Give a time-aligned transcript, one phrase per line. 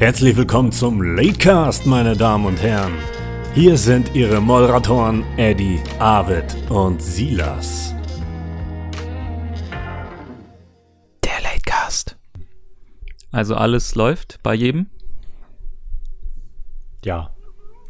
[0.00, 2.94] Herzlich willkommen zum Latecast, meine Damen und Herren.
[3.52, 7.94] Hier sind Ihre Moderatoren Eddie, Arvid und Silas.
[11.22, 12.16] Der Latecast.
[13.30, 14.86] Also alles läuft bei jedem?
[17.04, 17.36] Ja.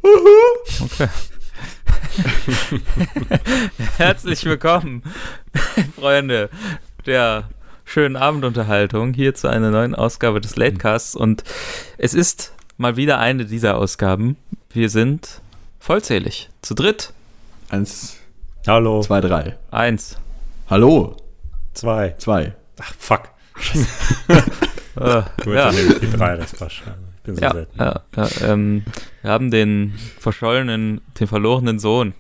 [0.03, 1.09] Okay.
[3.99, 5.05] Herzlich willkommen,
[5.95, 6.51] Freunde
[7.06, 7.48] der
[7.91, 11.17] schönen Abendunterhaltung, hier zu einer neuen Ausgabe des Latecasts.
[11.17, 11.43] Und
[11.98, 14.37] es ist mal wieder eine dieser Ausgaben.
[14.73, 15.41] Wir sind
[15.81, 17.12] vollzählig, zu dritt.
[17.69, 18.17] Eins,
[18.67, 19.01] Hallo.
[19.01, 19.57] zwei, drei.
[19.73, 20.19] Eins.
[20.69, 21.17] Hallo.
[21.75, 22.15] Zwei.
[22.19, 22.55] Zwei.
[22.81, 23.23] Ach, fuck.
[24.97, 25.73] Äh, Gut, ja.
[25.73, 26.93] die drei, das passt schon.
[27.17, 27.79] Ich bin so Ja, selten.
[27.79, 28.84] ja, ja ähm,
[29.23, 32.15] wir haben den verschollenen, den verlorenen Sohn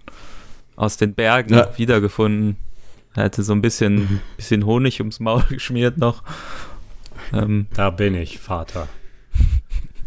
[0.74, 1.68] aus den Bergen Ja.
[1.78, 2.56] wiedergefunden.
[3.14, 6.22] Er hatte so ein bisschen, bisschen Honig ums Maul geschmiert noch.
[7.32, 8.88] Ähm, Da bin ich, Vater.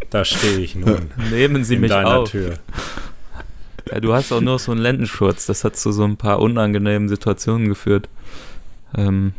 [0.09, 2.29] Da stehe ich nun nehmen Sie in mich deiner auf.
[2.31, 2.59] Tür.
[3.91, 5.45] Ja, du hast auch nur so einen Lendenschurz.
[5.45, 8.09] Das hat zu so ein paar unangenehmen Situationen geführt.
[8.95, 9.33] Ähm,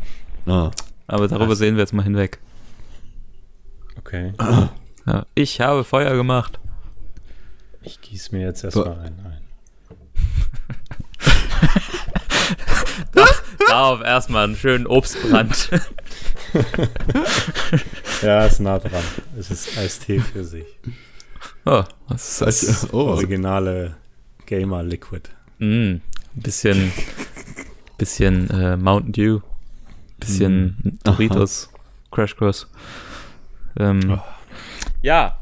[0.47, 0.71] Ah.
[1.07, 1.59] aber darüber Was?
[1.59, 2.39] sehen wir jetzt mal hinweg.
[3.99, 4.33] Okay.
[5.07, 6.59] Ja, ich habe Feuer gemacht.
[7.83, 9.41] Ich gieße mir jetzt erstmal einen ein.
[13.69, 15.71] Darauf erstmal einen schönen Obstbrand.
[18.23, 19.03] Ja, ist nah dran.
[19.39, 20.65] Es ist Eistee für sich.
[21.67, 22.93] Oh, was ist das?
[22.93, 23.97] Oh, Originale
[24.47, 25.29] Gamer Liquid.
[25.59, 25.97] Mm,
[26.35, 26.93] bisschen,
[27.99, 29.41] bisschen äh, Mountain Dew,
[30.21, 31.71] bisschen Doritos,
[32.11, 32.67] Crash Course.
[33.79, 34.21] Ähm,
[35.03, 35.39] Ja,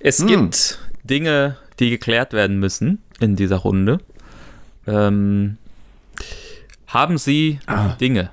[0.00, 0.26] es Mm.
[0.26, 3.98] gibt Dinge, die geklärt werden müssen in dieser Runde.
[4.86, 5.58] Ähm,
[6.92, 7.88] haben Sie Ah.
[8.00, 8.30] Dinge?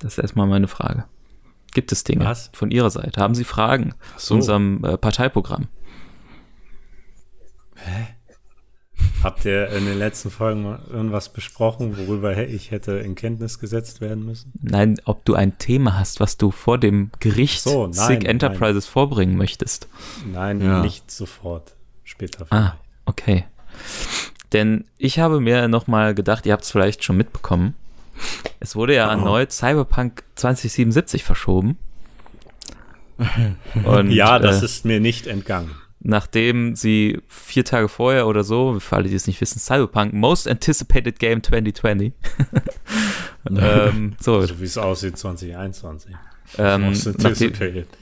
[0.00, 1.04] Das ist erstmal meine Frage.
[1.72, 2.50] Gibt es Dinge Was?
[2.52, 3.20] von Ihrer Seite?
[3.20, 4.34] Haben Sie Fragen zu so.
[4.34, 5.68] unserem äh, Parteiprogramm?
[9.22, 14.00] Habt ihr in den letzten Folgen mal irgendwas besprochen, worüber ich hätte in Kenntnis gesetzt
[14.00, 14.52] werden müssen?
[14.62, 18.86] Nein, ob du ein Thema hast, was du vor dem Gericht So, nein, SIG Enterprises
[18.86, 19.88] vorbringen möchtest.
[20.26, 20.80] Nein, Ja.
[20.80, 21.74] nicht sofort.
[22.04, 22.46] Später.
[22.50, 23.44] Ah, okay.
[24.52, 27.74] Denn ich habe mir nochmal gedacht, ihr habt es vielleicht schon mitbekommen.
[28.60, 31.76] Es wurde ja erneut Cyberpunk 2077 verschoben.
[33.84, 35.70] Und, ja, das äh, ist mir nicht entgangen.
[36.00, 40.48] nachdem sie vier Tage vorher oder so, für alle, die es nicht wissen, Cyberpunk Most
[40.48, 42.12] Anticipated Game 2020.
[43.50, 46.14] ähm, so, So wie es aussieht 2021.
[46.58, 47.52] ähm, nachdem.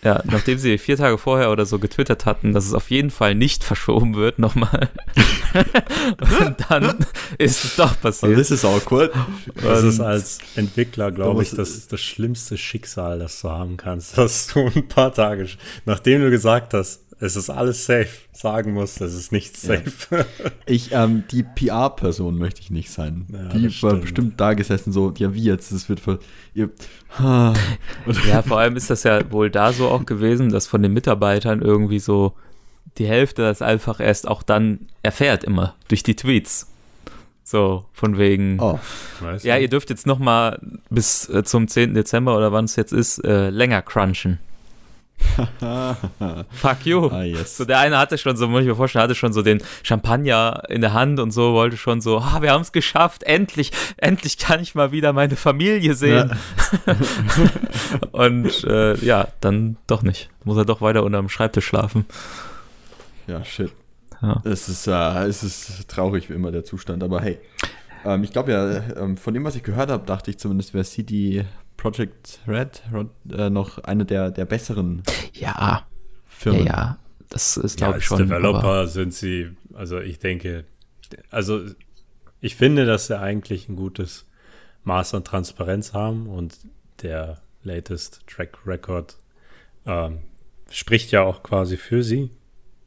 [0.03, 3.34] Ja, nachdem sie vier Tage vorher oder so getwittert hatten, dass es auf jeden Fall
[3.34, 4.88] nicht verschoben wird, nochmal.
[6.41, 6.94] Und dann
[7.38, 8.38] ist es doch passiert.
[8.38, 9.12] das ist awkward.
[9.62, 14.16] Das ist Und- als Entwickler, glaube ich, das, das schlimmste Schicksal, das du haben kannst,
[14.19, 15.49] dass du ein paar Tage,
[15.84, 20.27] nachdem du gesagt hast, es ist alles safe, sagen musst, es ist nicht safe.
[20.67, 23.27] Ich, ähm, die PR-Person möchte ich nicht sein.
[23.33, 24.01] Ja, die war stimmt.
[24.03, 25.73] bestimmt da gesessen, so, ja, wie jetzt?
[25.73, 26.19] Das wird voll.
[26.55, 26.71] Ihr,
[27.19, 27.53] ha.
[28.07, 30.93] Und- Ja, vor allem ist das ja wohl da so auch gewesen, dass von den
[30.93, 32.33] Mitarbeitern irgendwie so
[32.99, 36.69] die Hälfte das einfach erst auch dann erfährt immer durch die Tweets.
[37.47, 38.59] So, von wegen.
[38.59, 38.79] Oh,
[39.21, 40.59] Weißt Ja, ihr dürft jetzt noch mal
[40.89, 41.93] bis äh, zum 10.
[41.93, 44.39] Dezember oder wann es jetzt ist, äh, länger crunchen.
[46.51, 47.09] Fuck you.
[47.11, 47.57] ah, yes.
[47.57, 50.63] So, der eine hatte schon so, muss ich mir vorstellen, hatte schon so den Champagner
[50.69, 54.39] in der Hand und so, wollte schon so, ah, wir haben es geschafft, endlich, endlich
[54.39, 56.33] kann ich mal wieder meine Familie sehen.
[58.13, 60.31] und äh, ja, dann doch nicht.
[60.45, 62.05] Muss er doch weiter unterm Schreibtisch schlafen.
[63.27, 63.73] Ja, shit.
[64.23, 64.41] Ja.
[64.45, 67.39] Es ist, äh, es ist traurig wie immer der Zustand, aber hey.
[68.05, 70.85] Ähm, ich glaube ja, ähm, von dem, was ich gehört habe, dachte ich zumindest, wäre
[70.85, 71.45] CD
[71.77, 72.83] Projekt Red
[73.31, 75.03] äh, noch eine der, der besseren
[75.33, 75.87] Ja, ja,
[76.25, 76.67] Firmen.
[76.67, 76.99] ja.
[77.29, 78.19] Das ist, Ja, glaube ich, als schon.
[78.29, 80.65] Developer aber- sind sie, also ich denke,
[81.31, 81.63] also
[82.41, 84.27] ich finde, dass sie eigentlich ein gutes
[84.84, 86.57] Maß an Transparenz haben und
[87.03, 89.16] der latest Track Record
[89.87, 90.19] ähm,
[90.71, 92.31] spricht ja auch quasi für sie.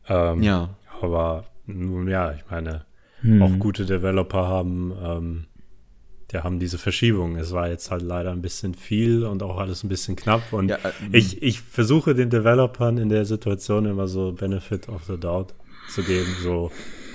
[0.08, 0.76] Ähm, Ja.
[1.02, 2.86] Aber nun ja, ich meine,
[3.22, 3.42] Hm.
[3.42, 5.46] auch gute Developer haben, ähm,
[6.32, 7.38] die haben diese Verschiebung.
[7.38, 10.52] Es war jetzt halt leider ein bisschen viel und auch alles ein bisschen knapp.
[10.52, 15.04] Und Ja, äh, ich, ich versuche den Developern in der Situation immer so Benefit of
[15.06, 15.54] the Doubt
[15.90, 16.36] zu geben.
[16.42, 16.72] So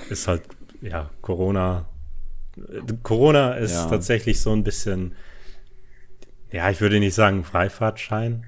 [0.08, 0.42] ist halt,
[0.80, 1.86] ja, Corona.
[3.02, 3.88] Corona ist Ja.
[3.90, 5.14] tatsächlich so ein bisschen,
[6.50, 8.44] ja, ich würde nicht sagen Freifahrtschein,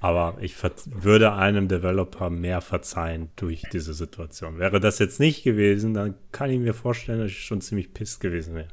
[0.00, 0.54] aber ich
[0.86, 4.58] würde einem Developer mehr verzeihen durch diese Situation.
[4.58, 8.20] Wäre das jetzt nicht gewesen, dann kann ich mir vorstellen, dass ich schon ziemlich pisst
[8.20, 8.68] gewesen wäre.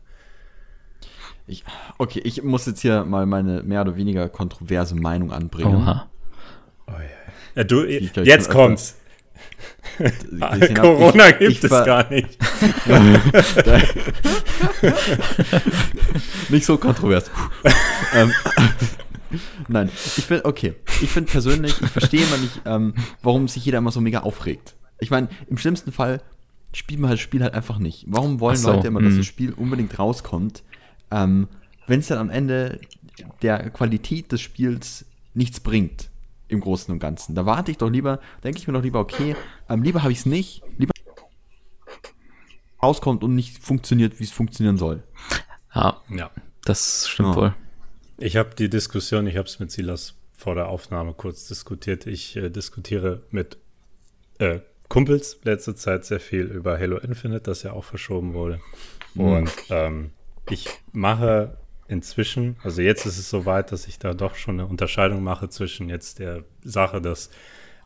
[1.50, 1.64] Ich,
[1.98, 5.76] okay, ich muss jetzt hier mal meine mehr oder weniger kontroverse Meinung anbringen.
[5.76, 6.10] Oha.
[7.56, 8.96] Ja, du, ich ich jetzt kommt's.
[10.40, 10.76] hab.
[10.76, 12.38] Corona Ich- gibt ich es gar nicht.
[16.50, 17.30] Nicht so kontrovers.
[18.14, 18.32] ähm,
[19.68, 20.74] Nein, ich finde, okay.
[21.02, 24.76] Ich finde persönlich, ich verstehe immer nicht, ähm, warum sich jeder immer so mega aufregt.
[25.00, 26.22] Ich meine, im schlimmsten Fall
[26.74, 28.06] spielt man halt das Spiel halt einfach nicht.
[28.08, 29.18] Warum wollen so, Leute immer, dass mhm.
[29.18, 30.64] das Spiel unbedingt rauskommt,
[31.12, 31.48] ähm,
[31.88, 32.80] wenn es dann am Ende
[33.42, 36.10] der Qualität des Spiels nichts bringt
[36.48, 37.36] im Großen und Ganzen?
[37.36, 39.36] Da warte ich doch lieber, denke ich mir doch lieber, okay,
[39.70, 40.92] ähm, lieber habe ich es nicht, lieber
[42.82, 45.04] rauskommt und nicht funktioniert, wie es funktionieren soll.
[45.74, 46.32] Ja, Ja.
[46.66, 47.36] das stimmt Ja.
[47.36, 47.56] wohl.
[48.18, 52.06] Ich habe die Diskussion, ich habe es mit Silas vor der Aufnahme kurz diskutiert.
[52.08, 53.58] Ich äh, diskutiere mit
[54.40, 58.60] äh, Kumpels letzte Zeit sehr viel über Halo Infinite, das ja auch verschoben wurde.
[59.16, 60.12] Und ähm,
[60.52, 61.58] ich mache
[61.88, 65.90] inzwischen, also jetzt ist es soweit, dass ich da doch schon eine Unterscheidung mache zwischen
[65.90, 67.30] jetzt der Sache, dass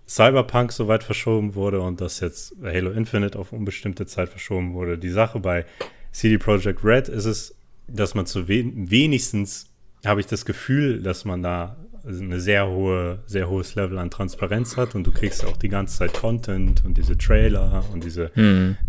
[0.07, 4.97] Cyberpunk soweit verschoben wurde und dass jetzt Halo Infinite auf unbestimmte Zeit verschoben wurde.
[4.97, 5.65] Die Sache bei
[6.11, 7.55] CD Projekt Red ist es,
[7.87, 9.69] dass man zu wen wenigstens
[10.05, 14.75] habe ich das Gefühl, dass man da eine sehr hohe, sehr hohes Level an Transparenz
[14.75, 18.31] hat und du kriegst auch die ganze Zeit Content und diese Trailer und diese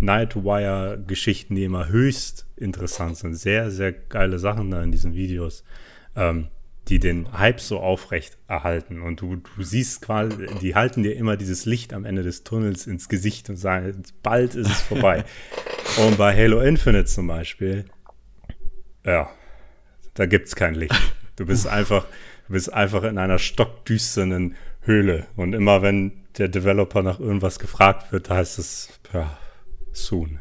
[0.01, 3.35] Nightwire-Geschichten, die immer höchst interessant sind.
[3.35, 5.65] Sehr, sehr geile Sachen da in diesen Videos,
[6.17, 6.49] ähm,
[6.89, 9.01] die den Hype so aufrecht erhalten.
[9.01, 12.87] Und du, du siehst quasi, die halten dir immer dieses Licht am Ende des Tunnels
[12.87, 15.25] ins Gesicht und sagen, bald ist es vorbei.
[16.07, 17.87] und bei Halo Infinite zum Beispiel,
[19.05, 19.31] ja,
[20.15, 20.95] da gibt's kein Licht.
[21.37, 22.07] Du bist einfach,
[22.47, 25.27] du bist einfach in einer stockdüsternen Höhle.
[25.37, 29.39] Und immer wenn der Developer nach irgendwas gefragt wird, heißt es, ja,
[29.93, 30.41] soon.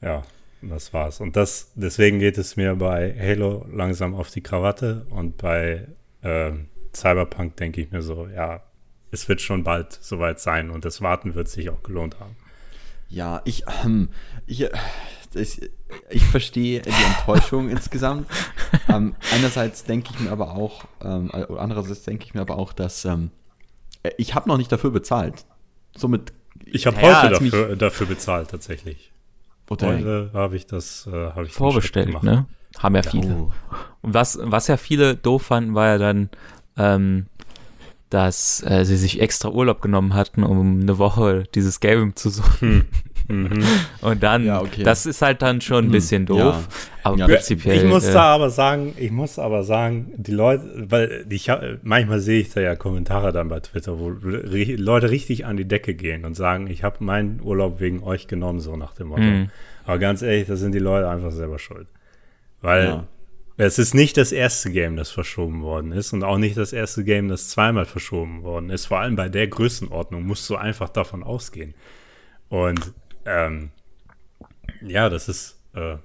[0.00, 0.22] Ja,
[0.62, 1.20] das war's.
[1.20, 5.88] Und das, deswegen geht es mir bei Halo langsam auf die Krawatte und bei
[6.22, 8.62] ähm, Cyberpunk denke ich mir so, ja,
[9.10, 12.36] es wird schon bald soweit sein und das Warten wird sich auch gelohnt haben.
[13.08, 14.10] Ja, ich, ähm,
[14.46, 14.68] ich,
[15.34, 15.60] äh, das,
[16.10, 18.26] ich verstehe die Enttäuschung insgesamt.
[18.88, 22.58] Ähm, einerseits denke ich mir aber auch, ähm, äh, oder andererseits denke ich mir aber
[22.58, 23.30] auch, dass ähm,
[24.02, 25.44] äh, ich habe noch nicht dafür bezahlt.
[25.96, 26.32] Somit.
[26.64, 29.12] Ich habe Ja, heute hat's mich- dafür, dafür bezahlt, tatsächlich.
[29.70, 32.24] Heute habe ich das, äh, habe ich Vorbestellt, gemacht.
[32.24, 32.46] ne?
[32.78, 33.34] Haben ja viele.
[33.34, 33.52] Oh.
[34.02, 36.30] Und was, was ja viele doof fanden, war ja dann,
[36.76, 37.26] ähm,
[38.10, 42.86] dass äh, sie sich extra Urlaub genommen hatten, um eine Woche dieses Game zu suchen.
[43.28, 43.62] Mhm.
[44.00, 44.82] Und dann, Ja, okay.
[44.82, 46.38] das ist halt dann schon ein Mhm, bisschen doof.
[46.38, 46.64] ja.
[47.02, 47.76] Aber Ja, prinzipiell.
[47.76, 51.62] Ich muss äh, da aber sagen, ich muss aber sagen, die Leute, weil ich hab-
[51.82, 55.94] manchmal sehe ich da ja Kommentare dann bei Twitter, wo Leute richtig an die Decke
[55.94, 59.22] gehen und sagen, ich habe meinen Urlaub wegen euch genommen, so nach dem Motto.
[59.22, 59.50] Mhm.
[59.84, 61.86] Aber ganz ehrlich, da sind die Leute einfach selber schuld.
[62.62, 63.04] Weil Ja.
[63.58, 67.04] es ist nicht das erste Game, das verschoben worden ist und auch nicht das erste
[67.04, 68.86] Game, das zweimal verschoben worden ist.
[68.86, 71.74] Vor allem bei der Größenordnung musst du einfach davon ausgehen.
[72.50, 72.92] Und
[73.28, 73.70] ähm,
[74.82, 75.96] ja, das ist äh,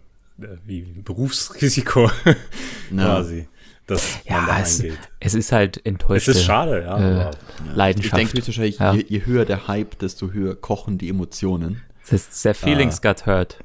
[0.66, 2.10] wie ein Berufsrisiko
[2.96, 3.48] quasi,
[3.88, 4.98] dass man da ja, es, eingeht.
[5.20, 6.28] es ist halt Es enttäuscht.
[6.28, 7.28] ist schade, ja.
[7.30, 7.32] äh,
[7.70, 8.18] Ich Leidenschaft.
[8.18, 8.94] denke höchstwahrscheinlich, Ja.
[8.94, 11.82] je, je höher der Hype, desto höher kochen die Emotionen.
[12.06, 13.60] Es ist der Feelings got hurt.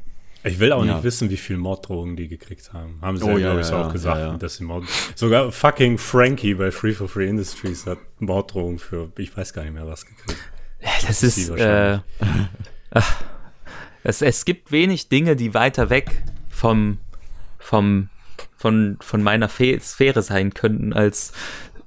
[0.45, 0.95] ich will auch Ja.
[0.95, 2.99] nicht wissen, wie viel Morddrohungen die gekriegt haben.
[3.03, 4.37] Haben sie Oh, ja, ja, glaube ich, ja, auch gesagt, ja, ja.
[4.37, 4.85] dass sie Mord
[5.15, 9.75] Sogar fucking Frankie bei Free for Free Industries hat Morddrohungen für, ich weiß gar nicht
[9.75, 10.39] mehr was gekriegt.
[10.81, 11.99] Ja, Das ist, äh,
[12.91, 13.23] ach,
[14.09, 16.99] es, es gibt wenig Dinge, die weiter weg vom,
[17.59, 18.09] vom,
[18.57, 21.33] von, von meiner Fe Sphäre sein könnten, als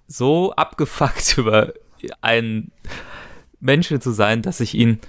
[0.07, 1.73] so abgefuckt über
[2.21, 2.71] einen
[3.59, 4.99] Menschen zu sein, dass ich ihn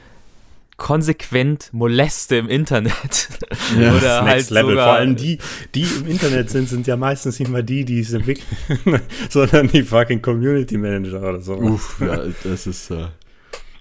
[0.79, 3.29] konsequent moleste im Internet.
[3.79, 4.71] Ja, Oder Das halt Next Level.
[4.71, 5.39] sogar, Vor allem die,
[5.75, 8.45] die im Internet sind, sind ja meistens nicht mal die, die es entwickeln,
[9.31, 11.55] sondern die fucking Community Manager oder so.
[11.57, 13.07] Uff, ja, das ist, äh,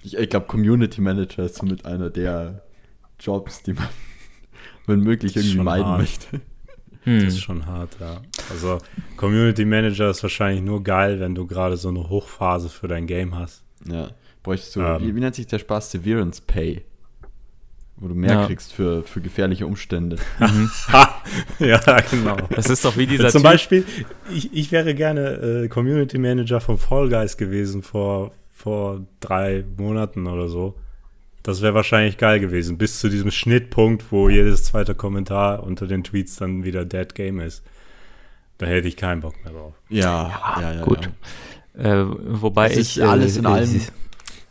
[0.04, 2.62] ich, ich glaube, Community Manager ist somit einer der
[3.22, 3.88] Jobs, die man,
[4.88, 6.00] wenn möglich, irgendwie meiden hart.
[6.02, 6.42] möchte.
[7.04, 8.22] hm, Das ist schon hart, ja.
[8.50, 8.80] Also
[9.18, 13.36] Community Manager ist wahrscheinlich nur geil, wenn du gerade so eine Hochphase für dein Game
[13.38, 13.64] hast.
[13.88, 14.12] Ja,
[14.44, 15.02] bräuchtest du, Ähm.
[15.02, 15.92] wie, wie nennt sich der Spaß?
[15.92, 16.84] Severance Pay.
[17.98, 18.46] Wo du mehr Ja.
[18.48, 20.16] kriegst für, für gefährliche Umstände.
[20.40, 21.22] Ha!
[21.60, 22.36] ja, genau.
[22.50, 23.86] das ist doch wie dieser Zum Typ, Beispiel,
[24.34, 30.26] ich, ich wäre gerne äh, Community Manager von Fall Guys gewesen vor, vor drei Monaten
[30.26, 30.76] oder so.
[31.44, 36.04] Das wäre wahrscheinlich geil gewesen, bis zu diesem Schnittpunkt, wo jedes zweite Kommentar unter den
[36.04, 37.64] Tweets dann wieder Dead Game ist.
[38.60, 39.74] Da hätte ich keinen Bock mehr drauf.
[39.90, 40.84] Ja, ja, ja.
[40.84, 41.10] gut.
[41.76, 42.02] Ja.
[42.02, 42.06] Äh,
[42.42, 43.82] wobei Es ich ist alles in äh, allem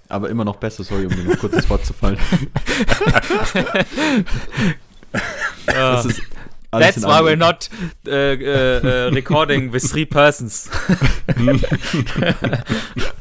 [0.09, 2.19] Aber immer noch besser, sorry, um dir noch kurz ins Wort zu fallen.
[5.67, 6.23] Das ist
[6.71, 7.69] alles That's in why we're not
[8.07, 10.71] äh, äh, äh, recording with three persons.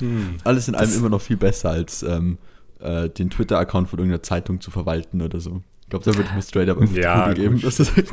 [0.00, 0.36] Hm.
[0.44, 2.38] Alles in allem Das- immer noch viel besser, als ähm,
[2.80, 5.62] äh, den Twitter-Account von irgendeiner Zeitung zu verwalten oder so.
[5.82, 7.60] Ich glaube, da würde ich mir straight up irgendwie Ja, geben.
[7.62, 8.08] Das ist halt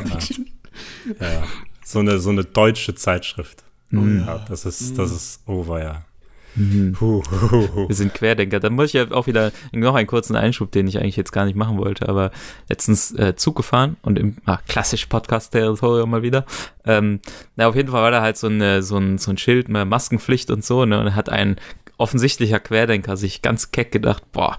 [1.19, 1.43] Ja, ja.
[1.83, 3.63] So eine, so eine deutsche Zeitschrift.
[3.93, 4.19] Oh, Mhm.
[4.25, 6.05] ja, das ist, das ist over, ja.
[6.55, 6.93] Mhm.
[6.93, 7.87] Puh, hu, hu, hu.
[7.87, 8.59] Wir sind Querdenker.
[8.59, 11.45] Dann muss ich ja auch wieder noch einen kurzen Einschub, den ich eigentlich jetzt gar
[11.45, 12.31] nicht machen wollte, aber
[12.69, 16.45] letztens äh, Zug gefahren und im ah, klassisch Podcast-Territorium mal wieder.
[16.85, 17.19] Ähm,
[17.55, 19.87] na, auf jeden Fall war da halt so, eine, so, ein, so ein Schild mit
[19.87, 20.99] Maskenpflicht und so, ne?
[20.99, 21.57] Und hat ein
[21.97, 24.57] offensichtlicher Querdenker sich ganz keck gedacht, boah,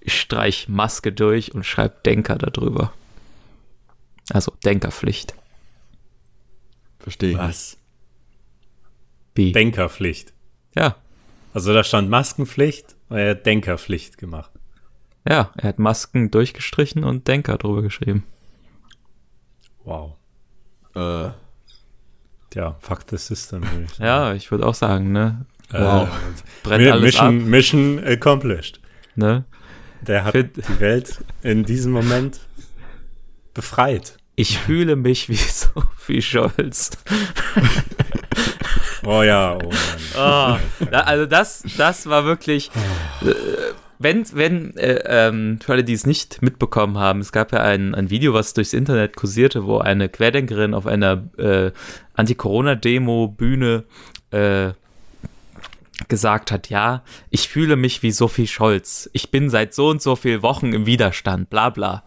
[0.00, 2.92] ich streich Maske durch und schreib Denker darüber.
[4.30, 5.34] Also Denkerpflicht.
[6.98, 7.36] Verstehe.
[7.36, 7.76] Was?
[9.34, 9.52] B.
[9.52, 10.32] Denkerpflicht.
[10.76, 10.96] ja,
[11.52, 14.50] Also da stand Maskenpflicht und er hat Denkerpflicht gemacht.
[15.28, 18.24] ja, er hat Masken durchgestrichen und Denker drüber geschrieben.
[19.84, 20.14] Wow.
[20.94, 21.30] Äh,
[22.54, 23.62] Ja, fuck the system.
[23.62, 24.04] würde ich sagen.
[24.04, 25.46] Ja, ich würde auch sagen, ne?
[25.70, 26.08] Wow.
[26.62, 28.80] Brennt alles Mission, ab, Mission accomplished.
[29.14, 29.44] ne?
[30.02, 32.40] Der hat Find- die Welt in diesem Moment
[33.54, 34.16] befreit.
[34.34, 36.90] Ich fühle mich wie Sophie Scholz.
[39.04, 39.70] Oh ja, oh
[40.16, 40.60] Mann.
[40.90, 42.70] Da, also das, das war wirklich,
[43.22, 43.34] äh,
[43.98, 47.94] wenn, wenn, äh, ähm, für alle, die es nicht mitbekommen haben, es gab ja ein,
[47.94, 51.72] ein Video, was durchs Internet kursierte, wo eine Querdenkerin auf einer äh,
[52.14, 53.84] Anti-Corona-Demo-Bühne
[54.30, 54.72] äh,
[56.08, 59.08] gesagt hat, ja, ich fühle mich wie Sophie Scholz.
[59.12, 62.02] Ich bin seit so und so viel Wochen im Widerstand, bla bla.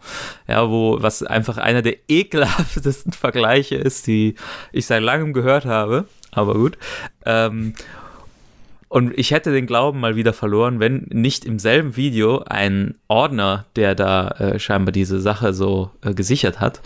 [0.46, 4.34] Ja, wo, was einfach einer der ekelhaftesten Vergleiche ist, die
[4.72, 6.06] ich seit langem gehört habe.
[6.36, 6.76] Aber gut.
[7.24, 7.72] Ähm,
[8.88, 13.64] und ich hätte den Glauben mal wieder verloren, wenn nicht im selben Video ein Ordner,
[13.74, 16.80] der da äh, scheinbar diese Sache so äh, gesichert hat,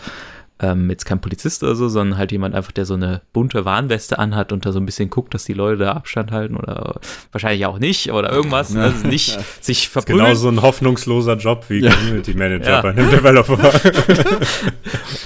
[0.61, 4.19] ähm, jetzt kein Polizist oder so, sondern halt jemand einfach, der so eine bunte Warnweste
[4.19, 6.99] anhat und da so ein bisschen guckt, dass die Leute da Abstand halten oder
[7.31, 8.83] wahrscheinlich auch nicht oder irgendwas, ne?
[8.83, 10.23] also nicht sich verprügeln.
[10.25, 11.91] Genau so ein hoffnungsloser Job wie Ja.
[11.93, 12.81] Community Manager Ja.
[12.81, 13.57] bei einem Developer.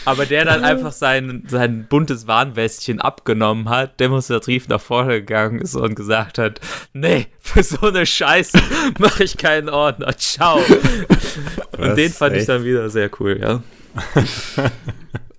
[0.05, 5.75] Aber der dann einfach sein, sein buntes Warnwestchen abgenommen hat, demonstrativ nach vorne gegangen ist
[5.75, 6.61] und gesagt hat,
[6.93, 8.57] nee, für so eine Scheiße
[8.99, 10.59] mache ich keinen Ordner, ciao.
[11.77, 11.95] Und Was?
[11.95, 12.49] den fand ich Echt?
[12.49, 13.61] dann wieder sehr cool, ja.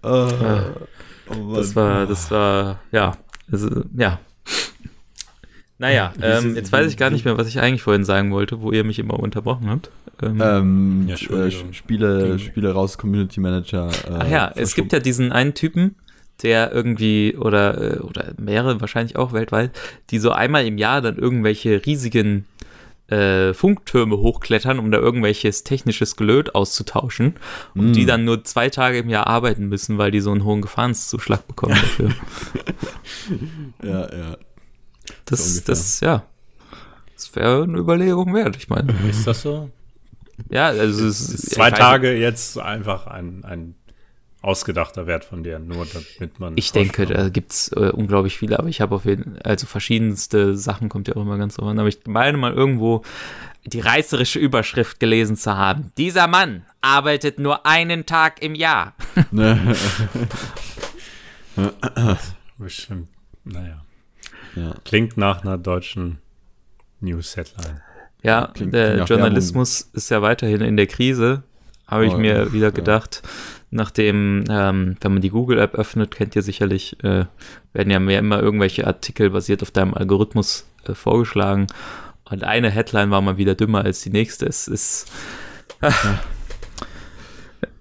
[0.06, 1.54] Oh.
[1.54, 3.12] Das war, das war, ja,
[3.50, 4.20] also, ja.
[5.78, 8.72] Naja, ähm, jetzt weiß ich gar nicht mehr, was ich eigentlich vorhin sagen wollte, wo
[8.72, 9.90] ihr mich immer unterbrochen habt.
[10.22, 11.50] Ähm, ähm, Ja, äh.
[11.50, 13.90] Spiele, Spiele raus, Community Manager.
[14.08, 15.96] Äh, Ach ja, es gibt ja diesen einen Typen,
[16.42, 19.70] der irgendwie, oder, äh, oder mehrere wahrscheinlich auch weltweit,
[20.10, 22.46] die so einmal im Jahr dann irgendwelche riesigen
[23.08, 27.34] äh, Funktürme hochklettern, um da irgendwelches technisches Gelöt auszutauschen
[27.74, 27.92] und Mm.
[27.92, 31.46] die dann nur zwei Tage im Jahr arbeiten müssen, weil die so einen hohen Gefahrenszuschlag
[31.46, 32.10] bekommen dafür.
[33.82, 34.36] Ja, ja.
[35.24, 35.64] Das, ungefähr.
[35.66, 36.24] das, ja.
[37.14, 38.94] Das wäre eine Überlegung wert, ich meine.
[39.08, 39.70] Ist das so?
[40.50, 43.74] Ja, also es Ist ist zwei Tage jetzt einfach ein, ein
[44.46, 46.56] ausgedachter Wert von dir, nur damit man.
[46.56, 50.88] Ich denke, da gibt's äh, unglaublich viele, aber ich habe auf jeden also verschiedenste Sachen
[50.88, 51.78] kommt ja auch immer ganz drauf an.
[51.80, 53.02] Aber ich meine mal irgendwo
[53.64, 55.90] die reißerische Überschrift gelesen zu haben.
[55.98, 58.94] Dieser Mann arbeitet nur einen Tag im Jahr.
[59.32, 59.74] Ne?
[62.58, 63.08] Bestimmt.
[63.44, 63.84] Naja.
[64.54, 64.74] ja.
[64.84, 66.18] Klingt nach einer deutschen
[67.00, 67.80] News-Headline.
[68.22, 71.42] Ja, Klingt der Journalismus ist ja weiterhin in der Krise.
[71.86, 72.70] Habe ich Oh, mir wieder ja.
[72.70, 73.22] gedacht,
[73.70, 77.26] nachdem, ähm, wenn man die Google-App öffnet, kennt ihr sicherlich, äh,
[77.72, 81.66] werden ja mehr immer irgendwelche Artikel basiert auf deinem Algorithmus äh, vorgeschlagen.
[82.28, 84.46] Und eine Headline war mal wieder dümmer als die nächste.
[84.46, 85.06] Es ist,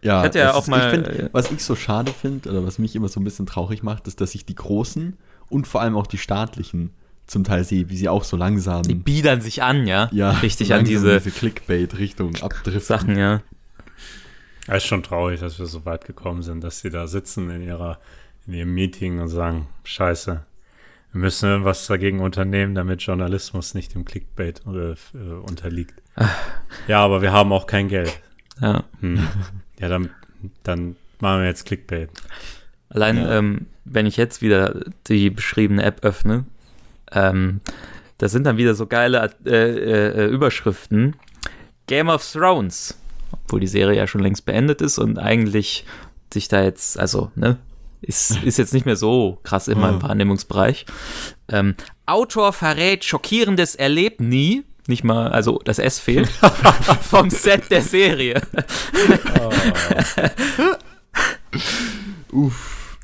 [0.02, 2.50] Ja, Ich hatte ja es auch ist, mal- Ich find, was ich so schade finde,
[2.50, 5.18] oder was mich immer so ein bisschen traurig macht, ist, dass ich die großen
[5.50, 6.92] und vor allem auch die staatlichen
[7.26, 10.10] zum Teil sehe, wie sie auch so langsam, die biedern sich an, ja?
[10.12, 12.82] ja, Richtig an diese, diese Clickbait-Richtung abdriften.
[12.82, 13.42] Sachen, ja.
[14.68, 17.62] Es ist schon traurig, dass wir so weit gekommen sind, dass sie da sitzen in
[17.62, 18.00] ihrer,
[18.48, 20.44] in ihrem Meeting und sagen, scheiße,
[21.12, 24.96] wir müssen was dagegen unternehmen, damit Journalismus nicht dem Clickbait äh, äh,
[25.48, 26.02] unterliegt.
[26.88, 28.20] Ja, aber wir haben auch kein Geld.
[28.60, 28.84] ja.
[29.02, 29.28] Hm.
[29.80, 30.10] Ja, dann,
[30.64, 32.10] dann machen wir jetzt Clickbait.
[32.90, 33.38] Allein, Ja.
[33.38, 36.46] ähm, wenn ich jetzt wieder die beschriebene App öffne,
[37.12, 37.62] ähm,
[38.18, 41.16] da sind dann wieder so geile äh, äh, Überschriften.
[41.88, 42.98] Game of Thrones,
[43.46, 45.86] obwohl die Serie ja schon längst beendet ist und eigentlich
[46.34, 47.58] sich da jetzt, also, ne,
[48.02, 50.04] ist, ist jetzt nicht mehr so krass in meinem Ah.
[50.10, 50.86] Wahrnehmungsbereich.
[51.50, 51.76] Ähm,
[52.06, 56.28] Autor verrät schockierendes Erlebnis, nicht mal, also das S fehlt,
[57.02, 58.42] vom Set der Serie.
[62.32, 62.98] Uff.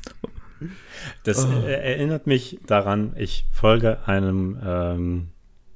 [1.24, 5.28] Das äh, erinnert mich daran, ich folge einem ähm,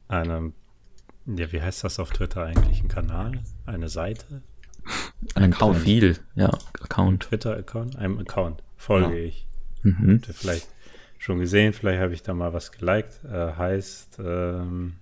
[0.09, 0.55] einem,
[1.27, 2.83] ja, wie heißt das auf Twitter eigentlich?
[2.83, 3.33] Ein Kanal?
[3.65, 4.43] Eine Seite?
[5.35, 6.51] Ein Profil, ja,
[6.83, 7.25] Account.
[7.25, 7.97] Twitter-Account?
[7.97, 9.25] Einem Account folge Ja.
[9.27, 9.47] ich.
[9.83, 10.15] Mhm.
[10.17, 10.69] Habt ihr vielleicht
[11.19, 13.21] schon gesehen, vielleicht habe ich da mal was geliked.
[13.25, 14.95] Äh, heißt, ähm,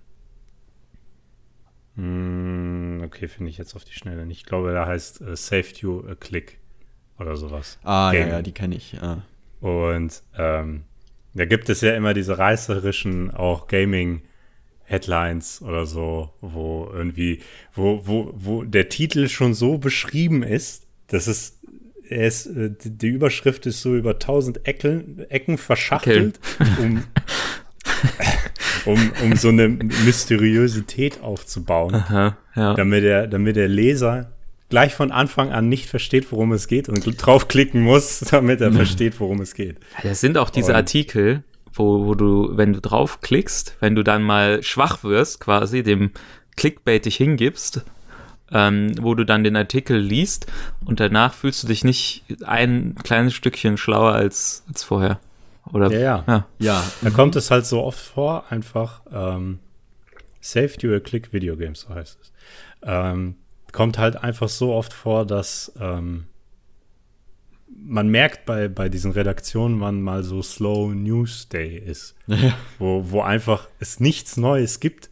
[1.95, 4.39] mh, okay, finde ich jetzt auf die Schnelle nicht.
[4.41, 6.59] Ich glaube, da heißt äh, Saved You a Click
[7.19, 7.79] oder sowas.
[7.83, 8.33] Ah, ja, Gaming.
[8.33, 8.93] ja, die kenne ich.
[8.93, 9.23] Ja.
[9.61, 10.83] Und ähm,
[11.33, 13.67] da gibt es ja immer diese reißerischen auch
[14.89, 17.39] Gaming-Headlines oder so, wo irgendwie,
[17.73, 21.59] wo, wo, wo der Titel schon so beschrieben ist, dass es,
[22.07, 26.39] er ist, äh, die Überschrift ist so über tausend Ecken, Ecken verschachtelt,
[26.79, 27.03] um,
[28.85, 32.73] um, um so eine Mysteriosität aufzubauen Aha, ja.
[32.75, 34.31] damit der, damit der Leser
[34.69, 39.19] gleich von Anfang an nicht versteht, worum es geht und draufklicken muss, damit er versteht,
[39.19, 39.77] worum es geht.
[40.03, 41.43] Das sind auch diese Und- Artikel,
[41.75, 46.11] wo, wo du, wenn du draufklickst, wenn du dann mal schwach wirst, quasi dem
[46.55, 47.83] Clickbait dich hingibst,
[48.51, 50.47] ähm, wo du dann den Artikel liest
[50.85, 55.19] und danach fühlst du dich nicht ein kleines Stückchen schlauer als, als vorher.
[55.73, 56.23] Oder Ja, ja.
[56.27, 56.45] ja.
[56.59, 59.59] Ja, Da kommt es halt so oft vor, einfach ähm,
[60.39, 62.31] Saved You a Click Video Games, so heißt es.
[62.83, 63.35] Ähm,
[63.71, 66.27] kommt halt einfach so oft vor, dass ähm,
[67.87, 72.15] man merkt bei, bei diesen Redaktionen, wann mal so Slow News Day ist.
[72.79, 75.09] wo, wo einfach es nichts Neues gibt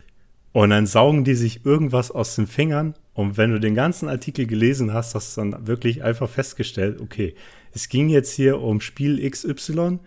[0.52, 4.48] und dann saugen die sich irgendwas aus den Fingern und wenn du den ganzen Artikel
[4.48, 7.36] gelesen hast, hast du dann wirklich einfach festgestellt, okay,
[7.74, 10.00] es ging jetzt hier um Spiel XY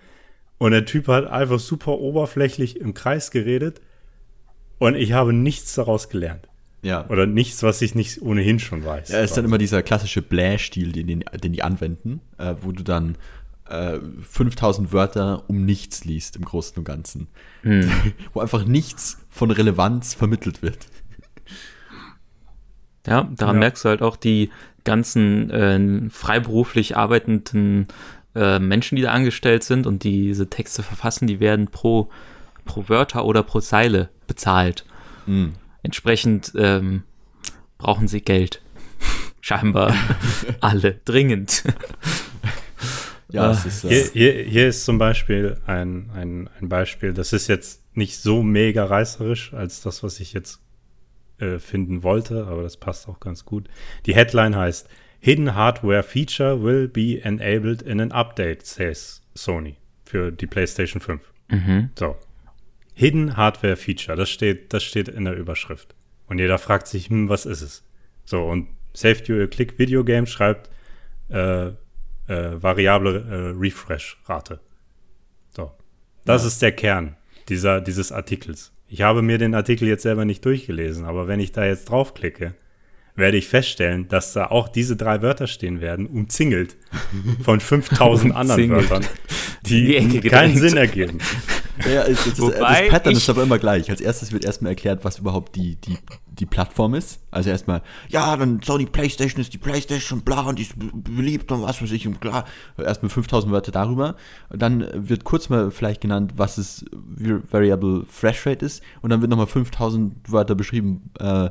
[0.58, 3.80] und der Typ hat einfach super oberflächlich im Kreis geredet
[4.78, 6.49] und ich habe nichts daraus gelernt.
[6.83, 7.09] Ja.
[7.09, 9.09] Oder nichts, was ich nicht ohnehin schon weiß.
[9.11, 12.83] Ja, ist dann immer dieser klassische Bläh-Stil, den, den, den die anwenden, äh, wo du
[12.85, 13.16] dann
[13.68, 17.26] äh, 5000 Wörter um nichts liest im Großen und Ganzen.
[18.32, 20.86] wo einfach nichts von Relevanz vermittelt wird.
[23.06, 23.60] Ja, daran Ja.
[23.60, 24.50] merkst du halt auch die
[24.84, 27.86] ganzen äh, freiberuflich arbeitenden
[28.34, 32.08] äh, Menschen, die da angestellt sind und die diese Texte verfassen, die werden pro,
[32.65, 34.84] pro Wörter oder pro Zeile bezahlt.
[35.26, 35.54] Mhm.
[35.86, 37.04] Entsprechend ähm,
[37.78, 38.60] brauchen sie Geld.
[39.40, 39.94] Scheinbar
[40.60, 41.62] alle dringend.
[43.30, 43.82] Ja, Ah, es ist.
[43.82, 48.18] Hier, Äh, hier, hier ist zum Beispiel ein, ein, ein Beispiel, das ist jetzt nicht
[48.18, 50.60] so mega reißerisch als das, was ich jetzt
[51.38, 53.68] äh, finden wollte, aber das passt auch ganz gut.
[54.06, 54.88] Die Headline heißt
[55.20, 61.22] Hidden Hardware Feature will be enabled in an update, says Sony für die PlayStation 5.
[61.49, 61.90] Mhm.
[61.96, 62.16] So.
[62.99, 65.95] Hidden Hardware Feature, das steht, das steht in der Überschrift.
[66.28, 67.85] Und jeder fragt sich, hm, was ist es?
[68.25, 70.71] So, und Saved You a Click Video Game schreibt
[71.28, 71.73] äh, äh,
[72.26, 74.61] variable äh, Refresh-Rate.
[75.54, 75.73] So.
[76.25, 77.17] Das ist der Kern
[77.50, 78.73] dieser, dieses Artikels.
[78.89, 82.54] Ich habe mir den Artikel jetzt selber nicht durchgelesen, aber wenn ich da jetzt draufklicke,
[83.15, 86.76] werde ich feststellen, dass da auch diese drei Wörter stehen werden, umzingelt
[87.43, 88.71] von 5000 anderen.
[88.71, 89.04] Wörtern,
[89.67, 90.56] die die keinen.
[90.56, 91.19] Sinn ergeben.
[91.84, 93.91] Ja, es, es, Wobei das Pattern ich- ist aber immer gleich.
[93.91, 97.21] Als erstes wird erstmal erklärt, was überhaupt die, die, die Plattform ist.
[97.30, 101.50] Also erstmal, ja, dann Sony PlayStation ist die PlayStation, bla, und die ist be- beliebt
[101.52, 102.45] und was weiß ich und bla.
[102.78, 104.17] Erstmal 5000 Wörter darüber.
[104.49, 108.82] Und dann wird kurz mal vielleicht genannt, was es Variable Fresh Rate ist.
[109.02, 111.50] Und dann wird nochmal 5000 Wörter beschrieben, äh,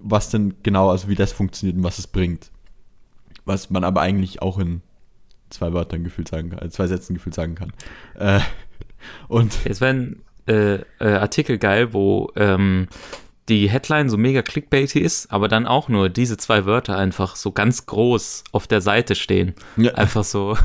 [0.00, 2.50] was denn genau, also wie das funktioniert und was es bringt.
[3.44, 4.82] Was man aber eigentlich auch in
[5.50, 7.72] zwei Wörtern gefühlt sagen kann, äh, zwei Sätzen gefühlt sagen kann.
[8.16, 8.40] Äh,
[9.28, 12.88] und Jetzt wäre ein äh, äh, Artikel geil, wo ähm,
[13.48, 17.52] die Headline so mega clickbaity ist, aber dann auch nur diese zwei Wörter einfach so
[17.52, 19.54] ganz groß auf der Seite stehen.
[19.76, 19.94] Ja.
[19.94, 20.56] Einfach so.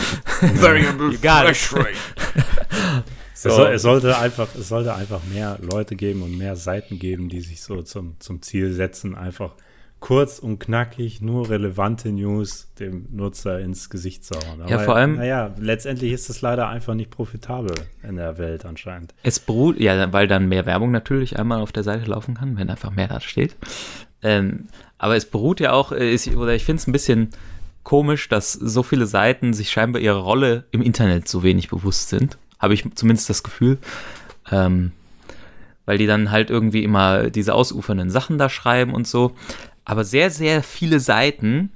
[0.40, 1.12] Variable.
[1.12, 1.90] Fresh Rate.
[3.42, 7.30] Es, soll, es, sollte einfach, es sollte einfach mehr Leute geben und mehr Seiten geben,
[7.30, 9.54] die sich so zum, zum Ziel setzen, einfach
[10.00, 14.66] kurz und knackig nur relevante News dem Nutzer ins Gesicht zu hauen.
[14.66, 19.14] Ja, vor allem- Naja, letztendlich ist es leider einfach nicht profitabel in der Welt anscheinend.
[19.22, 22.70] Es beruht, ja, weil dann mehr Werbung natürlich einmal auf der Seite laufen kann, wenn
[22.70, 23.56] einfach mehr da steht.
[24.22, 27.28] Ähm, aber es beruht ja auch, äh, ist, oder ich finde es ein bisschen
[27.82, 32.38] komisch, dass so viele Seiten sich scheinbar ihrer Rolle im Internet so wenig bewusst sind.
[32.58, 33.78] Habe ich zumindest das Gefühl.
[34.50, 34.92] Ähm,
[35.86, 39.32] weil die dann halt irgendwie immer diese ausufernden Sachen da schreiben und so.
[39.90, 41.70] Aber sehr, sehr viele Seiten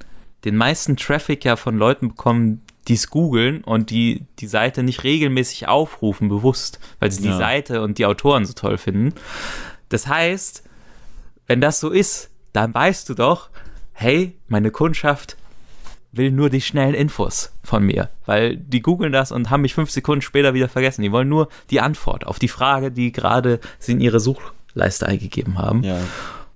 [0.45, 5.03] den meisten Traffic ja von Leuten bekommen, die es googeln und die die Seite nicht
[5.03, 7.39] regelmäßig aufrufen, bewusst, weil sie die Ja.
[7.39, 9.15] Seite und die Autoren so toll finden.
[9.89, 10.63] Das heißt,
[11.49, 13.51] wenn das so ist, dann weißt du doch,
[13.93, 15.37] hey, meine Kundschaft
[16.13, 19.91] will nur die schnellen Infos von mir, weil die googeln das und haben mich fünf
[19.91, 21.03] Sekunden später wieder vergessen.
[21.03, 24.21] Die wollen nur die Antwort auf die Frage, die gerade sie in ihre
[24.75, 25.83] Leiste eingegeben haben.
[25.83, 25.99] Ja.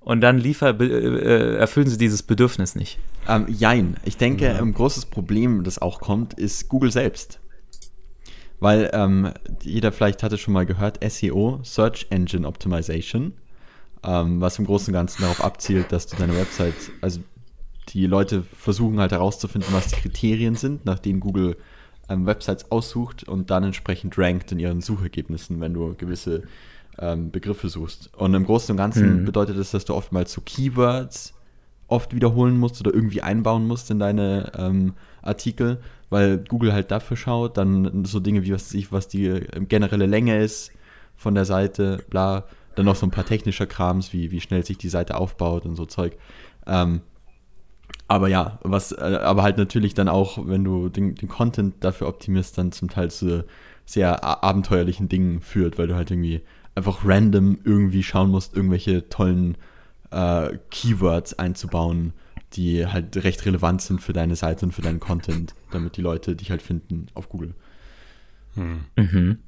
[0.09, 2.99] Und dann liefer, äh, erfüllen sie dieses Bedürfnis nicht.
[3.29, 3.99] Ähm, jein.
[4.07, 7.41] Ich denke, ein großes Problem, das auch kommt, ist Google selbst.
[8.59, 13.35] Weil ähm, jeder vielleicht hatte schon mal gehört, SEO, Search Engine Optimization,
[14.03, 17.21] ähm, was im Großen und Ganzen darauf abzielt, dass du deine Website, also
[17.91, 21.59] die Leute versuchen halt herauszufinden, was die Kriterien sind, nach denen Google
[22.09, 26.45] ähm, Websites aussucht und dann entsprechend rankt in ihren Suchergebnissen, wenn du gewisse
[27.01, 28.15] ähm, Begriffe suchst.
[28.17, 29.25] Und im Großen und Ganzen Mhm.
[29.25, 31.35] bedeutet das, dass du oftmals so Keywords
[31.87, 35.81] oft wiederholen musst oder irgendwie einbauen musst in deine ähm, Artikel,
[36.11, 40.07] weil Google halt dafür schaut, dann so Dinge wie was, ich, was die äh, generelle
[40.07, 40.71] Länge ist
[41.17, 44.79] von der Seite, bla, dann noch so ein paar technischer Krams, wie, wie schnell sich
[44.79, 46.17] die Seite aufbaut und so Zeug.
[46.67, 47.01] Ähm,
[48.07, 52.09] aber ja, was, äh, aber halt natürlich dann auch, wenn du den, den Content dafür
[52.09, 53.45] optimierst, dann zum Teil zu
[53.85, 56.43] sehr abenteuerlichen Dingen führt, weil du halt irgendwie
[56.79, 59.57] einfach random irgendwie schauen musst, irgendwelche tollen
[60.11, 62.15] äh, Keywords einzubauen,
[62.55, 66.35] die halt recht relevant sind für deine Seite und für deinen Content, damit die Leute
[66.35, 67.55] dich halt finden auf Google.
[68.55, 68.85] Hm.
[68.97, 69.39] Mhm.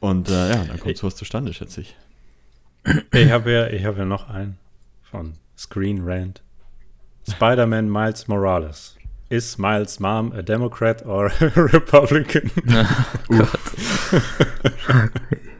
[0.00, 1.96] Und äh, ja, dann kommt sowas zustande, schätze ich.
[3.12, 4.58] Ich habe ja, ich habe ja noch einen
[5.02, 6.42] von Screen Rant.
[7.28, 8.96] Spider-Man Miles Morales.
[9.30, 12.50] Is Miles Mom a Democrat or a Republican?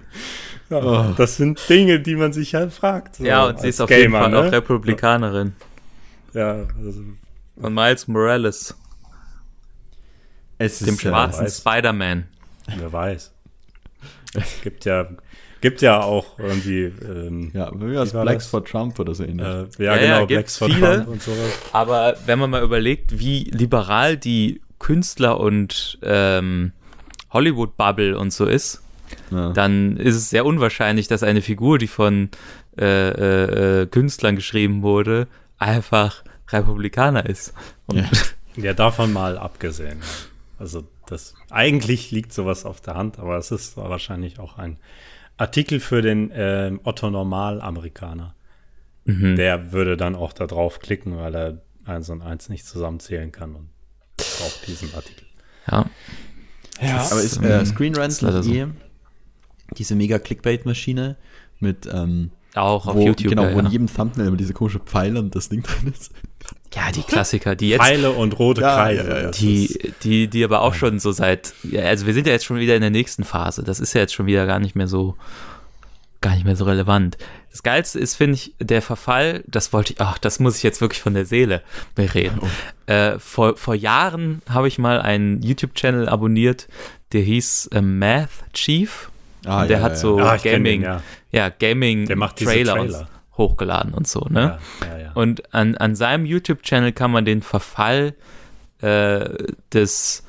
[0.83, 3.17] ja, das sind Dinge, die man sich halt fragt.
[3.17, 4.53] so Ja, und sie ist auf jeden Fall Gamer, auch ne?
[4.53, 5.53] Republikanerin.
[6.33, 7.01] Ja, also,
[7.57, 8.75] Und Miles Morales,
[10.59, 11.49] Es dem ist, schwarzen.
[11.49, 12.25] Spider-Man.
[12.77, 13.33] wer weiß.
[14.35, 15.09] Es gibt ja,
[15.61, 18.47] gibt ja auch irgendwie, ähm, ja, wie war Blacks das?
[18.51, 19.47] for Trump oder so ähnlich.
[19.47, 20.97] äh, ja, Ja, ja, genau, gibt's Blacks for viele.
[20.97, 21.53] Trump und sowas.
[21.73, 26.73] Aber wenn man mal überlegt, wie liberal die Künstler und ähm,
[27.33, 28.83] Hollywood-Bubble und so ist,
[29.31, 29.53] ja.
[29.53, 32.31] dann ist es sehr unwahrscheinlich, dass eine Figur, die von
[32.79, 37.55] äh, äh, äh, Künstlern geschrieben wurde, einfach Republikaner ist.
[37.87, 38.11] Und Ja.
[38.57, 40.01] Ja, davon mal abgesehen.
[40.59, 44.79] Also das eigentlich liegt sowas auf der Hand, aber es ist wahrscheinlich auch ein
[45.37, 48.35] Artikel für den ähm, Otto Normal-Amerikaner.
[49.05, 49.37] Mhm.
[49.37, 53.55] Der würde dann auch da drauf klicken, weil er eins und eins nicht zusammenzählen kann
[53.55, 53.69] und
[54.17, 55.27] braucht diesen Artikel.
[55.71, 55.91] ja.
[56.81, 58.67] Ja, aber ist ähm, äh, Screen Rant ist eh
[59.77, 61.17] diese mega Clickbait-Maschine
[61.61, 63.31] mit ähm, Auch auf wo, YouTube.
[63.31, 66.13] genau, ja, wo in jedem Thumbnail immer diese komische Pfeile und das Ding drin ist.
[66.75, 69.09] ja, die Klassiker, die jetzt Pfeile und rote Ja, Kreise.
[69.09, 69.31] ja, ja.
[69.31, 72.59] Die, die, die aber auch schon so seit, ja, also wir sind ja jetzt schon
[72.59, 73.63] wieder in der nächsten Phase.
[73.63, 75.17] Das ist ja jetzt schon wieder gar nicht mehr so,
[76.21, 77.17] gar nicht mehr so relevant.
[77.51, 80.81] Das Geilste ist, finde ich, der Verfall, das wollte ich, ach, das muss ich jetzt
[80.81, 81.63] wirklich von der Seele
[81.95, 82.41] bereden.
[82.87, 86.67] Äh, vor, vor Jahren habe ich mal einen YouTube-Channel abonniert,
[87.13, 89.09] der hieß äh, Math Chief.
[89.47, 91.03] Ah, Und der ja, hat ja, so Ah, ich kenn Gaming, den, ja.
[91.31, 93.09] ja, Gaming Trailer, Trailer.
[93.37, 94.59] hochgeladen und so, ne?
[94.81, 95.13] Ja, ja, ja.
[95.13, 98.15] Und an, an seinem YouTube-Channel kann man den Verfall
[98.81, 99.29] äh,
[99.73, 100.25] des,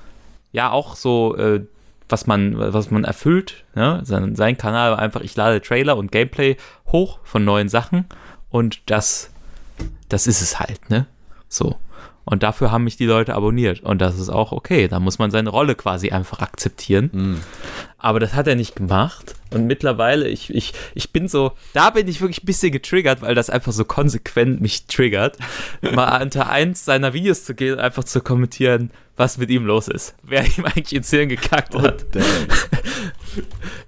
[0.52, 1.66] ja, auch so, äh,
[2.08, 4.02] was man, was man erfüllt, ne?
[4.04, 6.56] sein, sein Kanal war einfach, ich lade Trailer und Gameplay
[6.92, 8.06] hoch von neuen Sachen
[8.50, 9.32] und das,
[10.10, 11.08] das ist es halt, ne?
[11.48, 11.78] So.
[12.26, 13.82] Und dafür haben mich die Leute abonniert.
[13.82, 14.88] Und das ist auch okay.
[14.88, 17.10] Da muss man seine Rolle quasi einfach akzeptieren.
[17.14, 17.42] Mhm.
[18.00, 19.36] Aber das hat er nicht gemacht.
[19.52, 23.36] Und mittlerweile, ich, ich, ich bin so, da bin ich wirklich ein bisschen getriggert, weil
[23.36, 25.38] das einfach so konsequent mich triggert,
[25.94, 29.88] mal unter eins seiner Videos zu gehen und einfach zu kommentieren, was mit ihm los
[29.88, 30.16] ist.
[30.24, 32.06] Wer ihm eigentlich ins Hirn gekackt hat.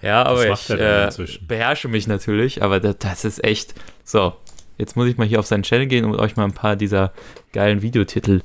[0.02, 1.10] Ja, aber ich äh,
[1.48, 3.74] beherrsche mich natürlich, aber das, das ist echt
[4.04, 4.34] so.
[4.78, 7.12] Jetzt muss ich mal hier auf seinen Channel gehen und euch mal ein paar dieser
[7.52, 8.42] geilen Videotitel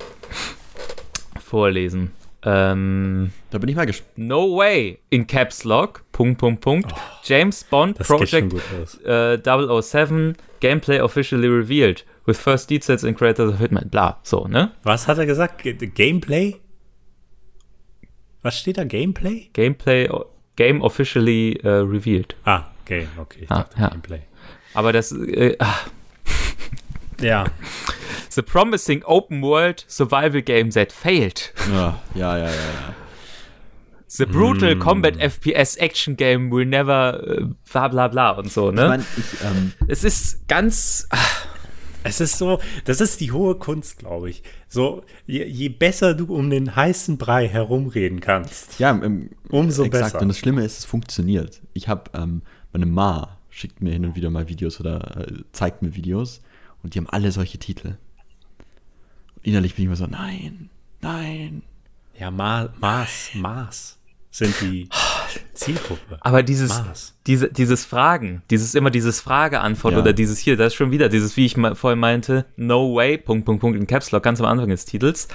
[1.39, 2.11] vorlesen.
[2.45, 4.17] Ähm, Da bin ich mal gespannt.
[4.17, 6.03] no way in Caps Lock.
[6.11, 6.91] Punkt, Punkt, Punkt.
[7.23, 8.17] James Bond Oh.
[8.17, 12.03] geht schon Project äh, 007 Gameplay officially revealed.
[12.25, 13.89] With first details in Creators of Hitman.
[13.89, 14.71] Bla, so, ne?
[14.83, 15.61] Was hat er gesagt?
[15.63, 16.55] G Gameplay?
[18.41, 18.83] Was steht da?
[18.85, 19.49] Gameplay?
[19.53, 20.09] Gameplay,
[20.55, 22.35] Game officially äh, revealed.
[22.45, 23.39] Ah, Game, okay.
[23.43, 23.87] Ich Ah, ja.
[23.89, 24.19] Gameplay.
[24.73, 25.75] Aber das, äh, ah,
[27.23, 27.45] Ja,
[28.33, 31.51] The promising open world survival game that failed.
[31.71, 32.51] Ja, ja, ja, ja.
[32.51, 32.95] ja.
[34.07, 38.81] The brutal combat FPS action game will never äh, bla bla bla und so, ne?
[38.81, 41.07] Ich meine, ich, ähm, es ist ganz.
[41.09, 41.17] ah,
[42.03, 44.43] es ist so, das ist die hohe Kunst, glaube ich.
[44.67, 50.05] So, je, je besser du um den heißen Brei herumreden kannst, ja, ähm, umso exakt.
[50.05, 50.21] besser.
[50.21, 51.61] Und das Schlimme ist, es funktioniert.
[51.73, 55.81] Ich habe, ähm, meine Ma schickt mir hin und wieder mal Videos oder äh, zeigt
[55.81, 56.41] mir Videos
[56.83, 57.97] und die haben alle solche Titel.
[59.35, 60.69] Und innerlich bin ich immer so, nein,
[61.01, 61.63] nein.
[62.19, 63.97] Ja, Ma Maß, Maß
[64.29, 64.89] sind die
[65.53, 66.17] Zielgruppe.
[66.21, 67.15] Aber dieses, Mars.
[67.27, 69.99] diese, dieses Fragen, dieses immer dieses Frage-Antwort Ja.
[69.99, 73.45] oder dieses hier, das ist schon wieder dieses, wie ich vorhin meinte, no way, Punkt,
[73.45, 75.27] Punkt, Punkt in Caps Lock, ganz am Anfang des Titels.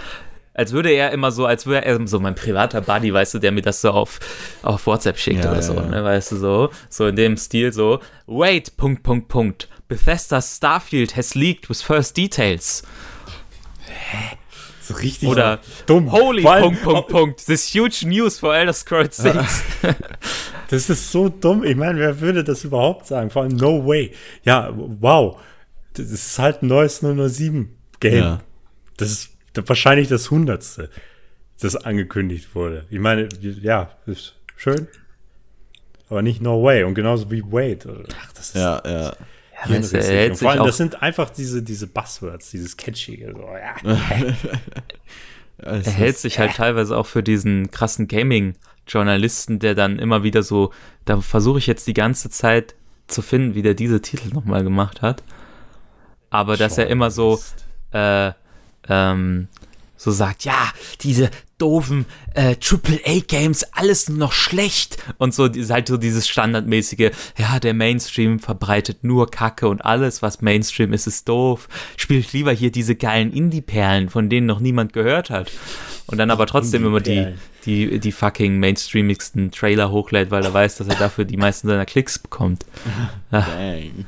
[0.59, 3.53] Als würde er immer so, als wäre er so mein privater Buddy, weißt du, der
[3.53, 4.19] mir das so auf,
[4.63, 5.83] auf WhatsApp schickt Ja, oder so, ja.
[5.83, 11.17] ne, weißt du, so, so in dem Stil so, wait, Punkt, Punkt, Punkt, Bethesda's Starfield
[11.17, 12.83] has leaked with first details.
[14.83, 16.11] So richtig Oder dumm.
[16.11, 19.63] Holy Vor Punkt, Punkt, Punkt, this huge news for Elder Scrolls 6.
[20.71, 21.63] Das ist so dumm.
[21.63, 23.31] Ich meine, wer würde das überhaupt sagen?
[23.31, 24.13] Vor allem No Way.
[24.43, 25.41] Ja, wow.
[25.95, 28.19] Das ist halt ein neues 007 Game.
[28.19, 28.41] Ja.
[28.97, 30.91] Das ist wahrscheinlich das hundertste,
[31.61, 32.87] das angekündigt wurde.
[32.91, 34.89] Ich meine, ja, ist schön.
[36.09, 36.85] Aber nicht No Way.
[36.85, 37.87] Und genauso wie Wait.
[37.87, 39.13] Ach, das ist Ja, ja.
[39.67, 43.33] Ja, er Und sich vor allem, auch- das sind einfach diese, diese Buzzwords, dieses Catchige.
[43.35, 43.75] So, ja.
[45.61, 50.73] Er hält sich halt teilweise auch für diesen krassen Gaming-Journalisten, der dann immer wieder so,
[51.05, 52.77] da versuche ich jetzt die ganze Zeit
[53.09, 55.25] zu finden, wie der diese Titel nochmal gemacht hat.
[56.31, 57.41] Aber dass er immer so,
[57.91, 58.33] äh,
[58.89, 59.49] ähm,
[59.97, 64.97] so sagt, ja, diese doofen äh, AAA-Games, alles nur noch schlecht.
[65.19, 70.23] Und so ist halt so dieses standardmäßige, ja, der Mainstream verbreitet nur Kacke und alles,
[70.23, 71.69] was Mainstream ist, ist doof.
[71.97, 75.51] Spiel ich lieber hier diese geilen Indie-Perlen, von denen noch niemand gehört hat.
[76.07, 77.35] Und dann aber trotzdem immer die,
[77.67, 81.85] die, die fucking mainstreamigsten Trailer hochlädt, weil er weiß, dass er dafür die meisten seiner
[81.85, 82.65] Klicks bekommt.
[83.31, 84.07] Dang.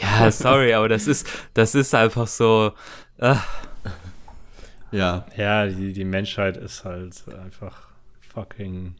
[0.00, 2.72] Ja, sorry, aber das ist, das ist einfach so,
[3.18, 3.36] äh,
[4.90, 5.26] Ja.
[5.36, 7.88] Ja, die, die Menschheit ist halt einfach
[8.20, 8.94] fucking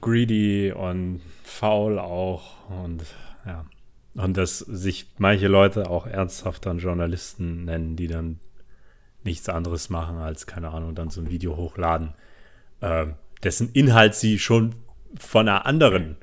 [0.00, 3.04] greedy und faul auch und
[3.44, 3.64] ja.
[4.14, 8.40] Und dass sich manche Leute auch ernsthaft dann Journalisten nennen, die dann
[9.22, 12.14] nichts anderes machen als, keine Ahnung, dann so ein Video hochladen,
[12.82, 14.74] ähm, dessen Inhalt sie schon
[15.16, 16.16] von einer anderen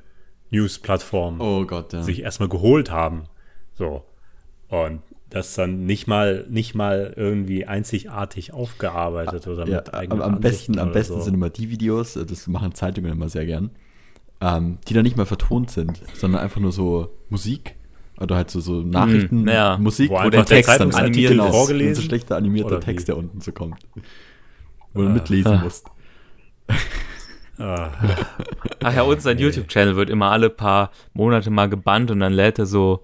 [0.50, 2.02] News-Plattform Oh Gott, ja.
[2.02, 3.24] sich erstmal geholt haben.
[3.74, 4.04] So.
[4.68, 10.34] Und das dann nicht mal, nicht mal irgendwie einzigartig aufgearbeitet oder ja, mit eigenen am,
[10.36, 11.20] am besten, am besten so.
[11.20, 13.70] sind immer die Videos, äh, das machen Zeitungen immer sehr gern,
[14.40, 17.74] ähm, die dann nicht mal vertont sind, sondern einfach nur so Musik
[18.20, 19.76] oder halt so, so Nachrichten, Mm, ja.
[19.78, 21.88] Musik, Wo wo, der der Text dann Zeitungsartikel animiert ist vorgelesen?
[21.90, 22.80] und so schlechter animierter?
[22.80, 23.76] Text, der unten so kommt.
[24.94, 25.12] Wo du Ah.
[25.12, 25.60] mitlesen Ah.
[25.62, 25.86] musst.
[27.58, 27.90] Ah,
[28.84, 29.42] Ach ja, und sein Nee.
[29.44, 33.02] YouTube-Channel wird immer alle paar Monate mal gebannt und dann lädt er so,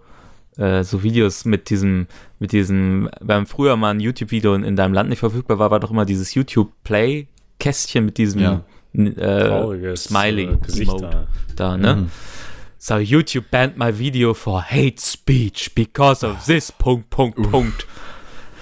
[0.56, 2.06] äh, so Videos mit diesem,
[2.38, 5.80] mit diesem, beim früher mal ein YouTube-Video in, in deinem Land nicht verfügbar war, war
[5.80, 8.64] doch immer dieses YouTube-Play-Kästchen mit diesem Ja.
[8.94, 9.76] äh, äh,
[10.58, 11.26] Gesicht Emote da.
[11.56, 11.96] da, ne?
[11.96, 12.10] Mhm.
[12.78, 17.86] So, YouTube banned my video for hate speech because of this, Punkt, Punkt, Punkt.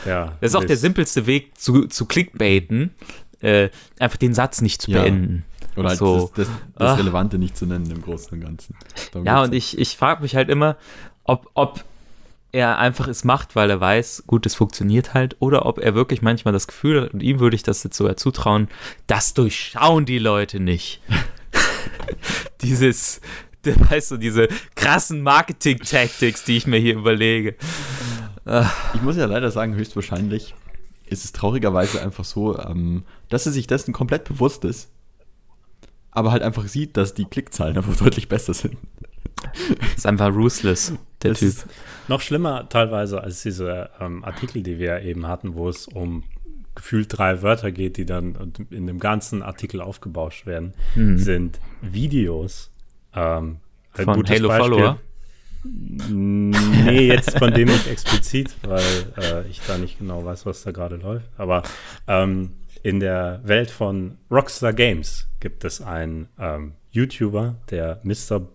[0.06, 2.90] Ja, Das ist auch der simpelste Weg zu, zu Clickbaiten,
[3.40, 5.02] äh, einfach den Satz nicht zu Ja.
[5.02, 5.44] beenden.
[5.76, 6.30] Oder halt So.
[6.36, 6.98] das, das, das Ach.
[6.98, 8.76] Relevante nicht zu nennen im Großen und Ganzen.
[9.12, 10.76] Darum Ja, und ich, ich frage mich halt immer,
[11.24, 11.84] ob, ob
[12.52, 16.20] er einfach es macht, weil er weiß, gut, es funktioniert halt, oder ob er wirklich
[16.20, 18.68] manchmal das Gefühl hat, und ihm würde ich das jetzt sogar zutrauen,
[19.06, 21.00] das durchschauen die Leute nicht.
[22.62, 23.20] Dieses,
[23.64, 27.56] weißt du, diese krassen Marketing-Tactics, die ich mir hier überlege.
[28.94, 30.54] Ich muss ja leider sagen, höchstwahrscheinlich
[31.06, 34.90] ist es traurigerweise einfach so, ähm, dass er sich dessen komplett bewusst ist,
[36.10, 38.76] aber halt einfach sieht, dass die Klickzahlen einfach deutlich besser sind.
[39.96, 40.92] Ist einfach ruthless,
[41.22, 41.52] der Das Typ.
[42.08, 46.24] Noch schlimmer teilweise als diese ähm, Artikel, die wir eben hatten, wo es um
[46.74, 51.18] gefühlt drei Wörter geht, die dann in dem ganzen Artikel aufgebauscht werden, Hm.
[51.18, 52.70] sind Videos.
[53.14, 53.58] Ähm,
[53.94, 54.98] ein Von gutes Halo Beispiel- Follower?
[56.08, 58.82] Nee, jetzt von dem nicht explizit, weil
[59.16, 61.28] äh, ich da nicht genau weiß, was da gerade läuft.
[61.36, 61.62] Aber
[62.08, 62.50] ähm,
[62.82, 68.48] in der Welt von Rockstar Games gibt es einen ähm, YouTuber, der Mr.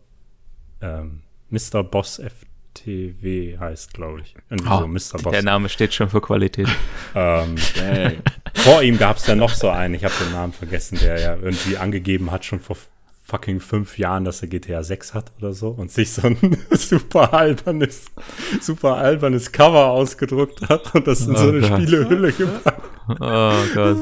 [0.82, 1.84] Ähm, Mr.
[1.84, 2.20] Boss
[2.74, 4.36] FTW heißt, glaube ich.
[4.50, 5.22] Irgendwie Oh, so Mr.
[5.24, 5.32] Boss.
[5.32, 6.68] der Name steht schon für Qualität.
[7.16, 7.56] Ähm,
[8.54, 11.36] vor ihm gab es ja noch so einen, ich habe den Namen vergessen, der ja
[11.36, 12.78] irgendwie angegeben hat, schon vor
[13.24, 16.38] fucking fünf Jahren, dass er GTA 6 hat oder so und sich so ein
[16.72, 18.06] super albernes,
[18.62, 21.72] super albernes Cover ausgedruckt hat und das in so Oh eine Gott.
[21.82, 22.82] Spielehülle gepackt.
[23.20, 23.98] Oh Gott.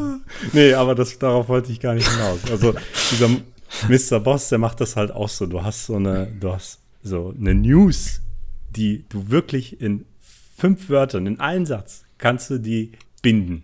[0.51, 2.39] Nee, aber das, darauf wollte ich gar nicht hinaus.
[2.51, 2.75] Also
[3.11, 3.29] dieser
[3.89, 4.19] Mr.
[4.19, 5.45] Boss, der macht das halt auch so.
[5.45, 8.21] Du hast so eine, du hast so eine News,
[8.71, 10.05] die du wirklich in
[10.57, 13.63] fünf Wörtern, in einen Satz, kannst du die binden.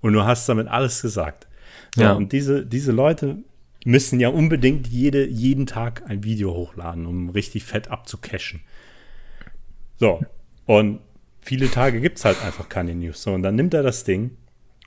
[0.00, 1.46] Und du hast damit alles gesagt.
[1.94, 2.12] So, Ja.
[2.12, 3.38] Und diese, diese Leute
[3.84, 8.60] müssen ja unbedingt jede, jeden Tag ein Video hochladen, um richtig fett abzucashen.
[9.98, 10.20] So,
[10.66, 11.00] und
[11.40, 13.22] viele Tage gibt es halt einfach keine News.
[13.22, 14.36] So, und dann nimmt er das Ding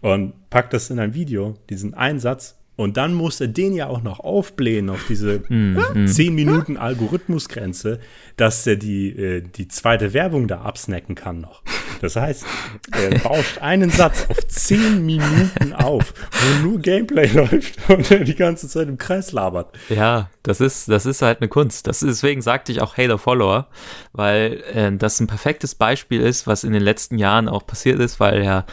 [0.01, 4.03] und packt das in ein Video, diesen Einsatz, Und dann muss er den ja auch
[4.03, 6.07] noch aufblähen auf diese Mhm.
[6.07, 7.99] 10 Minuten Algorithmusgrenze,
[8.35, 11.61] dass er die, äh, die zweite Werbung da absnacken kann noch.
[12.01, 12.45] Das heißt,
[12.91, 18.35] er bauscht einen Satz auf 10 Minuten auf, wo nur Gameplay läuft und er die
[18.35, 19.77] ganze Zeit im Kreis labert.
[19.89, 21.88] Ja, das ist, das ist halt eine Kunst.
[21.88, 23.67] Das ist, deswegen sagte ich auch Halo Follower,
[24.13, 28.19] weil äh, das ein perfektes Beispiel ist, was in den letzten Jahren auch passiert ist,
[28.19, 28.65] weil ja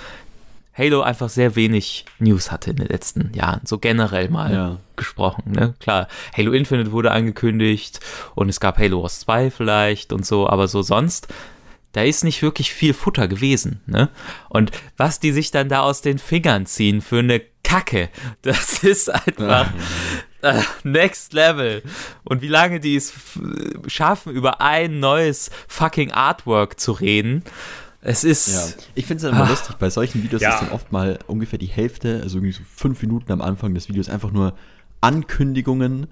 [0.77, 4.77] Halo einfach sehr wenig News hatte in den letzten Jahren, so generell mal Ja.
[4.97, 5.53] gesprochen.
[5.53, 5.75] Ne?
[5.81, 8.01] Klar, Halo Infinite wurde angekündigt
[8.35, 11.29] und es gab Halo Wars 2 vielleicht und so, aber so sonst,
[11.93, 13.83] da ist nicht wirklich viel Futter gewesen.
[13.87, 14.09] Ne?
[14.49, 18.09] Und was die sich dann da aus den Fingern ziehen für eine Kacke,
[18.43, 19.71] das ist einfach
[20.43, 21.83] äh, next level.
[22.25, 23.13] Und wie lange die es
[23.89, 27.45] schaffen, über ein neues fucking Artwork zu reden,
[28.03, 28.49] es ist.
[28.49, 29.49] Ja, ich finde es immer Ah.
[29.49, 30.55] lustig, bei solchen Videos Ja.
[30.55, 33.89] ist dann oft mal ungefähr die Hälfte, also irgendwie so fünf Minuten am Anfang des
[33.89, 34.55] Videos, einfach nur
[35.01, 36.07] Ankündigungen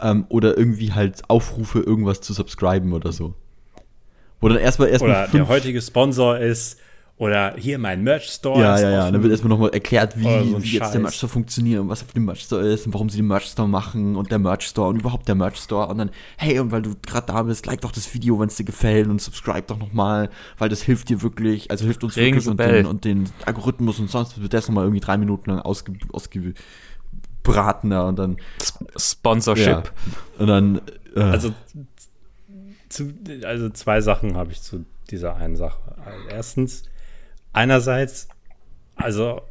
[0.00, 3.34] ähm, oder irgendwie halt Aufrufe, irgendwas zu subscriben oder so.
[4.40, 5.48] Wo dann erstmal erstmal Oder der fünf.
[5.48, 6.78] heutige Sponsor ist,
[7.20, 8.58] oder hier mein Merch-Store.
[8.62, 9.10] ja, ist ja, ja.
[9.10, 11.02] Dann wird erstmal nochmal erklärt, wie, Oder so wie jetzt der.
[11.02, 14.30] Merch-Store funktioniert und was auf dem Merch-Store ist und warum sie den Merch-Store machen und
[14.30, 17.66] der Merch-Store und überhaupt der Merch-Store und dann, hey, und weil du gerade da bist,
[17.66, 21.10] like doch das Video, wenn es dir gefällt und subscribe doch nochmal, weil das hilft
[21.10, 24.54] dir wirklich, also hilft uns Ring wirklich und den, und den Algorithmus und sonst wird
[24.54, 28.38] das nochmal irgendwie drei Minuten lang ausge, ausgebratener und dann,
[28.96, 29.66] Sponsorship.
[29.66, 29.82] ja,
[30.38, 30.80] und dann,
[31.14, 31.52] äh, Also,
[32.88, 33.12] zu,
[33.44, 35.96] also zwei Sachen habe ich zu dieser einen Sache.
[36.02, 36.84] Also erstens,
[37.52, 38.28] einerseits,
[38.96, 39.42] also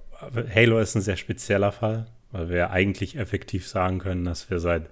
[0.54, 4.90] Halo ist ein sehr spezieller Fall, weil wir eigentlich effektiv sagen können, dass wir seit,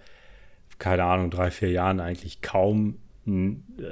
[0.80, 2.98] keine Ahnung, drei, vier Jahren eigentlich kaum,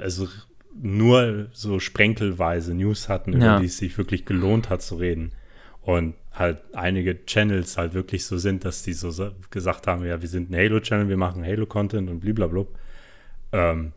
[0.00, 0.28] also
[0.74, 3.60] nur so sprenkelweise News hatten, über Ja.
[3.60, 5.32] die es sich wirklich gelohnt hat zu reden.
[5.82, 10.20] Und halt einige Channels halt wirklich so sind, dass die so sa- gesagt haben, ja,
[10.20, 12.66] wir sind ein Halo-Channel, wir machen Halo-Content und blablabla.
[13.52, 13.92] Ähm,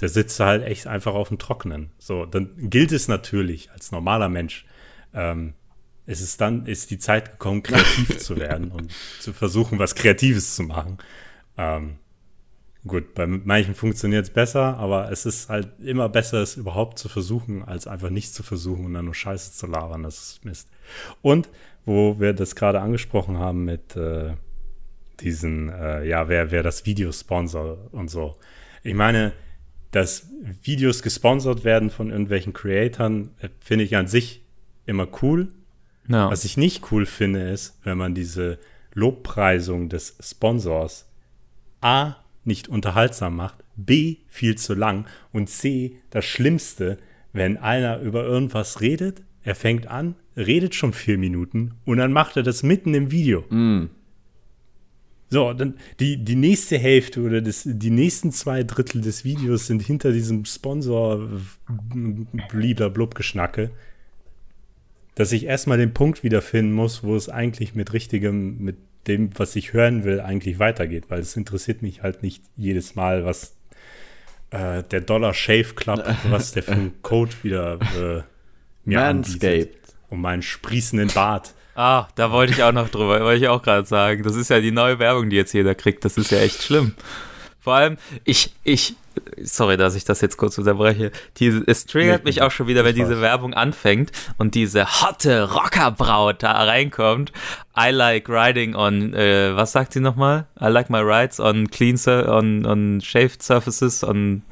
[0.00, 1.90] der sitzt halt echt einfach auf dem Trockenen.
[1.98, 4.64] So, dann gilt es natürlich als normaler Mensch.
[5.12, 5.54] Ähm,
[6.06, 10.56] es ist dann, ist die Zeit gekommen, kreativ zu werden und zu versuchen, was Kreatives
[10.56, 10.98] zu machen.
[11.56, 11.98] Ähm,
[12.86, 17.08] gut, bei manchen funktioniert es besser, aber es ist halt immer besser, es überhaupt zu
[17.08, 20.02] versuchen, als einfach nichts zu versuchen und dann nur Scheiße zu labern.
[20.02, 20.68] Das ist Mist.
[21.22, 21.48] Und
[21.84, 24.34] wo wir das gerade angesprochen haben mit äh,
[25.20, 28.36] diesen, äh, ja, wer, wer das Video sponsert und so.
[28.82, 29.32] Ich meine,
[29.90, 30.28] dass
[30.62, 34.42] Videos gesponsert werden von irgendwelchen Creatoren, äh, finde ich an sich
[34.86, 35.48] immer cool.
[36.08, 36.30] Ja.
[36.30, 38.58] Was ich nicht cool finde, ist, wenn man diese
[38.94, 41.08] Lobpreisung des Sponsors
[41.80, 46.98] A nicht unterhaltsam macht, B viel zu lang und C das Schlimmste,
[47.32, 52.36] wenn einer über irgendwas redet, er fängt an, redet schon vier Minuten und dann macht
[52.36, 53.44] er das mitten im Video.
[55.30, 59.80] So, dann die, die nächste Hälfte oder das, die nächsten zwei Drittel des Videos sind
[59.80, 61.28] hinter diesem Sponsor
[62.92, 63.70] blub geschnacke
[65.20, 69.54] dass ich erstmal den Punkt wiederfinden muss, wo es eigentlich mit richtigem, mit dem, was
[69.54, 73.54] ich hören will, eigentlich weitergeht, weil es interessiert mich halt nicht jedes Mal, was
[74.50, 78.22] äh, der Dollar Shave Club, was der für einen Code wieder äh,
[78.84, 79.42] mir anbietet.
[79.42, 79.76] Manscaped.
[80.08, 81.54] Um meinen sprießenden Bart.
[81.74, 84.22] Ah, da wollte ich auch noch drüber, wollte ich auch gerade sagen.
[84.22, 86.04] Das ist ja die neue Werbung, die jetzt jeder kriegt.
[86.04, 86.94] Das ist ja echt schlimm.
[87.60, 88.96] Vor allem, ich, ich,
[89.42, 91.12] sorry, dass ich das jetzt kurz unterbreche.
[91.36, 95.52] Diese, es triggert Nee, mich auch schon wieder, wenn diese Werbung anfängt und diese hotte
[95.52, 97.32] Rockerbraut da reinkommt.
[97.78, 100.46] I like riding on, äh, was sagt sie nochmal?
[100.60, 104.42] I like my rides on clean, on, on shaved surfaces, on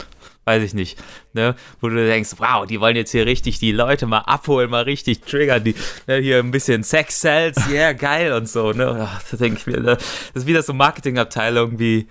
[0.49, 0.99] weiß ich nicht,
[1.35, 4.83] ne, wo du denkst, wow, die wollen jetzt hier richtig die Leute mal abholen, mal
[4.85, 5.75] richtig triggern, die
[6.07, 9.67] ne, hier ein bisschen Sex Sales, yeah, geil und so, ne, Ach, da denke ich
[9.67, 10.03] mir, das
[10.35, 12.07] ist wieder so Marketingabteilung wie,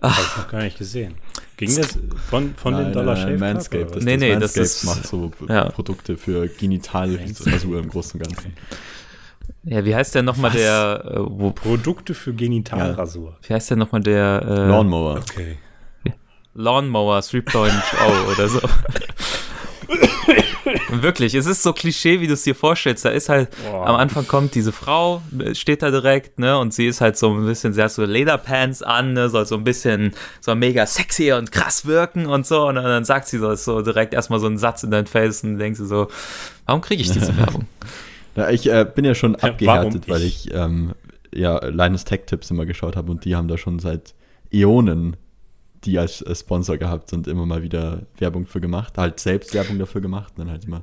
[0.00, 1.14] Habe ich noch gar nicht gesehen.
[1.56, 1.98] Ging das
[2.28, 3.96] von, von Nein, dem Dollar nein, Shave Club, Manscaped.
[3.96, 4.04] Das?
[4.04, 5.64] Nee, nee, das Manscaped ist- macht so ja.
[5.70, 8.52] Produkte für Genitalrasur im Großen und Ganzen.
[9.64, 13.38] ja, wie heißt der nochmal der, äh, wo, Produkte für Genitalrasur.
[13.48, 15.16] wie heißt der nochmal der, äh, Lawnmower.
[15.30, 15.56] Okay.
[16.56, 18.60] Lawnmower 3.0 oder so.
[20.90, 23.04] Und wirklich, es ist so Klischee, wie du es dir vorstellst.
[23.04, 23.86] Da ist halt, Boah.
[23.86, 27.44] am Anfang kommt diese Frau, steht da direkt, ne, und sie ist halt so ein
[27.46, 31.52] bisschen, sie hat so Lederpants an, ne, soll so ein bisschen, so mega sexy und
[31.52, 32.66] krass wirken und so.
[32.66, 35.44] Und dann, dann sagt sie so, so direkt erstmal so einen Satz in dein Face
[35.44, 36.08] und denkst du so,
[36.66, 37.66] warum kriege ich diese Werbung?
[38.34, 40.48] Ja, ich äh, bin ja schon Ja, abgehärtet, warum weil ich?
[40.48, 40.94] ich ähm,
[41.32, 44.14] ja Linus Tech Tips immer geschaut habe und die haben da schon seit
[44.52, 45.16] Äonen
[45.86, 50.00] die als Sponsor gehabt und immer mal wieder Werbung für gemacht, halt selbst Werbung dafür
[50.00, 50.82] gemacht und dann halt immer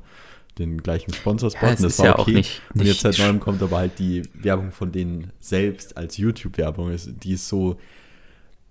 [0.57, 1.63] den gleichen Sponsorspot.
[1.63, 3.97] Ja, es und ist ja auch nicht- und jetzt nicht- seit neuem kommt aber halt
[3.99, 6.91] die Werbung von denen selbst als YouTube-Werbung.
[6.91, 7.77] Ist- Die ist so,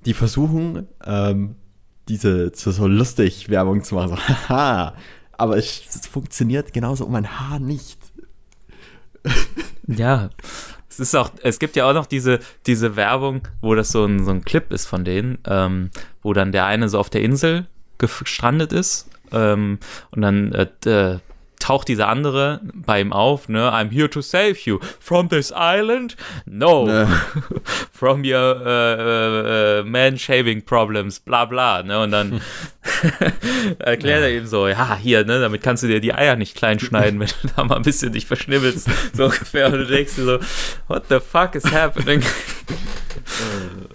[0.06, 1.56] die versuchen, ähm,
[2.08, 4.10] diese so lustig Werbung zu machen.
[4.10, 4.16] So,
[4.48, 4.94] haha.
[5.32, 7.98] Aber es, es funktioniert genauso um ein Haar nicht.
[9.86, 10.30] Ja.
[10.93, 14.24] Es ist auch, es gibt ja auch noch diese, diese Werbung, wo das so ein,
[14.24, 15.90] so ein Clip ist von denen, ähm,
[16.22, 17.66] wo dann der eine so auf der Insel
[17.97, 19.78] gestrandet ist ähm,
[20.11, 21.18] und dann äh,
[21.62, 23.70] taucht dieser andere bei ihm auf, ne?
[23.72, 26.16] I'm here to save you from this island.
[26.44, 27.08] No, Ne.
[27.92, 32.00] from your äh, äh, man shaving problems, bla bla, ne?
[32.00, 32.40] Und dann
[33.78, 36.80] erklärt er ihm so, ja, hier, ne, damit kannst du dir die Eier nicht klein
[36.80, 39.66] schneiden, wenn du da mal ein bisschen dich verschnibbelst, so ungefähr.
[39.66, 40.38] Und du denkst dir so,
[40.88, 42.22] what the fuck is happening?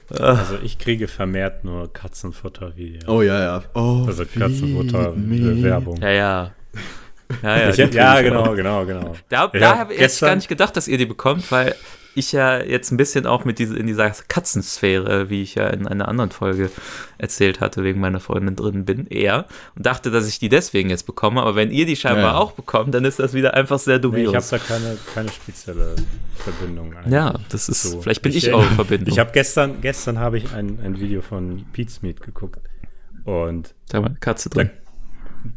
[0.10, 3.08] Also ich kriege vermehrt nur Katzenfutter-Videos.
[3.08, 3.64] Oh ja, ja.
[3.74, 4.24] Oh, Also.
[4.26, 6.02] Katzenfutter-Werbung.
[6.02, 6.52] Ja, ja.
[7.44, 8.56] Ja, ja, die ja, genau, auch.
[8.56, 9.16] genau, genau.
[9.30, 11.76] Da, da hab habe ich jetzt gar nicht gedacht, dass ihr die bekommt, weil
[12.16, 15.88] ich ja jetzt ein bisschen auch mit diese, in dieser Katzensphäre, wie ich ja in
[15.88, 16.72] einer anderen Folge
[17.20, 19.46] erzählt hatte, wegen meiner Freundin drin bin, eher.
[19.76, 21.42] Und dachte, dass ich die deswegen jetzt bekomme.
[21.42, 24.02] Aber wenn ihr die scheinbar Ja, auch bekommt, dann ist das wieder einfach sehr Nee,
[24.02, 24.32] dubios.
[24.32, 25.96] ich habe da keine, keine spezielle
[26.38, 26.96] Verbindung.
[26.98, 27.14] Eigentlich.
[27.14, 28.02] ja, das ist, So.
[28.02, 29.10] vielleicht bin ich, Ich- eure Verbindung.
[29.14, 32.60] Ich habe gestern, gestern habe ich ein, ein Video von Pete's Meat geguckt.
[33.26, 34.72] Und da war eine Katze drin.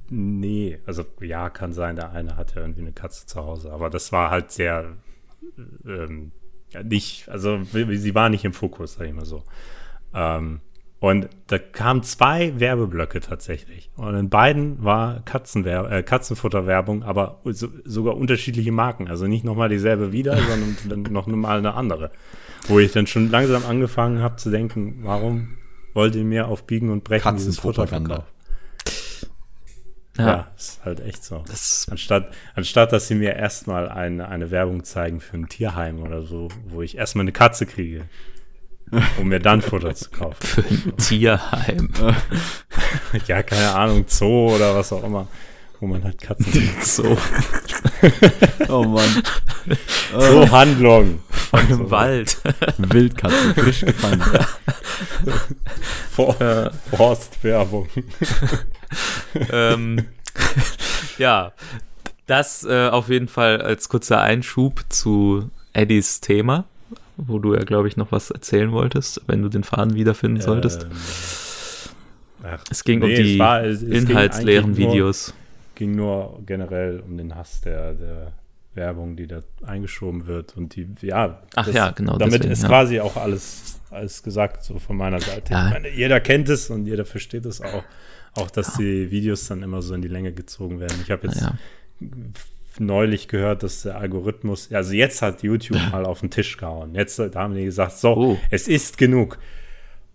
[0.08, 3.72] Nee, also ja, kann sein, der eine hat ja irgendwie eine Katze zu Hause.
[3.72, 4.96] Aber das war halt sehr
[5.86, 6.32] ähm,
[6.84, 9.42] nicht, also sie war nicht im Fokus, sag ich mal so.
[10.14, 10.60] Ähm,
[11.00, 13.90] und da kamen zwei Werbeblöcke tatsächlich.
[13.96, 19.08] Und in beiden war Katzenwer äh, Katzenfutterwerbung, aber so, sogar unterschiedliche Marken.
[19.08, 22.10] Also nicht nochmal dieselbe wieder, sondern dann noch mal eine andere.
[22.68, 25.56] Wo ich dann schon langsam angefangen habe zu denken, warum
[25.94, 28.24] wollt ihr mir auf Biegen und Brechen dieses Futter verkaufen?
[30.18, 30.26] Ja.
[30.26, 31.44] Ja, ist halt echt so.
[31.46, 36.22] Das, Anstatt, anstatt dass sie mir erstmal eine, eine Werbung zeigen für ein Tierheim oder
[36.22, 38.08] so, wo ich erstmal eine Katze kriege,
[39.18, 40.36] um mir dann Futter zu kaufen.
[40.40, 41.90] für ein Tierheim.
[43.26, 45.26] Ja, keine Ahnung, Zoo oder was auch immer,
[45.80, 46.84] wo man halt Katzen kriegt.
[46.84, 47.16] So,
[48.68, 49.22] Oh Mann.
[50.12, 51.20] Zoohandlung.
[51.30, 52.36] von im Wald.
[52.78, 54.22] Wildkatze, frisch gefangen.
[56.10, 57.88] For Forstwerbung.
[59.50, 60.06] ähm,
[61.18, 61.52] ja,
[62.26, 66.64] das äh, auf jeden Fall als kurzer Einschub zu Eddies Thema,
[67.16, 70.84] wo du ja, glaube ich, noch was erzählen wolltest, wenn du den Faden wiederfinden solltest.
[70.84, 70.90] Ähm,
[72.44, 75.34] ach, Es ging um nee, die es war- es- es inhaltsleeren Videos.
[75.80, 78.32] Ging nur generell um den Hass der, der
[78.74, 81.42] Werbung, die da eingeschoben wird und die, ja.
[81.56, 82.68] Ach ja, genau, Damit deswegen, ist ja.
[82.68, 85.54] quasi auch alles, alles gesagt, so von meiner Seite.
[85.54, 85.68] Ja.
[85.68, 87.82] Ich meine, jeder kennt es und jeder versteht es auch.
[88.34, 90.98] Auch, dass die Videos dann immer so in die Länge gezogen werden.
[91.02, 91.54] Ich habe jetzt Ja.
[92.78, 96.94] neulich gehört, dass der Algorithmus, also jetzt hat YouTube mal auf den Tisch gehauen.
[96.94, 98.38] Jetzt da haben die gesagt, so, Oh.
[98.50, 99.38] es ist genug.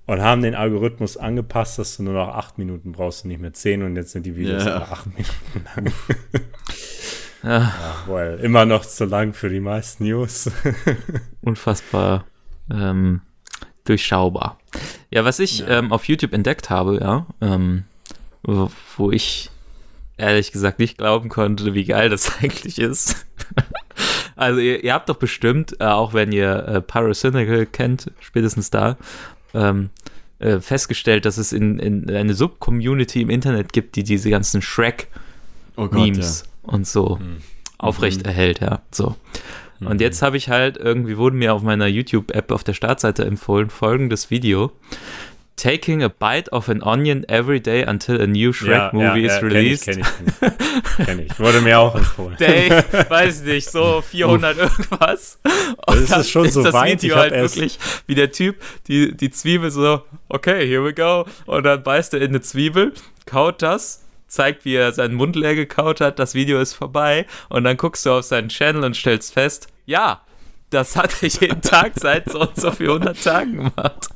[0.07, 3.53] Und haben den Algorithmus angepasst, dass du nur noch acht Minuten brauchst und nicht mehr
[3.53, 4.75] zehn und jetzt sind die Videos Ja.
[4.75, 5.93] alle acht Minuten lang.
[7.43, 7.73] Ja, Ja,
[8.07, 10.49] well, immer noch zu lang für die meisten News.
[11.41, 12.25] unfassbar
[12.71, 13.21] ähm,
[13.83, 14.57] durchschaubar.
[15.11, 15.79] Ja, was ich Ja.
[15.79, 17.83] Ähm, auf YouTube entdeckt habe, ja, ähm,
[18.41, 19.51] wo, wo ich
[20.17, 23.27] ehrlich gesagt nicht glauben konnte, wie geil das eigentlich ist.
[24.35, 28.97] also ihr, ihr habt doch bestimmt, äh, auch wenn ihr äh, Pyrocynical kennt, spätestens da,
[29.55, 29.89] ähm,
[30.39, 36.43] äh, festgestellt, dass es in, in eine Sub-Community im Internet gibt, die diese ganzen Shrek-Memes
[36.45, 36.73] Oh ja.
[36.73, 37.37] und so Hm.
[37.77, 38.81] aufrecht erhält, ja.
[38.91, 39.15] So.
[39.81, 43.69] Und jetzt habe ich halt irgendwie wurde mir auf meiner YouTube-App auf der Startseite empfohlen
[43.69, 44.71] folgendes Video.
[45.57, 49.85] Taking a bite of an onion every day until a new Shrek movie is released.
[49.85, 50.05] Kenn ich,
[50.39, 50.53] kenn
[50.99, 51.39] ich, kenn ich.
[51.39, 52.35] Wurde mir auch empfohlen.
[52.37, 52.69] Day,
[53.09, 55.39] weiß nicht, so 400 irgendwas.
[55.87, 57.01] Und ist dann es schon so das weit?
[57.01, 61.25] Video halt wirklich, wie der Typ die, die Zwiebel so, okay, here we go.
[61.45, 62.93] Und dann beißt er in eine Zwiebel,
[63.25, 67.25] kaut das, zeigt, wie er seinen Mund leer gekaut hat, das Video ist vorbei.
[67.47, 70.21] Und dann guckst du auf seinen Channel und stellst fest, ja,
[70.69, 74.09] das hat er jeden Tag seit so und so 400 Tagen gemacht.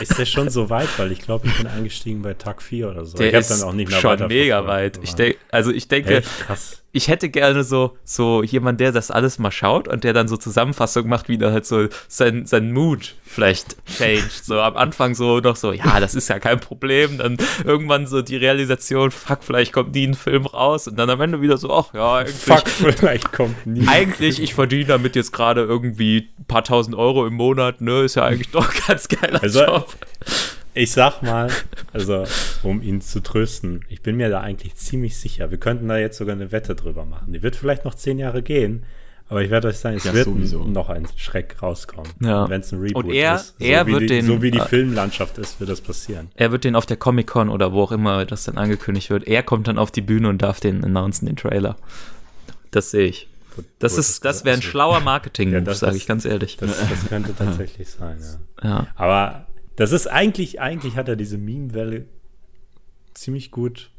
[0.00, 0.88] Ist der schon so weit?
[0.98, 3.16] Weil ich glaube, ich bin eingestiegen bei Tag 4 oder so.
[3.16, 4.98] Der ich hab ist schon mega weit.
[5.02, 6.82] Ich denk, also ich denke, Echt krass.
[6.96, 10.38] Ich hätte gerne so, so jemand, der das alles mal schaut und der dann so
[10.38, 14.44] Zusammenfassung macht, wie der halt so sein, sein Mood vielleicht changed.
[14.44, 17.18] So am Anfang so noch so, ja, das ist ja kein Problem.
[17.18, 20.88] Dann irgendwann so die Realisation, fuck, vielleicht kommt nie ein Film raus.
[20.88, 23.86] Und dann am Ende wieder so, ach ja, eigentlich, Fuck, vielleicht kommt nie.
[23.86, 28.14] eigentlich, ich verdiene damit jetzt gerade irgendwie ein paar tausend Euro im Monat, ne, ist
[28.14, 29.94] ja eigentlich doch ganz geiler Also, Job.
[30.76, 31.50] Ich sag mal,
[31.92, 32.24] Also,
[32.62, 33.80] um ihn zu trösten.
[33.88, 35.50] Ich bin mir da eigentlich ziemlich sicher.
[35.50, 37.32] Wir könnten da jetzt sogar eine Wette drüber machen.
[37.32, 38.84] Die wird vielleicht noch zehn Jahre gehen,
[39.30, 40.64] aber ich werde euch sagen, es Ja, wird sowieso.
[40.64, 42.10] noch ein Schreck rauskommen.
[42.20, 42.48] Ja.
[42.50, 43.54] Wenn es ein Reboot Und er- ist.
[43.58, 46.28] er wie wird die, den- So wie die äh, Filmlandschaft ist, wird das passieren.
[46.36, 49.26] Er wird den auf der Comic-Con oder wo auch immer das dann angekündigt wird.
[49.26, 51.76] Er kommt dann auf die Bühne und darf den announcen, den Trailer.
[52.70, 53.28] Das sehe ich.
[53.78, 56.58] Das ist, das wäre ein schlauer marketing Ja, das- sage das- ich ganz ehrlich.
[56.58, 58.18] Das, das könnte tatsächlich sein,
[58.62, 58.68] ja.
[58.68, 58.86] Ja.
[58.94, 59.46] Aber
[59.76, 62.06] das ist eigentlich, eigentlich hat er diese Meme-Welle
[63.14, 63.90] ziemlich gut,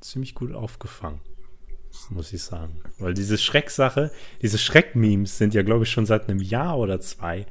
[0.00, 1.20] ziemlich gut aufgefangen,
[2.10, 2.80] muss ich sagen.
[2.98, 4.10] Weil diese Schrecksache,
[4.42, 7.46] diese Schreck-Memes sind ja, glaube ich, schon seit einem Jahr oder zwei,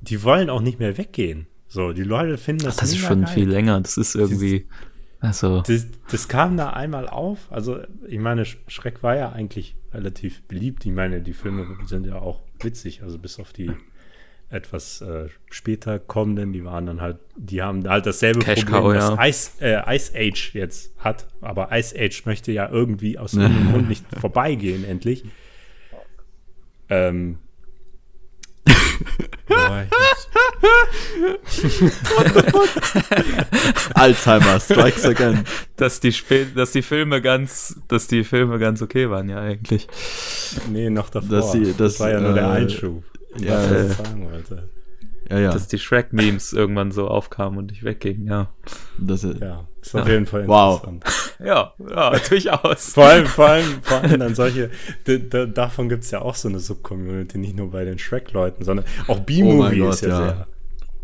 [0.00, 1.46] die wollen auch nicht mehr weggehen.
[1.68, 3.34] So, die Leute finden das Das ist schon geil.
[3.34, 3.80] viel länger.
[3.80, 4.66] Das ist irgendwie,
[5.20, 7.50] also, Das, das kam da einmal auf.
[7.50, 10.86] Also, ich meine, Sch- Schreck war ja eigentlich relativ beliebt.
[10.86, 13.72] Ich meine, die Filme sind ja auch witzig, also bis auf die
[14.54, 19.18] etwas äh, später kommenden, die waren dann halt, die haben halt dasselbe Cash Problem, Cow,
[19.18, 19.76] was ja.
[19.80, 21.26] Ice, äh, Ice Age jetzt hat.
[21.40, 25.24] Aber Ice Age möchte ja irgendwie aus irgendeinem Grund nicht vorbeigehen, endlich.
[26.88, 27.38] Ähm.
[33.94, 35.44] Alzheimer strikes again.
[35.76, 39.88] dass die, Sp dass die Filme ganz, dass die Filme ganz okay waren, ja, eigentlich.
[40.70, 41.28] nee, noch davor.
[41.28, 43.04] Dass sie- das dass, war ja nur der äh, Einschub.
[43.38, 44.68] Ja, äh, ich sagen wollte.
[45.30, 45.50] Ja, ja.
[45.52, 48.52] Dass die Shrek-Memes irgendwann so aufkamen und nicht weggingen, ja.
[48.98, 50.84] Das ist, Ja, ist auf jeden Fall Wow.
[50.84, 51.04] interessant.
[51.44, 52.92] Ja, ja, durchaus.
[52.94, 54.70] Vor allem, vor allem, vor allem dann solche,
[55.52, 59.18] davon gibt es ja auch so eine Subcommunity, nicht nur bei den Shrek-Leuten, sondern auch
[59.18, 60.46] B-Movie Oh ist ja, ja.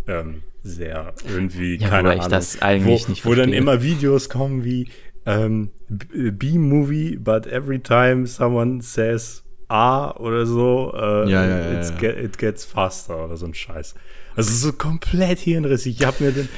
[0.06, 2.30] sehr, ähm, sehr irgendwie, Ja, keine wobei ich Ahnung.
[2.30, 3.58] das eigentlich wo, nicht Wo dann verstehe.
[3.58, 4.88] immer Videos kommen wie
[5.26, 11.90] ähm, B-Movie, but every time someone says A oder so, äh, Ja, ja, ja.
[11.98, 13.94] Get, it gets faster oder so ein Scheiß.
[14.36, 16.00] Also so komplett hirnrissig.
[16.00, 16.48] Ich habe mir den,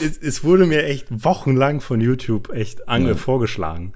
[0.00, 3.92] es, es wurde mir echt wochenlang von YouTube echt ange vorgeschlagen.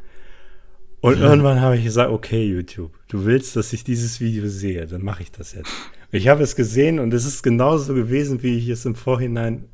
[1.01, 5.03] Und irgendwann habe ich gesagt, okay, YouTube, du willst, dass ich dieses Video sehe, dann
[5.03, 5.73] mache ich das jetzt.
[6.13, 9.65] Ich habe es gesehen und es ist genauso gewesen, wie ich es im Vorhinein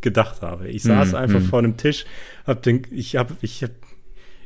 [0.00, 0.68] gedacht habe.
[0.68, 1.46] Ich saß Hm, einfach hm.
[1.46, 2.06] vor einem Tisch,
[2.46, 3.72] hab den, ich habe ich hab,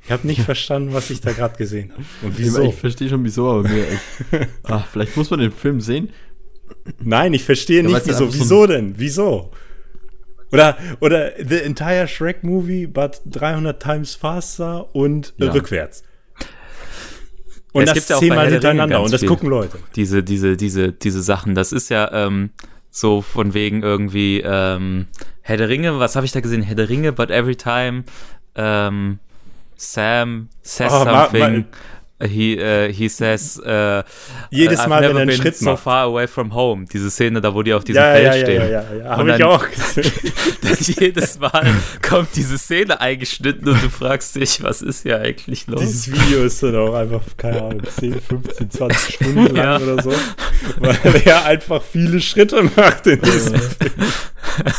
[0.08, 2.02] ich hab nicht verstanden, was ich da gerade gesehen habe.
[2.22, 2.62] Und Ich, wieso?
[2.62, 4.48] ich verstehe schon wieso, aber mir echt.
[4.64, 6.08] Ach, vielleicht muss man den Film sehen.
[7.02, 8.26] Nein, ich verstehe Ja, nicht, wieso.
[8.30, 8.94] so Wieso denn?
[8.96, 9.50] Wieso?
[10.50, 15.52] Oder, oder The Entire Shrek Movie, but 300 times faster und äh, Ja.
[15.52, 16.04] rückwärts.
[17.72, 19.28] Und Es das gibt ja auch zehnmal hintereinander und das viel.
[19.28, 19.78] gucken Leute.
[19.94, 21.54] diese, diese, diese, diese Sachen.
[21.54, 22.48] Das ist ja ähm,
[22.90, 25.06] so von wegen irgendwie ähm,
[25.42, 26.62] Herr der Ringe, was habe ich da gesehen?
[26.62, 28.04] Herr der Ringe, but every time
[28.54, 29.18] ähm,
[29.80, 31.66] Sam says Oh, something,
[32.20, 34.02] he, äh, he says äh,
[34.50, 35.84] Jedes I've Mal, wenn never er einen been Schritt so macht.
[35.84, 36.84] far away from home.
[36.92, 38.60] Diese Szene da, wo die auf diesem Ja, Feld ja, ja, stehen.
[38.62, 39.10] ja, ja, ja.
[39.12, 40.12] Und Habe ich auch gesehen.
[40.98, 41.64] Jedes Mal
[42.02, 45.80] kommt diese Szene eingeschnitten und du fragst dich, was ist hier eigentlich los?
[45.80, 49.76] Dieses Video ist dann auch einfach, keine Ahnung, 10, 15, 20 Stunden lang Ja.
[49.78, 50.12] oder so.
[50.80, 53.92] Weil er einfach viele Schritte macht in diesem Film.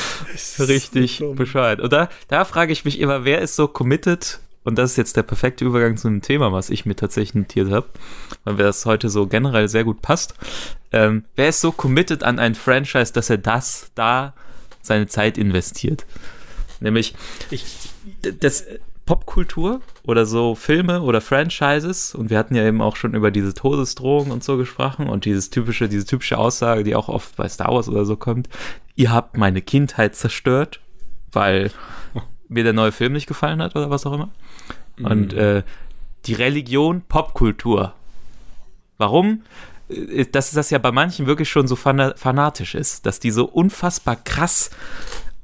[0.58, 1.34] Richtig so.
[1.34, 1.80] Bescheid.
[1.80, 4.40] Und da, da frage ich mich immer, wer ist so committed?
[4.64, 7.70] Und das ist jetzt der perfekte Übergang zu einem Thema, was ich mir tatsächlich notiert
[7.70, 7.88] habe,
[8.44, 10.34] weil mir das heute so generell sehr gut passt.
[10.92, 14.34] Ähm, wer ist so committed an ein Franchise, dass er das da
[14.80, 16.06] seine Zeit investiert?
[16.80, 17.14] Nämlich
[17.50, 17.90] Ich,
[18.40, 18.66] das
[19.04, 23.52] Popkultur oder so Filme oder Franchises und wir hatten ja eben auch schon über diese
[23.52, 27.74] Todesdrohung und so gesprochen und dieses typische, diese typische Aussage, die auch oft bei Star
[27.74, 28.48] Wars oder so kommt,
[28.94, 30.80] ihr habt meine Kindheit zerstört,
[31.30, 31.70] weil
[32.48, 34.30] mir der neue Film nicht gefallen hat oder was auch immer.
[35.02, 35.62] Und äh,
[36.26, 37.94] die Religion Popkultur.
[38.98, 39.42] Warum?
[39.88, 43.46] Äh, Dass das ja bei manchen wirklich schon so fana fanatisch ist, dass die so
[43.46, 44.70] unfassbar krass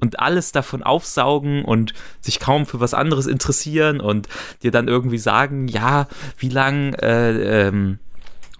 [0.01, 4.29] und alles davon aufsaugen und sich kaum für was anderes interessieren und
[4.63, 7.99] dir dann irgendwie sagen, ja, wie lang, äh, ähm,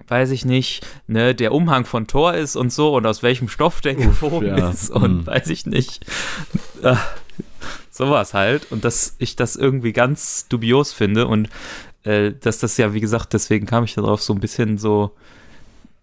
[0.09, 3.81] weiß ich nicht, ne, der Umhang von Thor ist und so und aus welchem Stoff
[3.81, 4.71] der gewoben ja.
[4.71, 5.27] ist und Mhm.
[5.27, 6.05] weiß ich nicht.
[6.83, 6.97] Äh,
[7.91, 11.49] sowas halt und dass ich das irgendwie ganz dubios finde und
[12.05, 15.15] äh, dass das ja, wie gesagt, deswegen kam ich darauf so ein bisschen so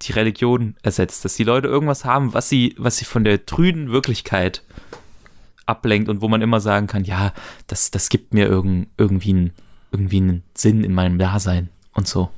[0.02, 3.92] die Religion ersetzt, dass die Leute irgendwas haben, was sie, was sie von der trüden
[3.92, 4.62] Wirklichkeit
[5.66, 7.34] ablenkt und wo man immer sagen kann, ja,
[7.68, 9.54] das, das gibt mir irgend, irgendwie, einen,
[9.92, 12.30] irgendwie einen Sinn in meinem Dasein und so.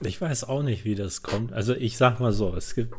[0.00, 1.52] Ich weiß auch nicht, wie das kommt.
[1.52, 2.94] Also ich sag mal so, es gibt,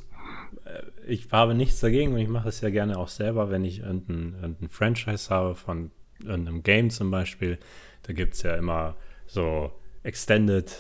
[0.66, 3.80] äh, ich habe nichts dagegen und ich mache es ja gerne auch selber, wenn ich
[3.80, 5.92] irgendein, irgendein Franchise habe von
[6.24, 7.60] irgendeinem Game zum Beispiel.
[8.04, 8.96] Da gibt es ja immer
[9.28, 9.72] so
[10.04, 10.76] Extended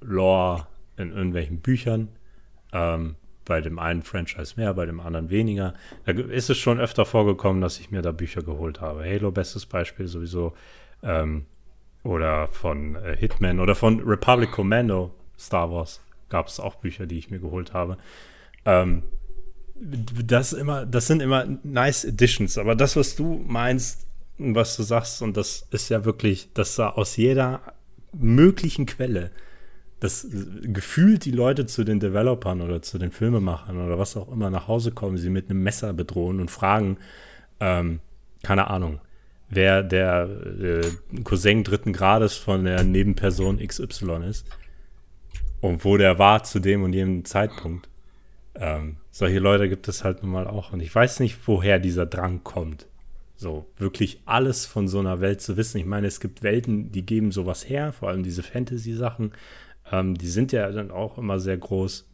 [0.00, 2.08] Lore in irgendwelchen Büchern.
[2.72, 5.72] Ähm, bei dem einen Franchise mehr, bei dem anderen weniger.
[6.04, 9.04] Da ist es schon öfter vorgekommen, dass ich mir da Bücher geholt habe.
[9.04, 10.52] Halo, bestes Beispiel sowieso.
[11.02, 11.46] Ähm,
[12.04, 17.18] oder von äh, Hitman oder von Republic Commando Star Wars gab es auch Bücher, die
[17.18, 17.96] ich mir geholt habe.
[18.64, 19.02] Ähm,
[19.80, 24.06] das immer, das sind immer nice Editions, aber das, was du meinst,
[24.38, 27.60] was du sagst, und das ist ja wirklich, dass da aus jeder
[28.12, 29.30] möglichen Quelle
[30.00, 30.28] das
[30.62, 34.68] gefühlt die Leute zu den Developern oder zu den Filmemachern oder was auch immer nach
[34.68, 36.98] Hause kommen, sie mit einem Messer bedrohen und fragen,
[37.58, 37.98] ähm,
[38.44, 39.00] keine Ahnung,
[39.50, 40.28] wer der
[40.60, 44.46] äh, Cousin dritten Grades von der Nebenperson XY ist
[45.60, 47.88] und wo der war zu dem und jedem Zeitpunkt.
[48.54, 50.72] Ähm, solche Leute gibt es halt nun mal auch.
[50.72, 52.86] Und ich weiß nicht, woher dieser Drang kommt.
[53.36, 55.78] So, wirklich alles von so einer Welt zu wissen.
[55.78, 59.32] Ich meine, es gibt Welten, die geben sowas her, vor allem diese Fantasy-Sachen.
[59.92, 62.04] Ähm, die sind ja dann auch immer sehr groß.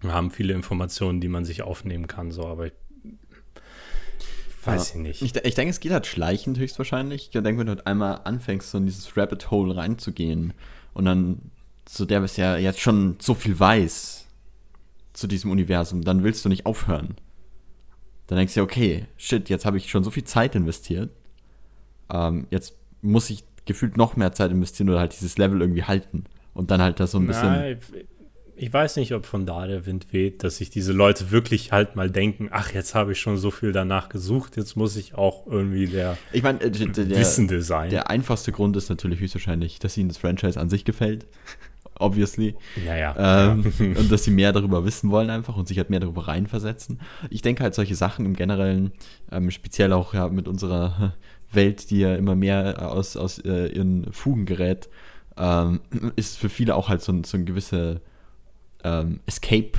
[0.00, 2.72] Wir haben viele Informationen, die man sich aufnehmen kann, so, aber ich
[4.64, 5.22] weiß ja, ich nicht.
[5.22, 7.24] Ich, ich denke, es geht halt schleichend höchstwahrscheinlich.
[7.26, 10.54] Ich denke, wenn du halt einmal anfängst, so in dieses Rabbit Hole reinzugehen
[10.94, 11.50] und dann
[11.92, 14.26] so der bisher jetzt schon so viel weiß
[15.12, 17.16] zu diesem Universum, dann willst du nicht aufhören.
[18.28, 21.10] Dann denkst du dir, okay, shit, jetzt habe ich schon so viel Zeit investiert.
[22.10, 26.24] Ähm, jetzt muss ich gefühlt noch mehr Zeit investieren oder halt dieses Level irgendwie halten.
[26.54, 27.52] Und dann halt das so ein bisschen.
[27.52, 27.76] Na,
[28.56, 31.94] ich weiß nicht, ob von da der Wind weht, dass sich diese Leute wirklich halt
[31.96, 35.46] mal denken, ach, jetzt habe ich schon so viel danach gesucht, jetzt muss ich auch
[35.46, 37.90] irgendwie der, ich mein, äh, der Wissende sein.
[37.90, 41.26] Der einfachste Grund ist natürlich höchstwahrscheinlich, dass ihnen das Franchise an sich gefällt
[42.02, 42.56] obviously.
[42.84, 43.52] Ja, ja.
[43.52, 43.86] Ähm, ja.
[44.00, 47.00] und dass sie mehr darüber wissen wollen einfach und sich halt mehr darüber reinversetzen.
[47.30, 48.92] Ich denke halt solche Sachen im Generellen,
[49.30, 51.14] ähm, speziell auch ja mit unserer
[51.52, 54.88] Welt, die ja immer mehr aus, aus äh, ihren Fugen gerät,
[55.36, 55.80] ähm,
[56.16, 58.00] ist für viele auch halt so ein, so ein gewisser
[58.84, 59.72] ähm, Escape,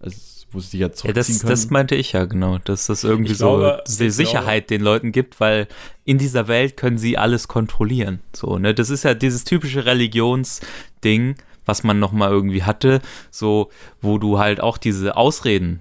[0.00, 0.16] also,
[0.52, 1.50] wo sie sich ja zurückziehen ja, das, können.
[1.50, 4.78] Das meinte ich ja, genau, dass das irgendwie ich so glaube, die Sicherheit glaube.
[4.78, 5.68] den Leuten gibt, weil
[6.04, 8.20] in dieser Welt können sie alles kontrollieren.
[8.34, 8.74] So, ne?
[8.74, 13.00] Das ist ja dieses typische Religionsding, was man noch mal irgendwie hatte,
[13.30, 15.80] so, wo du halt auch diese Ausreden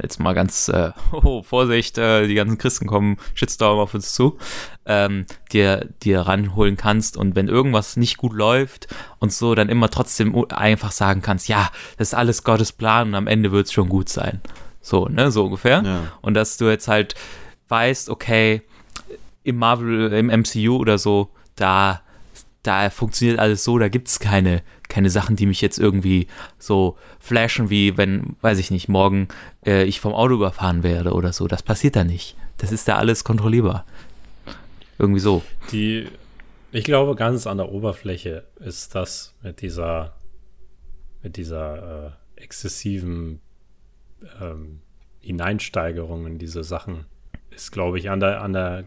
[0.00, 4.38] jetzt mal ganz, äh, oh, Vorsicht, äh, die ganzen Christen kommen, Shitstorm auf uns zu,
[4.86, 8.88] ähm, dir, dir ranholen kannst und wenn irgendwas nicht gut läuft
[9.18, 13.14] und so, dann immer trotzdem einfach sagen kannst, ja, das ist alles Gottes Plan und
[13.14, 14.40] am Ende wird es schon gut sein.
[14.80, 15.82] So, ne, so ungefähr.
[15.84, 16.00] Ja.
[16.20, 17.14] Und dass du jetzt halt
[17.68, 18.62] weißt, okay,
[19.44, 22.02] im Marvel, im MCU oder so, da,
[22.62, 26.96] da funktioniert alles so, da gibt es keine, keine Sachen, die mich jetzt irgendwie so
[27.18, 29.28] flashen, wie wenn, weiß ich nicht, morgen
[29.66, 31.48] äh, ich vom Auto überfahren werde oder so.
[31.48, 32.36] Das passiert da nicht.
[32.58, 33.84] Das ist da alles kontrollierbar.
[34.98, 35.42] Irgendwie so.
[35.72, 36.06] Die,
[36.70, 40.14] ich glaube, ganz an der Oberfläche ist das mit dieser,
[41.22, 43.40] mit dieser äh, exzessiven
[44.40, 44.80] ähm,
[45.20, 47.06] Hineinsteigerung in diese Sachen,
[47.50, 48.84] ist, glaube ich, an der, an der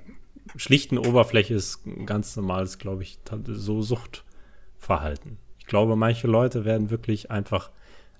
[0.55, 5.37] schlichten Oberfläche ist ganz normales, glaube ich, so Suchtverhalten.
[5.59, 7.71] Ich glaube, manche Leute werden wirklich einfach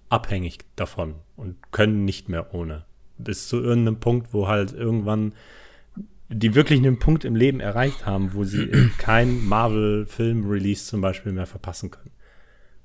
[0.10, 2.86] abhängig davon und können nicht mehr ohne.
[3.18, 5.34] Bis zu irgendeinem Punkt, wo halt irgendwann
[6.30, 11.46] die wirklich einen Punkt im Leben erreicht haben, wo sie kein Marvel-Film-Release zum Beispiel mehr
[11.46, 12.12] verpassen können.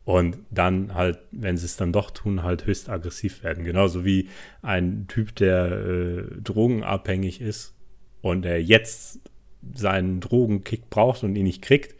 [0.04, 3.64] Und dann halt, wenn sie es dann doch tun, halt höchst aggressiv werden.
[3.64, 4.28] Genauso wie
[4.60, 7.74] ein Typ, der äh, drogenabhängig ist
[8.20, 9.20] und der jetzt
[9.74, 11.94] seinen Drogenkick braucht und ihn nicht kriegt,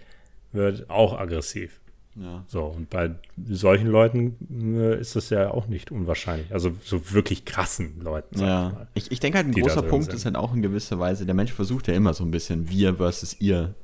[0.52, 1.80] wird auch aggressiv.
[2.16, 2.44] Ja.
[2.48, 3.12] So, und bei
[3.48, 4.36] solchen Leuten
[4.78, 6.52] äh, ist das ja auch nicht unwahrscheinlich.
[6.52, 8.40] Also so wirklich krassen Leuten.
[8.40, 8.88] Ja.
[8.94, 10.16] Ich, ich, ich denke halt, ein großer Punkt sind.
[10.16, 12.96] ist halt auch in gewisser Weise, der Mensch versucht ja immer so ein bisschen wir
[12.96, 13.74] versus ihr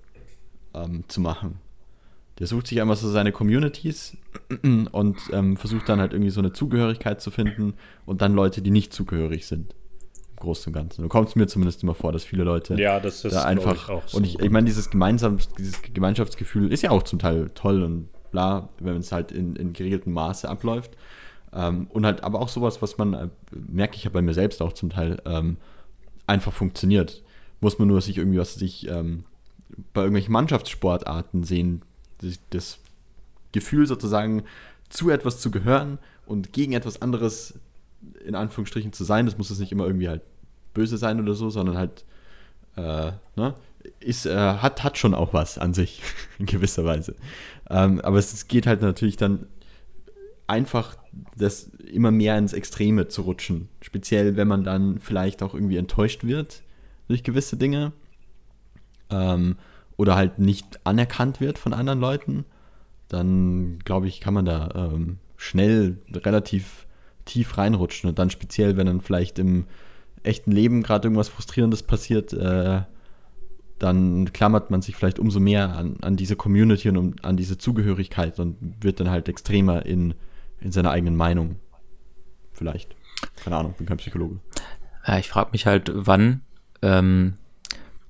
[0.74, 1.60] ähm, zu machen.
[2.38, 4.16] Der sucht sich einmal so seine Communities
[4.92, 7.74] und ähm, versucht dann halt irgendwie so eine Zugehörigkeit zu finden
[8.04, 9.74] und dann Leute, die nicht zugehörig sind.
[10.36, 11.02] Im Großen und Ganzen.
[11.02, 13.74] So kommt es mir zumindest immer vor, dass viele Leute ja, das ist, da einfach.
[13.74, 17.50] Ich auch so und ich, ich meine, dieses, dieses Gemeinschaftsgefühl ist ja auch zum Teil
[17.54, 20.96] toll und bla, wenn es halt in, in geregeltem Maße abläuft.
[21.52, 24.60] Ähm, und halt aber auch sowas, was man, äh, merke ich ja bei mir selbst
[24.60, 25.56] auch zum Teil, ähm,
[26.26, 27.22] einfach funktioniert.
[27.60, 29.24] Muss man nur sich irgendwie, was sich ähm,
[29.92, 31.82] bei irgendwelchen Mannschaftssportarten sehen,
[32.18, 32.78] das, das
[33.52, 34.42] Gefühl sozusagen
[34.88, 37.54] zu etwas zu gehören und gegen etwas anderes
[38.26, 39.26] in Anführungsstrichen zu sein.
[39.26, 40.22] Das muss es nicht immer irgendwie halt
[40.74, 42.04] böse sein oder so, sondern halt,
[42.76, 43.54] äh, ne?
[44.00, 46.02] Ist, äh, hat, hat schon auch was an sich,
[46.38, 47.14] in gewisser Weise.
[47.70, 49.46] Ähm, aber es, es, geht halt natürlich dann
[50.48, 50.96] einfach,
[51.36, 53.68] das immer mehr ins Extreme zu rutschen.
[53.80, 56.62] Speziell, wenn man dann vielleicht auch irgendwie enttäuscht wird
[57.08, 57.92] durch gewisse Dinge.
[59.08, 59.56] Ähm,
[59.96, 62.44] oder halt nicht anerkannt wird von anderen Leuten,
[63.08, 66.85] dann glaube ich, kann man da ähm, schnell relativ
[67.26, 69.66] tief reinrutschen und dann speziell, wenn dann vielleicht im
[70.22, 72.82] echten Leben gerade irgendwas Frustrierendes passiert, äh,
[73.78, 77.58] dann klammert man sich vielleicht umso mehr an, an diese Community und um, an diese
[77.58, 80.14] Zugehörigkeit und wird dann halt extremer in,
[80.60, 81.56] in seiner eigenen Meinung.
[82.52, 82.96] Vielleicht.
[83.36, 84.40] Keine Ahnung, bin kein Psychologe.
[85.06, 86.40] Ja, ich frage mich halt, wann,
[86.80, 87.34] ähm,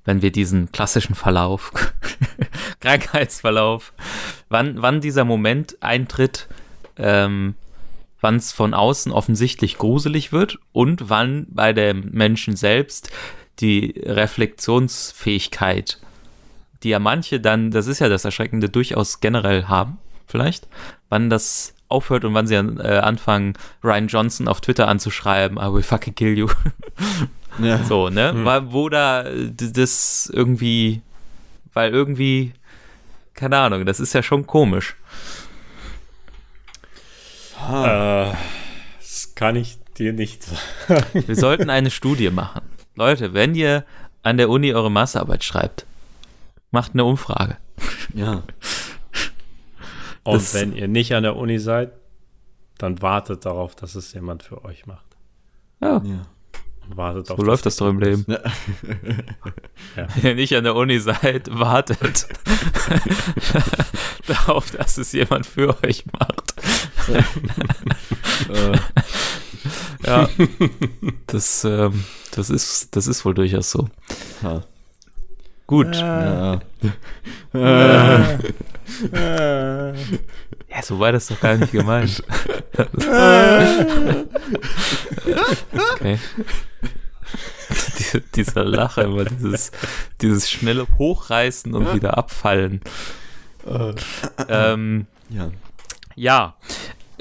[0.04, 1.72] wenn wir diesen klassischen Verlauf,
[2.80, 3.92] Krankheitsverlauf,
[4.48, 6.48] wann, wann dieser Moment eintritt,
[6.96, 7.56] ähm,
[8.20, 13.10] wann es von außen offensichtlich gruselig wird und wann bei dem Menschen selbst
[13.60, 16.00] die Reflexionsfähigkeit,
[16.82, 20.68] die ja manche dann, das ist ja das Erschreckende, durchaus generell haben, vielleicht,
[21.08, 25.82] wann das aufhört und wann sie äh, anfangen, Ryan Johnson auf Twitter anzuschreiben, I will
[25.82, 26.48] fucking kill you.
[27.58, 27.82] Ja.
[27.84, 28.32] So, ne?
[28.32, 28.72] Hm.
[28.72, 31.00] Wo da das irgendwie,
[31.72, 32.52] weil irgendwie,
[33.34, 34.94] keine Ahnung, das ist ja schon komisch.
[37.68, 38.34] Äh,
[38.98, 41.04] das kann ich dir nicht sagen.
[41.12, 42.62] Wir sollten eine Studie machen.
[42.94, 43.84] Leute, wenn ihr
[44.22, 45.86] an der Uni eure Masterarbeit schreibt,
[46.70, 47.56] macht eine Umfrage.
[48.14, 48.42] Ja.
[50.24, 51.92] Und das, wenn ihr nicht an der Uni seid,
[52.78, 55.06] dann wartet darauf, dass es jemand für euch macht.
[55.80, 56.02] Ja.
[56.04, 56.26] ja.
[56.88, 58.24] Und wartet so auf läuft das doch im Leben.
[58.28, 58.40] Ja.
[59.96, 60.08] ja.
[60.16, 62.26] Wenn ihr nicht an der Uni seid, wartet
[64.26, 66.54] darauf, dass es jemand für euch macht.
[70.06, 70.28] ja,
[71.26, 73.88] das, ähm, das, ist, das ist wohl durchaus so.
[74.42, 74.62] Ja.
[75.66, 75.96] Gut.
[75.96, 76.60] Ja.
[77.52, 78.38] ja,
[80.82, 82.22] so war das doch gar nicht gemeint.
[85.94, 86.18] okay.
[87.98, 89.72] Diese, dieser Lacher immer, dieses,
[90.20, 92.80] dieses schnelle Hochreißen und wieder abfallen.
[94.48, 95.50] Ähm, ja.
[96.14, 96.54] Ja.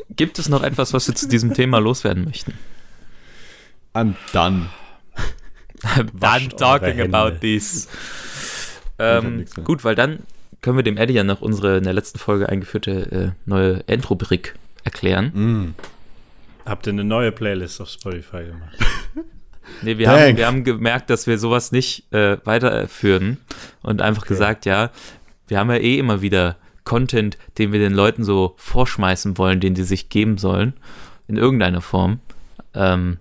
[0.10, 2.54] Gibt es noch etwas, was wir zu diesem Thema loswerden möchten?
[3.94, 4.68] I'm done.
[5.84, 7.88] I'm done talking about this.
[9.00, 10.20] Ähm, gut, weil dann
[10.62, 14.56] können wir dem Eddie ja noch unsere in der letzten Folge eingeführte äh, neue Endrubrik
[14.84, 15.32] erklären.
[15.34, 15.76] Mm.
[16.66, 18.78] Habt ihr eine neue Playlist auf Spotify gemacht?
[19.84, 23.38] nee, wir haben, wir haben gemerkt, dass wir sowas nicht äh, weiterführen
[23.84, 24.34] und einfach okay.
[24.34, 24.92] gesagt, ja,
[25.48, 29.74] wir haben ja eh immer wieder Content, den wir den Leuten so vorschmeißen wollen, den
[29.74, 30.74] die sich geben sollen,
[31.28, 32.20] in irgendeiner Form.
[32.74, 33.18] Ähm,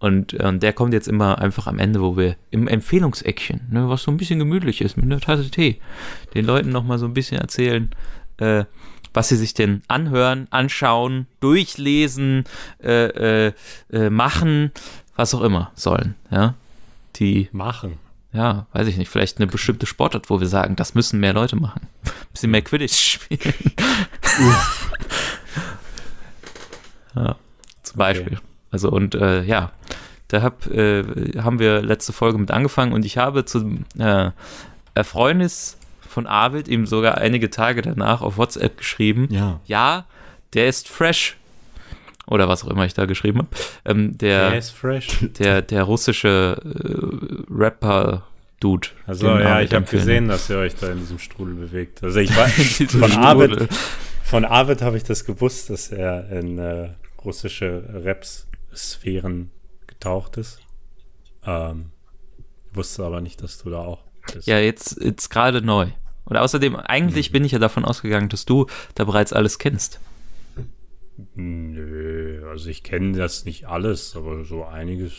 [0.00, 4.02] und, und der kommt jetzt immer einfach am Ende, wo wir im Empfehlungseckchen, ne, was
[4.04, 5.80] so ein bisschen gemütlich ist, mit einer Tasse Tee,
[6.34, 7.90] den Leuten nochmal so ein bisschen erzählen,
[8.36, 8.64] äh,
[9.12, 12.44] was sie sich denn anhören, anschauen, durchlesen,
[12.82, 13.52] äh, äh,
[13.90, 14.70] äh, machen,
[15.16, 16.54] was auch immer sollen, ja.
[17.16, 17.98] Die machen.
[18.38, 21.56] Ja, weiß ich nicht, vielleicht eine bestimmte Sportart, wo wir sagen, das müssen mehr Leute
[21.56, 21.88] machen.
[22.04, 23.40] Ein bisschen mehr Quidditch spielen.
[27.16, 27.34] ja,
[27.82, 28.34] zum Beispiel.
[28.34, 28.46] Okay.
[28.70, 29.72] Also und äh, ja,
[30.28, 31.02] da hab, äh,
[31.42, 34.30] haben wir letzte Folge mit angefangen und ich habe zu äh,
[34.94, 35.76] Erfreunis
[36.08, 39.26] von Arvid ihm sogar einige Tage danach auf WhatsApp geschrieben.
[39.32, 39.58] Ja.
[39.66, 40.04] Ja,
[40.54, 41.36] der ist fresh.
[42.28, 43.48] Oder was auch immer ich da geschrieben habe.
[43.84, 45.08] Ähm, der, der ist fresh.
[45.38, 48.26] Der, der russische äh, Rapper
[48.60, 48.88] Dude.
[49.06, 52.02] Also ja, ich habe gesehen, dass ihr euch da in diesem Strudel bewegt.
[52.02, 53.68] Also ich weiß, von Arvid,
[54.24, 56.90] von Arvid habe ich das gewusst, dass er in äh,
[57.24, 59.50] russische Raps Sphären
[59.86, 60.60] getaucht ist.
[61.46, 61.92] Ähm,
[62.72, 64.00] wusste aber nicht, dass du da auch
[64.32, 64.46] bist.
[64.46, 65.86] Ja, jetzt, jetzt gerade neu.
[66.24, 67.32] Und außerdem, eigentlich mhm.
[67.32, 70.00] bin ich ja davon ausgegangen, dass du da bereits alles kennst.
[71.34, 75.14] Nö, also ich kenne das nicht alles, aber so einiges,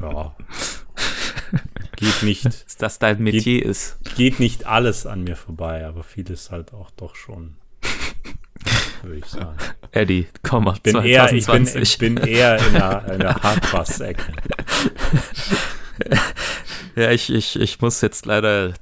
[0.00, 0.34] ja.
[1.96, 2.46] Geht nicht.
[2.46, 3.98] Dass das dein Metier geht, ist.
[4.16, 7.56] Geht nicht alles an mir vorbei, aber vieles halt auch doch schon
[9.02, 9.56] würde ich sagen.
[9.90, 11.10] Eddie, komm mal, ich bin 2020.
[11.12, 14.32] Eher, ich, bin, ich bin eher in der, in der Hardbass-Ecke.
[16.94, 18.72] Ja, ich, ich, ich muss jetzt leider äh,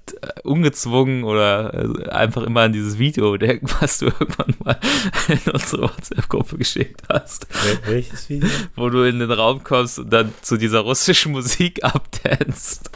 [0.43, 4.81] ungezwungen oder äh, einfach immer an dieses Video denken, was du irgendwann mal
[5.29, 7.47] in unsere WhatsApp-Gruppe geschickt hast.
[7.87, 8.49] Welches Video?
[8.75, 12.91] Wo du in den Raum kommst und dann zu dieser russischen Musik abtanzt.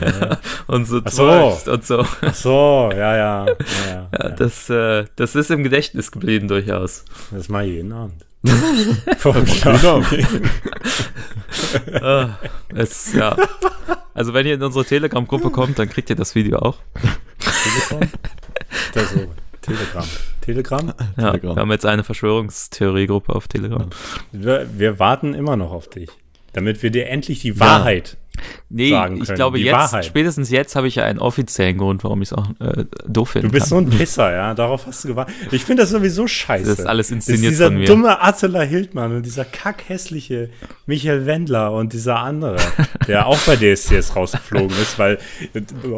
[0.00, 0.38] Ja.
[0.66, 2.04] und so, so und so.
[2.20, 3.46] Ach so, ja, ja.
[3.46, 3.56] ja,
[3.86, 4.28] ja, ja.
[4.30, 7.04] Das, äh, das ist im Gedächtnis geblieben durchaus.
[7.30, 8.24] Das mal jeden Abend.
[12.02, 12.28] uh,
[12.74, 13.36] es, ja.
[14.14, 16.78] Also wenn ihr in unsere Telegram-Gruppe kommt, dann kriegt ihr das Video auch.
[17.38, 18.10] Telegram?
[18.94, 19.26] Das so.
[19.60, 20.04] Telegram.
[20.40, 20.94] Telegram?
[21.18, 21.56] Ja, Telegram.
[21.56, 23.90] wir haben jetzt eine Verschwörungstheorie-Gruppe auf Telegram.
[24.32, 26.08] Wir, wir, warten immer noch auf dich,
[26.54, 28.16] damit wir dir endlich die Wahrheit
[28.70, 29.36] Nee, sagen ich können.
[29.36, 30.04] glaube Die jetzt, Wahrheit.
[30.04, 33.48] spätestens jetzt habe ich ja einen offiziellen Grund, warum ich es auch äh, doof finde.
[33.48, 34.54] Du bist so ein Pisser, ja.
[34.54, 35.34] Darauf hast du gewartet.
[35.50, 36.64] Ich finde das sowieso scheiße.
[36.70, 37.86] Das ist alles Das ist inszeniert dieser von mir.
[37.86, 40.50] dumme Attila Hildmann und dieser kackhässliche
[40.86, 42.56] Michael Wendler und dieser andere,
[43.08, 45.18] der auch bei DSDS rausgeflogen ist, weil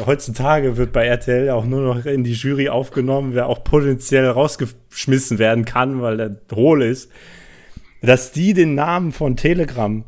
[0.05, 5.39] heutzutage wird bei RTL auch nur noch in die Jury aufgenommen, wer auch potenziell rausgeschmissen
[5.39, 7.09] werden kann, weil der hohl ist.
[8.01, 10.03] Dass die den Namen von Telegram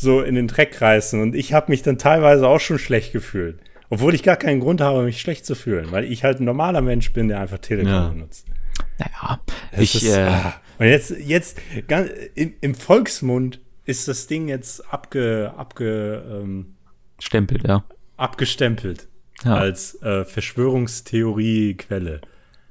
[0.00, 3.58] so in den Dreck reißen und ich habe mich dann teilweise auch schon schlecht gefühlt.
[3.90, 6.82] Obwohl ich gar keinen Grund habe, mich schlecht zu fühlen, weil ich halt ein normaler
[6.82, 8.08] Mensch bin, der einfach Telegram Ja.
[8.10, 8.46] benutzt.
[8.98, 9.40] Naja,
[9.72, 10.54] Das ich, ist, äh, ah.
[10.78, 16.76] Und jetzt, jetzt ganz, im, im Volksmund ist das Ding jetzt abge, abge, ähm,
[17.18, 17.82] stempelt, ja.
[18.16, 19.08] abgestempelt
[19.42, 20.24] Ja, als äh,
[21.08, 22.20] Verschwörungstheorie-Quelle,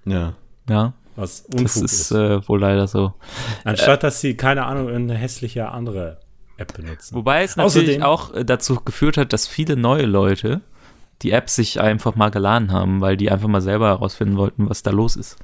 [0.06, 0.36] Ja.
[0.70, 2.12] ja was das Unfug ist ist.
[2.12, 3.14] äh, wohl leider so.
[3.64, 6.20] Anstatt, dass sie, keine Ahnung, eine hässliche andere
[6.58, 7.16] App benutzen.
[7.16, 10.62] Wobei es natürlich Außerdem- auch äh, dazu geführt hat, dass viele neue Leute
[11.24, 14.84] die App sich einfach mal geladen haben, weil die einfach mal selber herausfinden wollten, was
[14.84, 15.38] da los ist.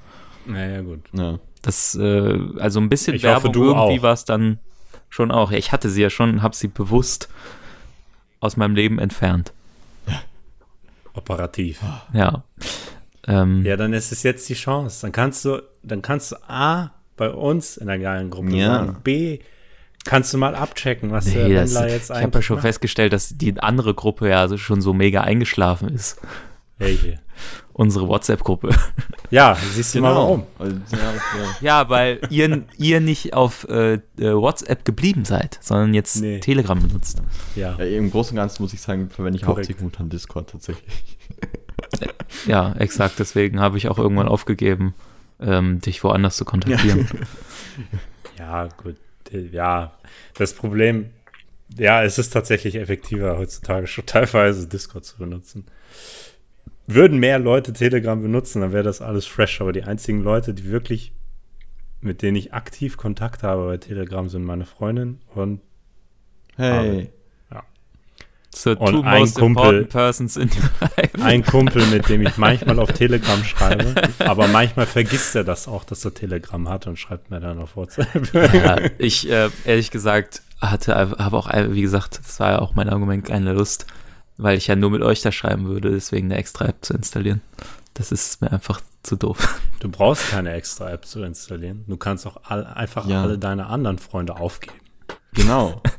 [0.45, 0.99] Naja, gut.
[1.13, 1.39] Ja.
[1.61, 4.59] Das, äh, also ein bisschen Ich hoffe, Werbung du irgendwie war es dann
[5.09, 5.51] schon auch.
[5.51, 7.29] Ja, ich hatte sie ja schon, habe sie bewusst
[8.39, 9.53] aus meinem Leben entfernt.
[11.13, 11.81] Operativ.
[12.13, 12.43] Ja.
[13.27, 15.01] Ähm, Ja, dann ist es jetzt die Chance.
[15.03, 18.75] Dann kannst du, dann kannst du A, bei uns in der geilen Gruppe Ja.
[18.75, 19.39] sagen, B,
[20.03, 22.55] kannst du mal abchecken, was der Nee, das, Wendler jetzt ich habe ja eigentlich schon
[22.57, 22.65] macht.
[22.65, 26.19] festgestellt, dass die andere Gruppe ja also schon so mega eingeschlafen ist.
[26.77, 27.19] Welche?
[27.73, 28.69] Unsere WhatsApp-Gruppe.
[29.31, 30.43] Ja, siehst du mal warum.
[30.59, 31.55] Also, ja, ja.
[31.61, 33.99] Ja, weil ihr, ihr nicht auf äh, äh,
[34.35, 36.39] WhatsApp geblieben seid, sondern jetzt Nee.
[36.39, 37.23] Telegram benutzt.
[37.55, 37.75] Ja.
[37.79, 39.57] Ja, Im Großen und Ganzen muss ich sagen, verwende ich Korrekt.
[39.69, 41.17] hauptsächlich momentan Discord tatsächlich.
[42.47, 43.19] Ja, exakt.
[43.19, 44.93] Deswegen habe ich auch irgendwann aufgegeben,
[45.39, 47.07] ähm, dich woanders zu kontaktieren.
[48.39, 48.95] Ja, gut.
[49.33, 49.97] Ja,
[50.35, 51.09] das Problem,
[51.77, 55.65] ja, es ist tatsächlich effektiver heutzutage schon teilweise Discord zu benutzen.
[56.85, 59.61] Würden mehr Leute Telegram benutzen, dann wäre das alles fresh.
[59.61, 61.13] Aber die einzigen Leute, die wirklich,
[62.01, 65.61] mit denen ich aktiv Kontakt habe bei Telegram, sind meine Freundin und
[66.55, 67.09] Hey.
[68.55, 71.21] So, Und ein most Kumpel- important persons in your life.
[71.23, 73.95] ein Kumpel, mit dem ich manchmal auf Telegram schreibe.
[74.19, 77.75] Aber manchmal vergisst er das auch, dass er Telegram hat und schreibt mir dann auf
[77.75, 78.31] WhatsApp.
[78.53, 82.89] Ja, ich, äh, ehrlich gesagt, hatte, habe auch, wie gesagt, das war ja auch mein
[82.89, 83.87] Argument, keine Lust,
[84.37, 87.41] weil ich ja nur mit euch da schreiben würde, deswegen eine extra App zu installieren.
[87.95, 89.59] Das ist mir einfach zu doof.
[89.79, 91.83] Du brauchst keine extra App zu installieren.
[91.87, 93.23] Du kannst auch all, einfach Ja.
[93.23, 94.75] alle deine anderen Freunde aufgeben.
[95.33, 95.81] Genau.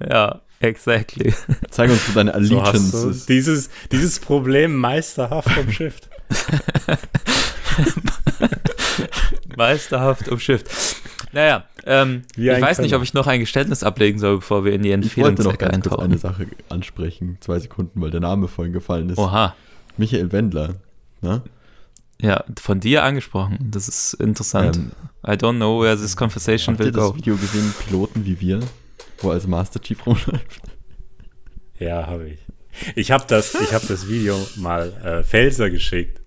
[0.00, 1.34] Ja, exactly.
[1.70, 3.28] Zeig uns, deine So Allegiance ist.
[3.28, 6.08] dieses, dieses Problem meisterhaft vom Shift.
[9.56, 10.68] Meisterhaft umschifft.
[11.32, 12.96] Naja, ähm, ich weiß nicht, Könner.
[12.98, 15.68] ob ich noch ein Geständnis ablegen soll, bevor wir in die Ich wollte noch Empfehlungsecke
[15.68, 16.46] ganz kurz eine eintauchen.
[16.46, 17.38] Sache ansprechen.
[17.40, 19.18] Zwei Sekunden, weil der Name vorhin gefallen ist.
[19.18, 19.54] Oha.
[19.96, 20.74] Michael Wendler.
[21.20, 21.42] Ne?
[22.20, 23.58] Ja, von dir angesprochen.
[23.70, 24.76] Das ist interessant.
[24.76, 24.90] Ähm,
[25.26, 27.16] I don't know where this conversation Habt ihr will das go.
[27.16, 28.60] Video gesehen, Piloten wie wir,
[29.18, 30.62] wo er als Master Chief rumläuft?
[31.78, 32.38] Ja, habe ich.
[32.96, 36.20] Ich habe das, ich hab das Video mal äh, Felser geschickt.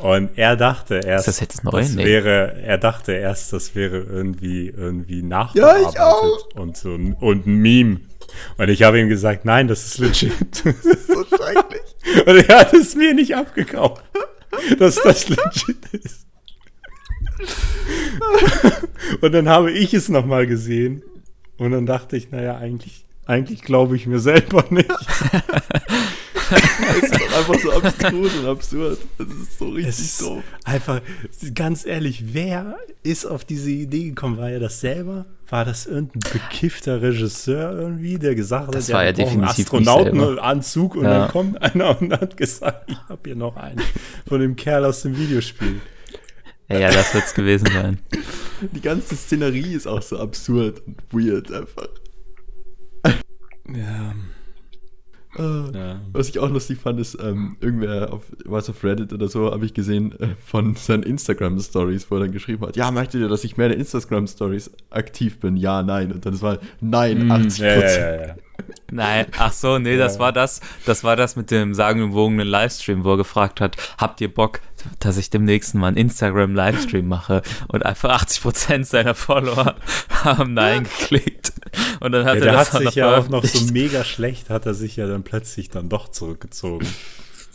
[0.00, 1.80] Und er dachte erst, das jetzt neu?
[1.80, 2.04] das Nee.
[2.04, 6.48] wäre, er dachte erst, das wäre irgendwie, irgendwie nachbearbeitet ich auch.
[6.54, 8.00] und so ein, und ein Meme.
[8.58, 10.32] Und ich habe ihm gesagt, nein, das ist legit.
[10.82, 12.26] So schrecklich.
[12.26, 14.04] Und er hat es mir nicht abgekauft,
[14.78, 16.26] dass das legit ist.
[19.20, 21.02] Und dann habe ich es nochmal gesehen.
[21.58, 24.88] Und dann dachte ich, naja, eigentlich, eigentlich glaube ich mir selber nicht.
[26.50, 28.98] Das ist doch einfach so abstrus und absurd.
[29.18, 30.42] Das ist so richtig Es ist doof.
[30.64, 31.02] einfach,
[31.54, 34.38] ganz ehrlich, wer ist auf diese Idee gekommen?
[34.38, 35.26] War er das selber?
[35.50, 39.88] War das irgendein bekiffter Regisseur irgendwie, der gesagt Das hat, war ja einen definitiv nicht
[39.88, 41.18] Astronautenanzug und Ja.
[41.18, 43.82] dann kommt einer und hat gesagt, ich habe hier noch einen
[44.26, 45.82] von dem Kerl aus dem Videospiel.
[46.70, 47.98] Ja, ja, das wird's gewesen sein.
[48.72, 51.88] Die ganze Szenerie ist auch so absurd und weird einfach.
[53.72, 54.14] Ja,
[55.36, 55.70] Ah.
[55.72, 56.00] ja.
[56.12, 59.64] Was ich auch lustig fand, ist, ähm, irgendwer auf, was auf Reddit oder so, habe
[59.66, 63.44] ich gesehen, äh, von seinen Instagram-Stories, wo er dann geschrieben hat, ja, möchtet ihr, dass
[63.44, 65.56] ich mehr in Instagram-Stories aktiv bin?
[65.56, 66.12] Ja, nein.
[66.12, 68.34] Und dann ist mal, nein, 80 Mm, ja, ja, ja, ja.
[68.90, 73.12] Nein, ach so, nee, das war das, das war das mit dem sagenumwogenen Livestream, wo
[73.12, 74.60] er gefragt hat, habt ihr Bock,
[75.00, 77.42] dass ich demnächst mal einen Instagram-Livestream mache?
[77.68, 79.74] Und einfach 80% seiner Follower
[80.24, 81.52] haben Nein geklickt.
[82.00, 84.66] Und dann hat ja er das hat sich ja auch noch so mega schlecht, hat
[84.66, 86.86] er sich ja dann plötzlich dann doch zurückgezogen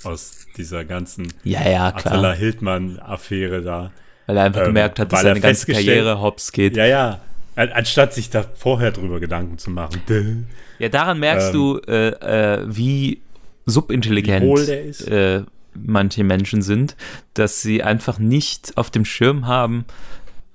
[0.04, 2.34] aus dieser ganzen Ja, ja, Attila.
[2.34, 3.92] Hildmann-Affäre da.
[4.28, 6.76] Weil er einfach ähm, gemerkt hat, dass seine ganze Karriere hops geht.
[6.78, 7.20] Ja, ja.
[7.56, 10.02] Anstatt sich da vorher drüber Gedanken zu machen.
[10.80, 11.54] Ja, daran merkst Ähm.
[11.54, 13.22] du, äh, äh, wie
[13.68, 15.08] subintelligent Wie hohl der ist.
[15.08, 15.44] äh,
[15.76, 16.96] manche Menschen sind,
[17.34, 19.86] dass sie einfach nicht auf dem Schirm haben,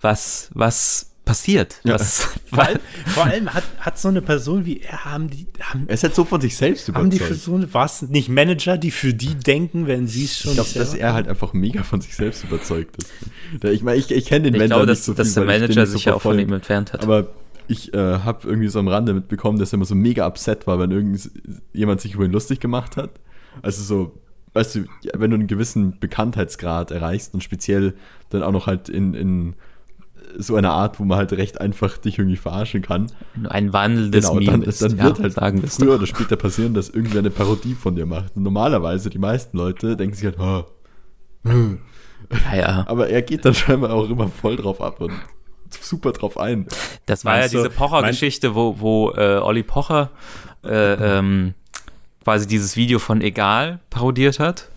[0.00, 1.80] was, was passiert.
[1.84, 1.94] Ja.
[1.94, 5.84] Was, Vor allem, vor allem hat, hat so eine Person wie er, haben die, haben,
[5.86, 7.40] Er ist halt so von sich selbst haben die überzeugt.
[7.40, 10.68] so eine, was, nicht Manager, die für die denken, wenn sie es schon Ich glaube,
[10.70, 13.12] nicht dass er halt einfach mega von sich selbst überzeugt ist.
[13.62, 15.46] Ich meine, ich, ich kenne den ich Wendler glaube, nicht dass, so dass viel, der
[15.46, 17.02] weil ich den Manager nicht so sich ja auch von ihm entfernt hat.
[17.02, 17.28] Aber
[17.68, 20.78] ich äh, habe irgendwie so am Rande mitbekommen, dass er immer so mega upset war,
[20.78, 23.10] wenn irgendjemand sich über ihn lustig gemacht hat.
[23.60, 24.18] Also so,
[24.52, 27.94] weißt du, ja, wenn du einen gewissen Bekanntheitsgrad erreichst und speziell
[28.30, 29.54] dann auch noch halt in, in
[30.36, 33.10] so einer Art, wo man halt recht einfach dich irgendwie verarschen kann.
[33.48, 36.36] Ein Wandel des Genau, dann, Meme ist, dann ja, wird halt sagen früher oder später
[36.36, 38.36] passieren, dass irgendwer eine Parodie von dir macht.
[38.36, 40.66] Und normalerweise, die meisten Leute denken sich halt, "Ah."
[41.44, 42.84] Ja, ja.
[42.88, 45.12] aber er geht dann scheinbar auch immer voll drauf ab und
[45.80, 46.66] super drauf ein.
[47.06, 50.10] Das war Meinst ja diese Pocher-Geschichte, wo, wo äh, Olli Pocher
[50.64, 51.54] äh, ähm,
[52.28, 54.68] quasi dieses Video von Egal parodiert hat,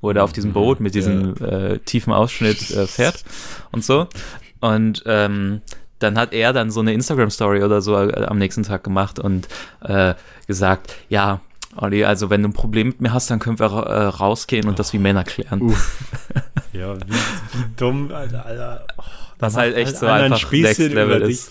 [0.00, 3.24] wo er auf diesem Boot mit diesem äh, tiefen Ausschnitt äh, fährt
[3.72, 4.06] und so.
[4.60, 5.60] Und ähm,
[5.98, 9.48] dann hat er dann so eine Instagram-Story oder so äh, am nächsten Tag gemacht und
[9.82, 10.14] äh,
[10.46, 11.42] gesagt, ja,
[11.76, 14.78] Olli, also wenn du ein Problem mit mir hast, dann können wir äh, rausgehen und
[14.78, 15.76] das wie Männer klären.
[16.72, 18.46] Ja, wie, wie dumm, Alter.
[18.46, 18.86] Alter.
[18.96, 19.02] Oh,
[19.38, 21.50] Was da halt echt so einfach Next Level ist.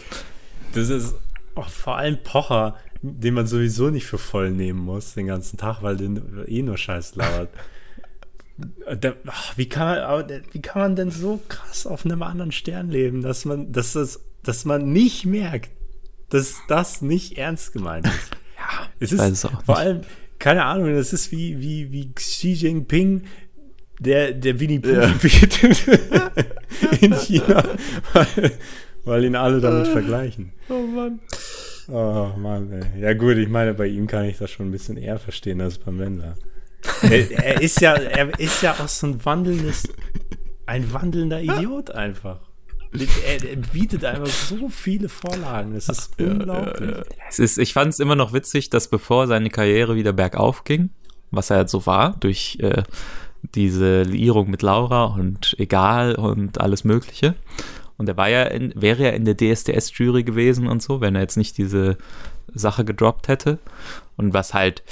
[0.74, 1.16] Das ist
[1.56, 5.82] oh, vor allem Pocher, den man sowieso nicht für voll nehmen muss den ganzen Tag,
[5.84, 7.50] weil den eh nur Scheiß labert.
[8.92, 12.90] Der, ach, wie, kann man, wie kann man denn so krass auf einem anderen Stern
[12.90, 15.70] leben, dass man, dass das, dass man nicht merkt,
[16.30, 18.32] dass das nicht ernst gemeint ist?
[18.58, 19.70] Ja, Es ist vor nicht.
[19.70, 20.02] allem,
[20.40, 23.26] keine Ahnung, das ist wie, wie, wie Xi Jinping,
[24.00, 25.14] der, der Winnie Pooh Ja.
[27.02, 27.64] in China,
[28.14, 28.52] weil,
[29.06, 30.54] weil ihn alle damit vergleichen.
[30.70, 31.20] Oh Mann.
[31.90, 33.02] Oh Mann, ey.
[33.02, 35.78] Ja gut, ich meine, bei ihm kann ich das schon ein bisschen eher verstehen als
[35.78, 36.36] beim Wendler.
[37.02, 39.88] er, er ist ja, er ist ja auch so ein wandelndes,
[40.66, 42.42] ein wandelnder Idiot einfach.
[42.94, 46.96] Er, er bietet einfach so viele Vorlagen, das ist unglaublich.
[47.30, 50.90] Es ist, ich fand es immer noch witzig, dass bevor seine Karriere wieder bergauf ging,
[51.32, 52.84] was er halt so war, durch äh,
[53.56, 57.36] diese Liierung mit Laura und Egal und alles Mögliche.
[57.98, 61.22] Und er war ja in, wäre ja in der DSDS-Jury gewesen und so, wenn er
[61.22, 61.98] jetzt nicht diese
[62.54, 63.60] Sache gedroppt hätte.
[64.16, 64.84] Und was halt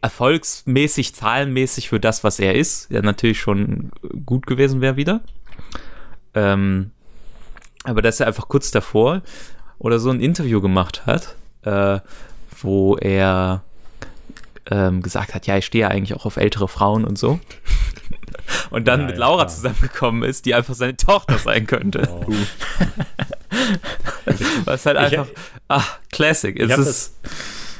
[0.00, 3.90] erfolgsmäßig, zahlenmäßig für das, was er ist, ja natürlich schon
[4.24, 5.20] gut gewesen wäre wieder.
[6.34, 6.92] Ähm,
[7.84, 9.22] aber dass er einfach kurz davor
[9.78, 12.00] oder so ein Interview gemacht hat, äh,
[12.60, 13.62] wo er
[14.70, 17.40] ähm, gesagt hat, ja, ich stehe ja eigentlich auch auf ältere Frauen und so.
[18.70, 19.48] Und dann Ja, mit ja, Laura klar.
[19.48, 22.08] zusammengekommen ist, die einfach seine Tochter sein könnte.
[22.10, 22.24] Oh.
[24.64, 25.28] Was halt Ich- einfach,
[25.68, 26.54] ach, Classic.
[26.56, 27.32] Ich Es habe ist, das,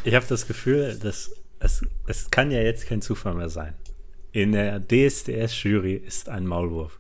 [0.05, 1.31] ich hab das Gefühl, dass
[1.61, 3.75] es, es kann ja jetzt kein Zufall mehr sein.
[4.33, 6.99] In der DSDS-Jury ist ein Maulwurf.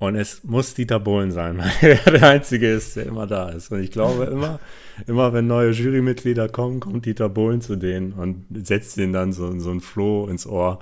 [0.00, 3.70] Und es muss Dieter Bohlen sein, weil er der Einzige ist, der immer da ist.
[3.72, 4.60] Und ich glaube, immer,
[5.06, 9.58] immer wenn neue Jurymitglieder kommen, kommt Dieter Bohlen zu denen und setzt ihnen dann so,
[9.58, 10.78] so ein Floh ins Ohr.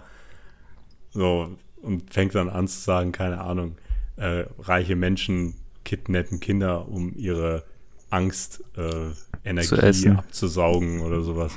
[1.16, 1.48] So,
[1.80, 3.76] und fängt dann an zu sagen, keine Ahnung,
[4.16, 5.54] äh, reiche Menschen
[5.84, 7.64] kidnappen Kinder, um ihre
[8.10, 11.52] Angst, äh, Energie abzusaugen oder sowas.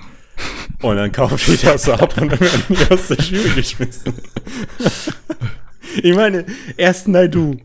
[0.82, 4.14] Und dann kauft die das ab und dann werden die aus der Jury geschmissen.
[6.02, 6.46] ich meine,
[6.78, 7.58] erst Naidu.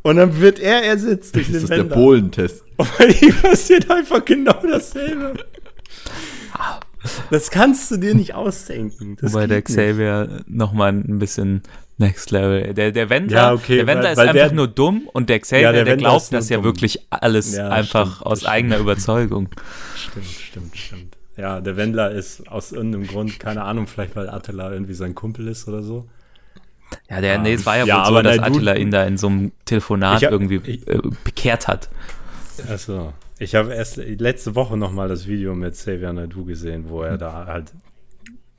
[0.00, 1.94] Und dann wird er ersetzt durch Das den ist der Wender.
[1.94, 2.64] Bohlentest.
[2.78, 5.34] Und bei ihm passiert einfach genau dasselbe.
[7.30, 9.16] Das kannst du dir nicht ausdenken.
[9.20, 9.68] Das wobei der nicht.
[9.68, 11.62] Xavier nochmal ein bisschen
[11.98, 12.74] Next Level.
[12.74, 15.28] Der, der Wendler, Ja, okay, der Wendler weil- ist weil einfach der- nur dumm und
[15.28, 16.64] der Xavier, Ja, der der, glaubt das ja dumm.
[16.64, 18.86] wirklich alles Ja, einfach stimmt, aus das eigener stimmt.
[18.90, 19.48] Überzeugung.
[19.96, 21.16] Stimmt, stimmt, stimmt.
[21.36, 25.48] Ja, der Wendler ist aus irgendeinem Grund, keine Ahnung, vielleicht weil Attila irgendwie sein Kumpel
[25.48, 26.06] ist oder so.
[27.08, 29.28] Ja, der, nee, es war ja, Ja, wohl so, dass Attila ihn da in so
[29.28, 31.88] einem Telefonat hab- irgendwie äh, bekehrt hat.
[32.70, 33.12] Achso.
[33.42, 37.46] Ich habe erst letzte Woche nochmal das Video mit Xavier Nadu gesehen, wo er da
[37.46, 37.72] halt.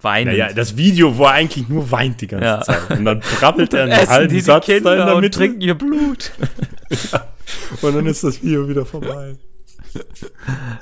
[0.01, 0.33] Weinend.
[0.37, 2.61] Naja, das Video, wo er eigentlich nur weint die ganze Ja.
[2.61, 2.89] Zeit.
[2.99, 5.37] Und dann brabbelt er einen halben die, die Satz da in Kinder der und Mitte.
[5.37, 6.31] trinken ihr Blut.
[7.81, 9.35] Und dann ist das Video wieder vorbei.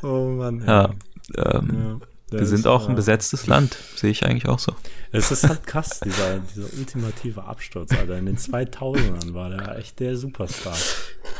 [0.02, 0.64] Oh Mann.
[0.66, 0.90] Ja,
[1.38, 3.78] ähm, Ja, wir sind auch ein besetztes Land.
[3.96, 4.74] Sehe ich eigentlich auch so.
[5.12, 8.18] Es ist halt krass, dieser, dieser ultimative Absturz, Alter.
[8.18, 10.76] In den 2000ern war der echt der Superstar.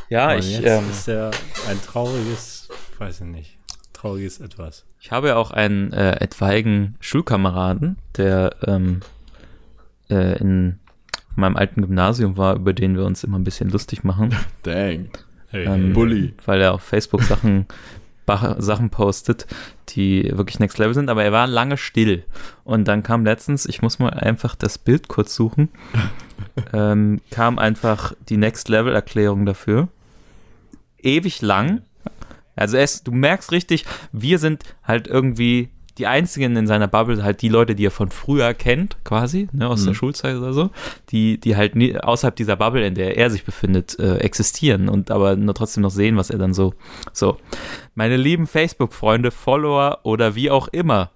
[0.10, 1.32] Ja, Und ich, jetzt ähm, ist er
[1.70, 2.68] ein trauriges,
[3.00, 3.58] weiß ich nicht,
[3.94, 4.86] trauriges Etwas.
[5.00, 9.00] ich habe ja auch einen äh, etwaigen Schulkameraden, der ähm,
[10.10, 10.80] äh, in
[11.36, 14.36] meinem alten Gymnasium war, über den wir uns immer ein bisschen lustig machen.
[14.64, 15.10] Dang.
[15.48, 16.34] Hey, Ähm, Bully.
[16.46, 17.66] weil er auf Facebook Sachen,
[18.58, 19.48] Sachen postet,
[19.96, 22.24] die wirklich Next Level sind, aber er war lange still.
[22.64, 25.70] Und dann kam letztens, ich muss mal einfach das Bild kurz suchen,
[26.74, 29.88] ähm, kam einfach die Next Level Erklärung dafür.
[30.98, 31.82] Ewig lang.
[32.56, 35.70] Also es, du merkst richtig, wir sind halt irgendwie
[36.02, 39.68] die einzigen in seiner Bubble, halt die Leute, die er von früher kennt, quasi, ne,
[39.70, 39.96] aus der Mhm.
[39.96, 40.72] Schulzeit oder so,
[41.12, 45.12] die, die halt nie, außerhalb dieser Bubble, in der er sich befindet, äh, existieren und
[45.12, 46.74] aber nur trotzdem noch sehen, was er dann so.
[47.14, 47.38] So.
[47.94, 51.12] Meine lieben Facebook-Freunde, Follower oder wie auch immer.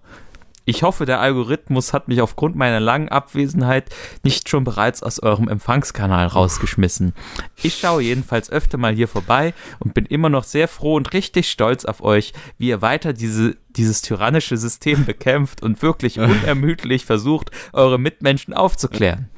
[0.68, 3.90] Ich hoffe, der Algorithmus hat mich aufgrund meiner langen Abwesenheit
[4.24, 7.14] nicht schon bereits aus eurem Empfangskanal rausgeschmissen.
[7.62, 11.52] Ich schaue jedenfalls öfter mal hier vorbei und bin immer noch sehr froh und richtig
[11.52, 17.52] stolz auf euch, wie ihr weiter diese, dieses tyrannische System bekämpft und wirklich unermüdlich versucht,
[17.72, 19.30] eure Mitmenschen aufzuklären.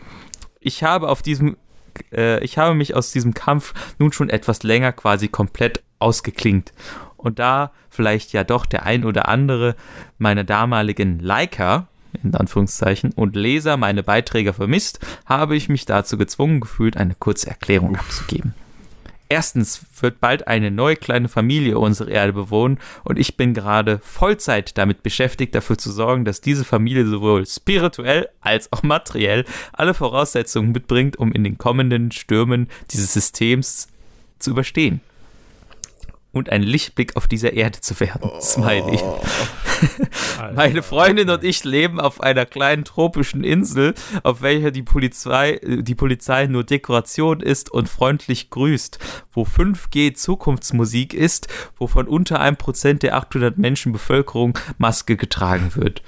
[0.62, 1.58] Ich habe auf diesem,
[2.14, 6.72] äh, ich habe mich aus diesem Kampf nun schon etwas länger quasi komplett ausgeklingt.
[7.28, 9.76] Und da vielleicht ja doch der ein oder andere
[10.18, 11.88] meiner damaligen Liker,
[12.24, 17.50] in Anführungszeichen, und Leser meine Beiträge vermisst, habe ich mich dazu gezwungen gefühlt, eine kurze
[17.50, 18.54] Erklärung abzugeben.
[19.28, 24.78] Erstens wird bald eine neue kleine Familie unsere Erde bewohnen und ich bin gerade Vollzeit
[24.78, 30.72] damit beschäftigt, dafür zu sorgen, dass diese Familie sowohl spirituell als auch materiell alle Voraussetzungen
[30.72, 33.90] mitbringt, um in den kommenden Stürmen dieses Systems
[34.40, 35.02] zu überstehen.
[36.38, 38.30] Und ein Lichtblick auf dieser Erde zu werden.
[38.40, 39.00] Smiley.
[40.40, 40.54] Alter.
[40.54, 45.96] Meine Freundin und ich leben auf einer kleinen tropischen Insel, auf welcher die Polizei, die
[45.96, 49.00] Polizei nur Dekoration ist und freundlich grüßt,
[49.32, 56.02] wo 5G Zukunftsmusik ist, wovon unter einem Prozent der 800 Menschen Bevölkerung Maske getragen wird.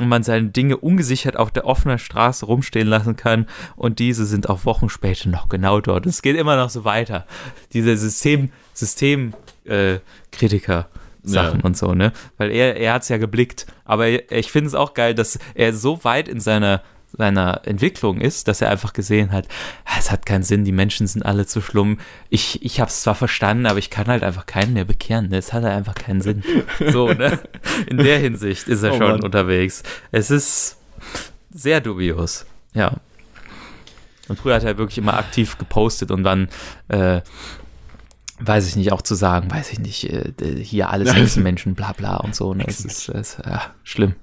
[0.00, 3.46] Und man seine Dinge ungesichert auf der offenen Straße rumstehen lassen kann
[3.76, 6.06] und diese sind auch Wochen später noch genau dort.
[6.06, 7.26] Es geht immer noch so weiter.
[7.74, 9.34] Diese System, System,
[9.64, 9.98] äh,
[10.30, 10.88] Kritiker.
[11.24, 11.64] Sachen Ja.
[11.64, 12.12] und so, ne?
[12.36, 13.66] Weil er, er hat es ja geblickt.
[13.84, 16.82] Aber ich finde es auch geil, dass er so weit in seiner,
[17.16, 19.46] seiner Entwicklung ist, dass er einfach gesehen hat,
[19.84, 21.98] "Ah, es hat keinen Sinn, die Menschen sind alle zu schlimm.
[22.28, 25.28] Ich, ich habe es zwar verstanden, aber ich kann halt einfach keinen mehr bekehren.
[25.28, 25.36] Ne?
[25.38, 26.42] Es hat halt einfach keinen Sinn.
[26.90, 27.38] So, ne?
[27.86, 29.22] In der Hinsicht ist er Oh schon Mann.
[29.22, 29.84] unterwegs.
[30.10, 30.76] Es ist
[31.52, 32.46] sehr dubios.
[32.74, 32.94] Ja.
[34.28, 36.48] Und früher hat er wirklich immer aktiv gepostet und dann,
[36.88, 37.20] äh,
[38.46, 40.32] weiß ich nicht, auch zu sagen, weiß ich nicht, äh,
[40.62, 42.54] hier alles Hexenmenschen, bla bla und so.
[42.54, 42.64] Ne?
[42.64, 44.14] Das ist, das ist ja, schlimm.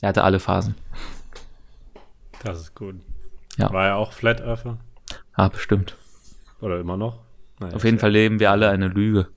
[0.00, 0.74] Er hatte alle Phasen.
[2.42, 2.96] Das ist gut.
[3.58, 3.72] Ja.
[3.72, 4.78] War er auch Flat Earther?
[5.34, 5.96] Ah, bestimmt.
[6.60, 7.18] Oder immer noch?
[7.58, 9.28] Naja, Auf jeden Fall leben wir alle eine Lüge.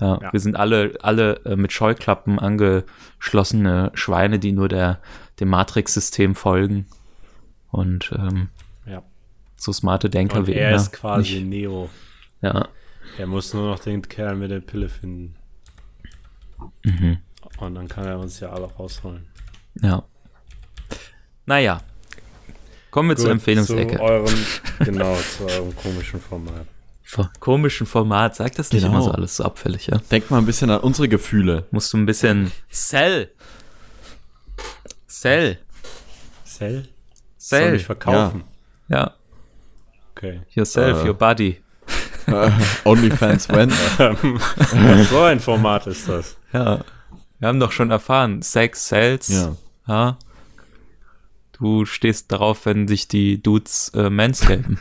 [0.00, 0.32] Ja, Ja.
[0.32, 5.00] Wir sind alle, alle äh, mit Scheuklappen angeschlossene Schweine, die nur der,
[5.40, 6.86] dem Matrix-System folgen.
[7.70, 8.48] Und ähm,
[9.58, 11.46] so smarte Denker Und wie er er ist quasi nicht.
[11.46, 11.90] Neo.
[12.40, 12.68] Ja.
[13.18, 15.34] Er muss nur noch den Kerl mit der Pille finden.
[16.84, 17.18] Mhm.
[17.58, 19.26] Und dann kann er uns ja alle rausholen.
[19.80, 20.02] Ja.
[21.46, 21.80] Naja.
[22.90, 23.96] Kommen wir zur Gut, Empfehlungsecke.
[23.96, 24.34] Zu eurem,
[24.80, 26.66] genau, zu eurem komischen Format.
[27.02, 28.36] Vor komischen Format.
[28.36, 28.94] Sag das nicht Genau.
[28.94, 29.98] immer so alles so abfällig, ja?
[30.10, 31.66] Denk mal ein bisschen an unsere Gefühle.
[31.70, 32.52] Musst du ein bisschen.
[32.68, 33.30] Sell!
[35.06, 35.58] Sell!
[36.44, 36.82] Sell?
[37.38, 37.74] Soll Sell!
[37.76, 38.44] ich verkaufen?
[38.88, 39.14] Ja.
[40.14, 40.40] Okay.
[40.50, 41.08] Yourself, Äh.
[41.08, 41.62] your body.
[42.28, 42.50] Äh,
[42.84, 43.70] OnlyFans when?
[45.10, 46.36] so ein Format ist das.
[46.52, 46.80] Ja.
[47.38, 49.28] Wir haben doch schon erfahren, Sex sells.
[49.28, 49.56] Ja.
[49.86, 50.18] Ja.
[51.52, 54.78] Du stehst darauf, wenn sich die Dudes äh, manscapen.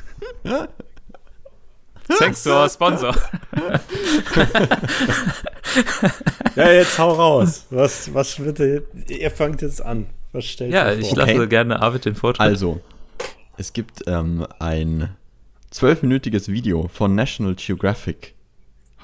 [2.10, 3.16] Sex Store Sponsor.
[6.56, 7.66] Ja, jetzt hau raus.
[7.70, 8.84] Was, was bitte?
[9.08, 10.08] Ihr fangt jetzt an.
[10.32, 11.48] Was stellt Ja, ich lasse Okay.
[11.48, 12.42] gerne Arvid den Vortritt.
[12.42, 12.82] Also,
[13.58, 15.10] es gibt ähm, ein
[15.70, 18.36] zwölfminütiges Video von National Geographic.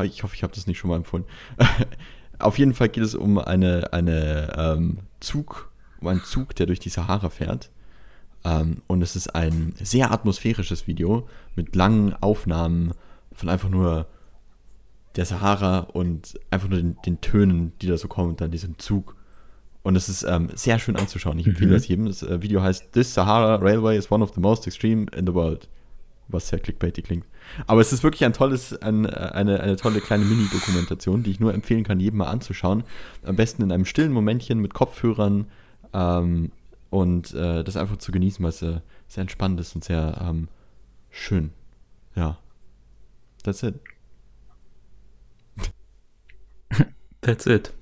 [0.01, 1.25] Ich hoffe, ich habe das nicht schon mal empfohlen.
[2.39, 5.71] Auf jeden Fall geht es um eine, eine ähm, Zug,
[6.01, 7.69] um einen Zug, der durch die Sahara fährt.
[8.43, 12.93] Ähm, und es ist ein sehr atmosphärisches Video mit langen Aufnahmen
[13.31, 14.07] von einfach nur
[15.15, 18.79] der Sahara und einfach nur den, den Tönen, die da so kommen, und dann diesem
[18.79, 19.15] Zug.
[19.83, 21.37] Und es ist ähm, sehr schön anzuschauen.
[21.39, 21.73] Ich empfehle Mhm.
[21.73, 22.05] das jedem.
[22.07, 25.33] Das äh, Video heißt This Sahara Railway is one of the most extreme in the
[25.33, 25.67] world.
[26.27, 27.25] Was sehr clickbaity klingt.
[27.67, 31.53] Aber es ist wirklich ein tolles, ein, eine, eine tolle kleine Mini-Dokumentation, die ich nur
[31.53, 32.83] empfehlen kann, jedem mal anzuschauen.
[33.23, 35.47] Am besten in einem stillen Momentchen mit Kopfhörern
[35.93, 36.51] ähm,
[36.89, 40.47] und äh, das einfach zu genießen, weil es äh, sehr entspannt ist und sehr ähm,
[41.09, 41.51] schön.
[42.15, 42.37] Ja.
[43.43, 43.75] That's it.
[47.21, 47.73] That's it.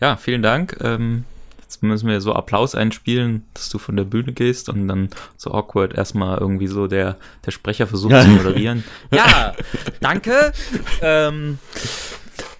[0.00, 0.78] Ja, vielen Dank.
[0.80, 1.24] Ähm,
[1.68, 5.52] Jetzt müssen wir so Applaus einspielen, dass du von der Bühne gehst und dann so
[5.52, 8.22] awkward erstmal irgendwie so der, der Sprecher versucht Ja.
[8.22, 8.84] zu moderieren.
[9.10, 9.52] Ja,
[10.00, 10.52] danke.
[11.02, 11.58] Ähm,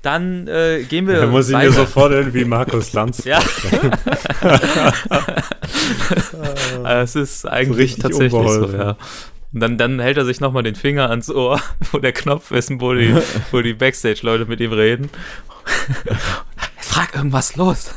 [0.03, 3.24] dann äh, gehen wir Da muss ich mir sofort irgendwie Markus Lanz.
[3.24, 3.39] Ja.
[6.85, 8.78] Es ist eigentlich richtig tatsächlich so, unbeholfen.
[8.78, 8.97] ja.
[9.53, 11.61] Und dann, dann hält er sich nochmal den Finger ans Ohr,
[11.93, 13.15] wo der Knopf ist, wo die,
[13.53, 15.09] wo die Backstage-Leute mit ihm reden.
[16.78, 17.95] Frag irgendwas los.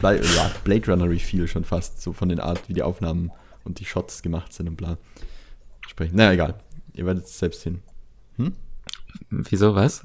[0.00, 3.30] Bla ja, Blade Runner Reveal schon fast, so von den Art, wie die Aufnahmen
[3.64, 4.98] und die Shots gemacht sind und bla.
[5.88, 6.16] Sprechen.
[6.16, 6.54] Naja, egal.
[6.94, 7.82] Ihr werdet es selbst sehen.
[9.30, 10.02] Wieso, was?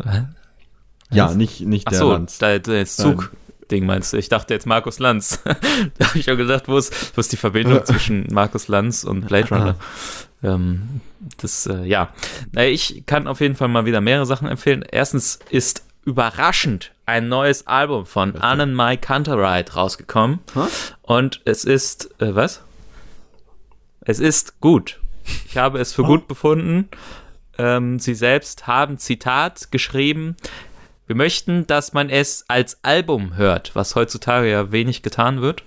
[1.11, 1.35] Ja, Was?
[1.35, 2.37] nicht, nicht Ach der so, Lanz.
[2.37, 4.17] da, das Zug-Ding meinst du.
[4.17, 5.41] Ich dachte jetzt Markus Lanz.
[5.97, 9.27] da habe ich schon gedacht, wo ist, wo ist die Verbindung zwischen Markus Lanz und
[9.27, 9.75] Blade Runner?
[10.43, 11.01] Ähm,
[11.37, 12.13] das, äh, ja.
[12.51, 14.83] Naja, ich kann auf jeden Fall mal wieder mehrere Sachen empfehlen.
[14.89, 20.39] Erstens ist überraschend ein neues Album von Annen Mai Canterite rausgekommen.
[20.53, 20.67] Hä?
[21.01, 22.61] Und es ist, äh, was?
[24.01, 24.99] Es ist gut.
[25.45, 26.89] Ich habe es für gut befunden.
[27.57, 30.35] Ähm, sie selbst haben Zitat geschrieben.
[31.07, 35.63] Wir möchten, dass man es als Album hört, was heutzutage ja wenig getan wird,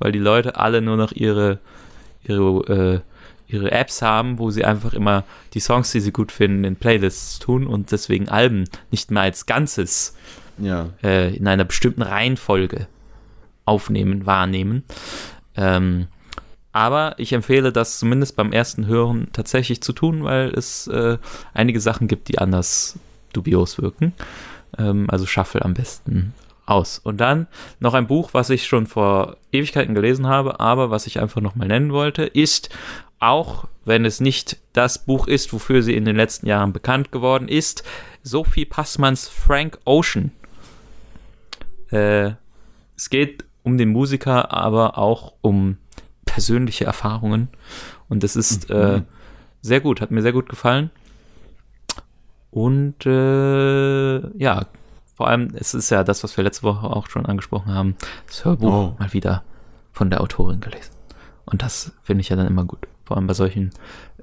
[0.00, 1.60] weil die Leute alle nur noch ihre,
[2.24, 3.04] ihre,
[3.48, 5.22] äh, ihre Apps haben, wo sie einfach immer
[5.54, 9.46] die Songs, die sie gut finden, in Playlists tun und deswegen Alben nicht mehr als
[9.46, 10.16] Ganzes
[10.60, 10.90] Ja.
[11.02, 12.86] äh, in einer bestimmten Reihenfolge
[13.64, 14.84] aufnehmen, wahrnehmen.
[15.56, 16.08] Ähm,
[16.72, 21.18] aber ich empfehle das zumindest beim ersten Hören tatsächlich zu tun, weil es äh,
[21.52, 22.98] einige Sachen gibt, die anders
[23.32, 24.12] dubios wirken.
[24.78, 26.32] Ähm, also shuffle am besten
[26.66, 26.98] aus.
[26.98, 27.48] Und dann
[27.80, 31.68] noch ein Buch, was ich schon vor Ewigkeiten gelesen habe, aber was ich einfach nochmal
[31.68, 32.70] nennen wollte, ist,
[33.18, 37.48] auch wenn es nicht das Buch ist, wofür sie in den letzten Jahren bekannt geworden
[37.48, 37.82] ist,
[38.22, 40.30] Sophie Passmanns Frank Ocean.
[41.90, 42.32] Äh,
[42.96, 45.76] es geht um den Musiker, aber auch um
[46.24, 47.48] persönliche Erfahrungen.
[48.08, 49.02] Und das ist äh,
[49.62, 50.90] sehr gut, hat mir sehr gut gefallen.
[52.50, 54.66] Und äh, ja,
[55.14, 57.96] vor allem, es ist ja das, was wir letzte Woche auch schon angesprochen haben,
[58.26, 58.96] das Hörbuch Oh.
[58.98, 59.44] mal wieder
[59.92, 60.90] von der Autorin gelesen.
[61.44, 62.86] Und das finde ich ja dann immer gut.
[63.04, 63.70] Vor allem bei solchen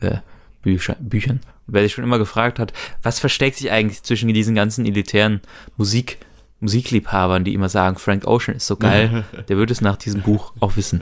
[0.01, 0.17] äh,
[0.61, 1.39] Bücher, Büchern.
[1.67, 2.73] Wer sich schon immer gefragt hat,
[3.03, 5.41] was versteckt sich eigentlich zwischen diesen ganzen elitären
[5.75, 6.17] Musik,
[6.59, 10.53] Musikliebhabern, die immer sagen, Frank Ocean ist so geil, der wird es nach diesem Buch
[10.59, 11.01] auch wissen.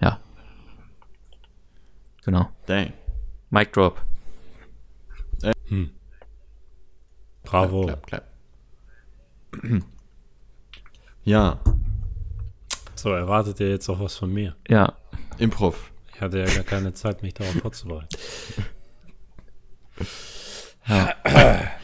[0.00, 0.20] Ja.
[2.24, 2.48] Genau.
[2.66, 2.92] Dang.
[3.50, 4.00] Mic Drop.
[7.44, 7.86] Bravo.
[7.86, 8.24] Klapp, klapp.
[11.24, 11.58] Ja,
[12.94, 14.56] So, erwartet ihr jetzt auch was von mir?
[14.66, 14.94] Ja.
[15.36, 15.90] Improv.
[16.14, 18.08] Ich hatte ja gar keine Zeit, mich darauf vorzubereiten.
[20.86, 21.14] ja.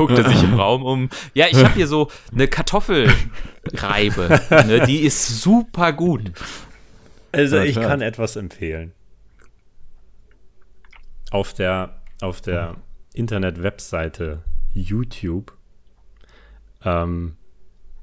[0.00, 1.10] Guckt er sich im Raum um.
[1.34, 4.40] Ja, ich habe hier so eine Kartoffelreibe.
[4.66, 6.32] Ne, die ist super gut.
[7.32, 8.92] also ich kann etwas empfehlen.
[11.30, 12.76] Auf der, auf der
[13.12, 15.52] Internet-Webseite YouTube
[16.82, 17.36] ähm,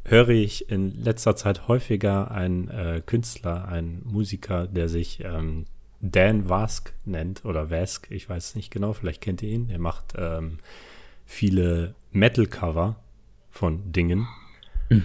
[0.06, 5.66] höre ich in letzter Zeit häufiger einen äh, Künstler, einen Musiker, der sich ähm,
[6.00, 9.72] Dan Vask nennt oder Vask, ich weiß nicht genau, vielleicht kennt ihr ihn.
[9.72, 10.60] Er macht ähm,
[11.28, 12.96] viele Metal-Cover
[13.52, 14.28] von Dingen.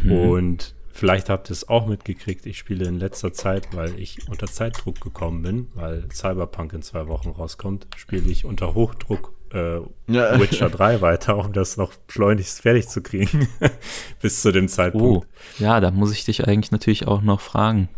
[0.09, 4.47] Und vielleicht habt ihr es auch mitgekriegt, ich spiele in letzter Zeit, weil ich unter
[4.47, 10.39] Zeitdruck gekommen bin, weil Cyberpunk in zwei Wochen rauskommt, spiele ich unter Hochdruck äh, Ja.
[10.41, 13.49] Witcher 3 weiter, um das noch schleunigst fertig zu kriegen.
[14.23, 15.27] Bis zu dem Oh, Zeitpunkt.
[15.59, 17.89] ja, da muss ich dich eigentlich natürlich auch noch fragen,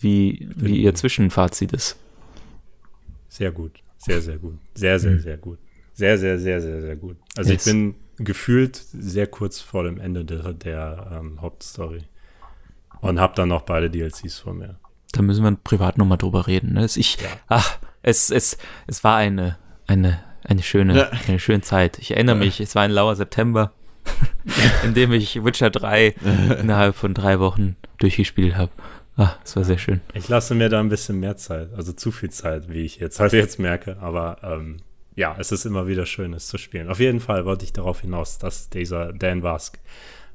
[0.00, 1.96] wie, wie ihr Zwischenfazit ist.
[3.28, 3.78] Sehr gut.
[3.98, 4.58] Sehr, sehr gut.
[4.74, 5.58] Sehr, sehr, sehr gut.
[5.94, 7.16] Sehr, sehr, sehr, sehr, sehr gut.
[7.36, 7.66] Also Yes.
[7.66, 12.02] ich bin gefühlt sehr kurz vor dem Ende der, der ähm, Hauptstory.
[13.00, 14.76] Und habe dann noch beide DLCs vor mir.
[15.12, 16.74] Da müssen wir privat nochmal drüber reden.
[16.74, 16.84] Ne?
[16.84, 17.28] Es- Ich, Ja.
[17.48, 18.56] ach, es, es,
[18.86, 21.10] es war eine, eine, eine schöne, Ja.
[21.28, 21.98] eine schöne Zeit.
[21.98, 23.72] Ich erinnere mich, es war ein lauer September,
[24.84, 26.14] in dem ich Witcher 3
[26.60, 28.70] innerhalb von drei Wochen durchgespielt habe.
[29.16, 30.00] Ah, es war sehr schön.
[30.14, 33.20] Ich lasse mir da ein bisschen mehr Zeit, also zu viel Zeit, wie ich jetzt
[33.20, 33.98] halt jetzt merke.
[34.00, 34.78] Aber ähm,
[35.14, 36.88] ja, es ist immer wieder schön, es zu spielen.
[36.88, 39.78] Auf jeden Fall wollte ich darauf hinaus, dass dieser Dan Vask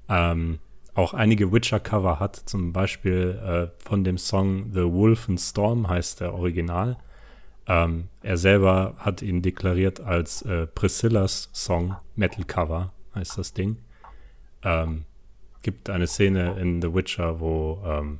[0.09, 0.59] ähm,
[0.93, 2.35] auch einige Witcher-Cover hat.
[2.35, 6.97] Zum Beispiel äh, von dem Song The Wolf and Storm heißt der Original.
[7.67, 13.77] Ähm, er selber hat ihn deklariert als äh, Priscillas Song Metal Cover, heißt das Ding.
[14.63, 15.03] Ähm,
[15.61, 18.19] gibt eine Szene in The Witcher, wo ähm,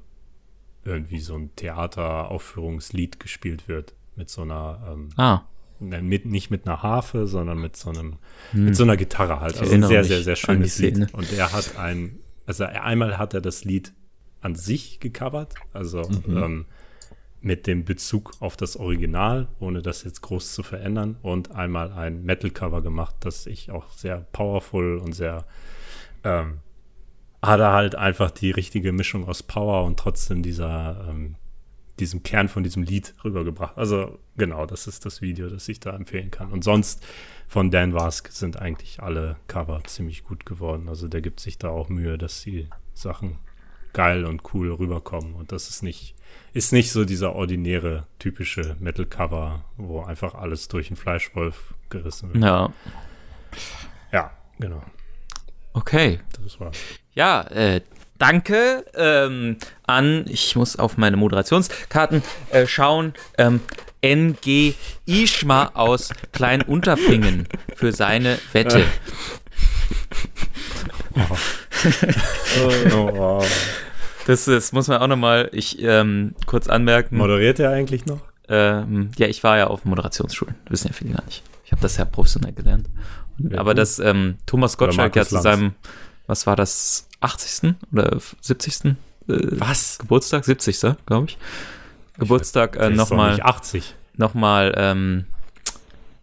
[0.83, 5.43] irgendwie so ein Theateraufführungslied gespielt wird mit so einer ähm, Ah,
[5.79, 8.17] mit, nicht mit einer Harfe, sondern mit so einem
[8.51, 8.65] hm.
[8.65, 9.59] mit so einer Gitarre halt.
[9.59, 10.95] Also ein sehr, sehr, sehr schönes Lied.
[10.95, 11.07] Szene.
[11.13, 13.93] Und er hat ein also einmal hat er das Lied
[14.41, 16.37] an sich gecovert, also mhm.
[16.37, 16.65] ähm,
[17.41, 22.23] mit dem Bezug auf das Original, ohne das jetzt groß zu verändern, und einmal ein
[22.23, 25.45] Metal-Cover gemacht, das ich auch sehr powerful und sehr
[26.23, 26.59] ähm,
[27.41, 31.35] hat er halt einfach die richtige Mischung aus Power und trotzdem dieser ähm,
[31.99, 33.77] diesem Kern von diesem Lied rübergebracht.
[33.77, 36.51] Also genau, das ist das Video, das ich da empfehlen kann.
[36.51, 37.05] Und sonst
[37.47, 40.89] von Dan Wask sind eigentlich alle Cover ziemlich gut geworden.
[40.89, 43.39] Also der gibt sich da auch Mühe, dass die Sachen
[43.93, 45.33] geil und cool rüberkommen.
[45.33, 46.15] Und das ist nicht,
[46.53, 52.43] ist nicht so dieser ordinäre, typische Metal-Cover, wo einfach alles durch den Fleischwolf gerissen wird.
[52.43, 52.73] Ja.
[54.11, 54.83] Ja, genau.
[55.73, 56.19] Okay.
[56.43, 56.71] Das war.
[57.13, 57.81] Ja, äh,
[58.17, 63.61] Danke ähm, an, ich muss auf meine Moderationskarten äh, schauen, ähm,
[64.01, 64.75] NG
[65.05, 68.83] Ischma aus Kleinunterfingen für seine Wette.
[71.19, 71.37] Oh.
[72.93, 73.45] oh, oh.
[74.27, 77.17] Das, das muss man auch nochmal ich, ähm, kurz anmerken.
[77.17, 78.19] Moderiert er eigentlich noch?
[78.49, 80.55] Ähm, ja, ich war ja auf Moderationsschulen.
[80.69, 81.43] Wissen ja viele gar nicht.
[81.65, 82.87] Ich habe das ja professionell gelernt.
[83.37, 83.79] Ja, aber gut.
[83.79, 85.75] das ähm, Thomas Gottschalk ja zu seinem,
[86.27, 87.75] was war das, 80.
[87.91, 88.85] oder 70.
[88.85, 88.95] Äh,
[89.27, 89.97] was?
[89.97, 90.95] Geburtstag, 70.
[91.05, 91.37] glaube ich.
[92.19, 93.39] Geburtstag äh, nochmal.
[93.41, 93.95] 80.
[94.15, 95.25] Nochmal, ähm,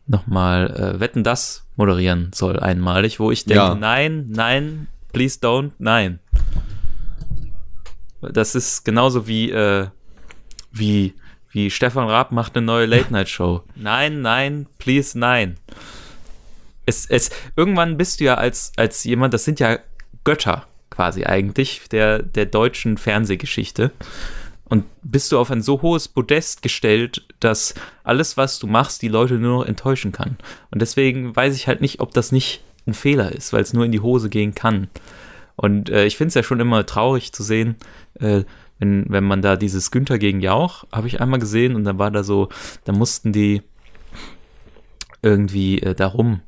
[0.06, 3.74] nochmal äh, Wetten das moderieren soll einmalig, wo ich denke, ja.
[3.74, 6.18] nein, nein, please don't, nein.
[8.20, 9.88] Das ist genauso wie, äh,
[10.72, 11.14] wie,
[11.50, 13.62] wie Stefan Raab macht eine neue Late-Night-Show.
[13.76, 15.56] Nein, nein, please, nein.
[16.86, 19.78] Es, es, irgendwann bist du ja als, als jemand, das sind ja
[20.24, 23.90] Götter quasi eigentlich der, der deutschen Fernsehgeschichte.
[24.66, 29.08] Und bist du auf ein so hohes Podest gestellt, dass alles, was du machst, die
[29.08, 30.38] Leute nur noch enttäuschen kann.
[30.70, 33.84] Und deswegen weiß ich halt nicht, ob das nicht ein Fehler ist, weil es nur
[33.84, 34.88] in die Hose gehen kann.
[35.56, 37.76] Und äh, ich finde es ja schon immer traurig zu sehen,
[38.18, 38.44] äh,
[38.78, 42.10] wenn, wenn man da dieses Günther gegen Jauch, habe ich einmal gesehen, und dann war
[42.10, 42.48] da so,
[42.84, 43.62] da mussten die
[45.22, 46.40] irgendwie äh, darum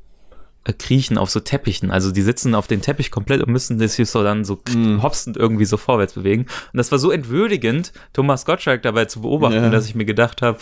[0.73, 1.91] kriechen auf so Teppichen.
[1.91, 5.01] Also die sitzen auf den Teppich komplett und müssen sich so dann so mm.
[5.01, 6.43] hopsend irgendwie so vorwärts bewegen.
[6.43, 9.69] Und das war so entwürdigend, Thomas Gottschalk dabei zu beobachten, ja.
[9.69, 10.59] dass ich mir gedacht habe,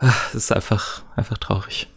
[0.00, 1.88] das ist einfach, einfach traurig.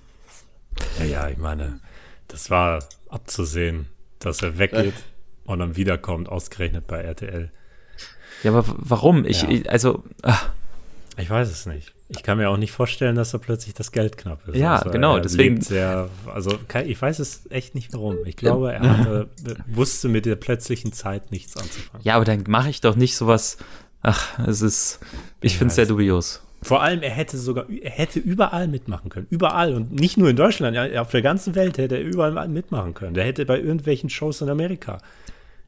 [0.99, 1.79] Ja, ja, ich meine,
[2.27, 3.87] das war abzusehen,
[4.19, 5.51] dass er weggeht äh.
[5.51, 7.51] und dann wiederkommt, ausgerechnet bei RTL.
[8.43, 9.25] Ja, aber warum?
[9.25, 9.49] Ich, ja.
[9.49, 10.03] ich also.
[10.21, 10.51] Ach.
[11.17, 11.93] Ich weiß es nicht.
[12.09, 14.55] Ich kann mir auch nicht vorstellen, dass da plötzlich das Geld knapp ist.
[14.55, 15.19] Ja, also genau.
[15.19, 15.61] Deswegen.
[15.61, 18.17] Sehr, also ich weiß es echt nicht warum.
[18.25, 19.27] Ich glaube, er hatte,
[19.67, 22.05] wusste mit der plötzlichen Zeit nichts anzufangen.
[22.05, 23.57] Ja, aber dann mache ich doch nicht sowas.
[24.03, 24.99] Ach, es ist.
[25.41, 26.41] Ich finde es sehr dubios.
[26.61, 29.27] Vor allem, er hätte sogar, er hätte überall mitmachen können.
[29.29, 29.73] Überall.
[29.73, 33.13] Und nicht nur in Deutschland, ja, auf der ganzen Welt hätte er überall mitmachen können.
[33.13, 34.99] Der hätte bei irgendwelchen Shows in Amerika.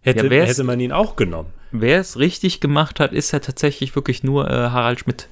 [0.01, 1.49] Hätte, ja, hätte man ihn auch genommen.
[1.71, 5.27] Wer es richtig gemacht hat, ist ja tatsächlich wirklich nur äh, Harald Schmidt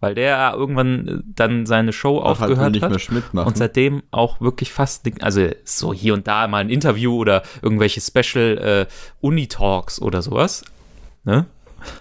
[0.00, 4.72] weil der irgendwann äh, dann seine Show Ach, aufgehört halt hat und seitdem auch wirklich
[4.72, 8.86] fast, also so hier und da mal ein Interview oder irgendwelche Special äh,
[9.20, 10.64] Uni-Talks oder sowas,
[11.24, 11.46] ne?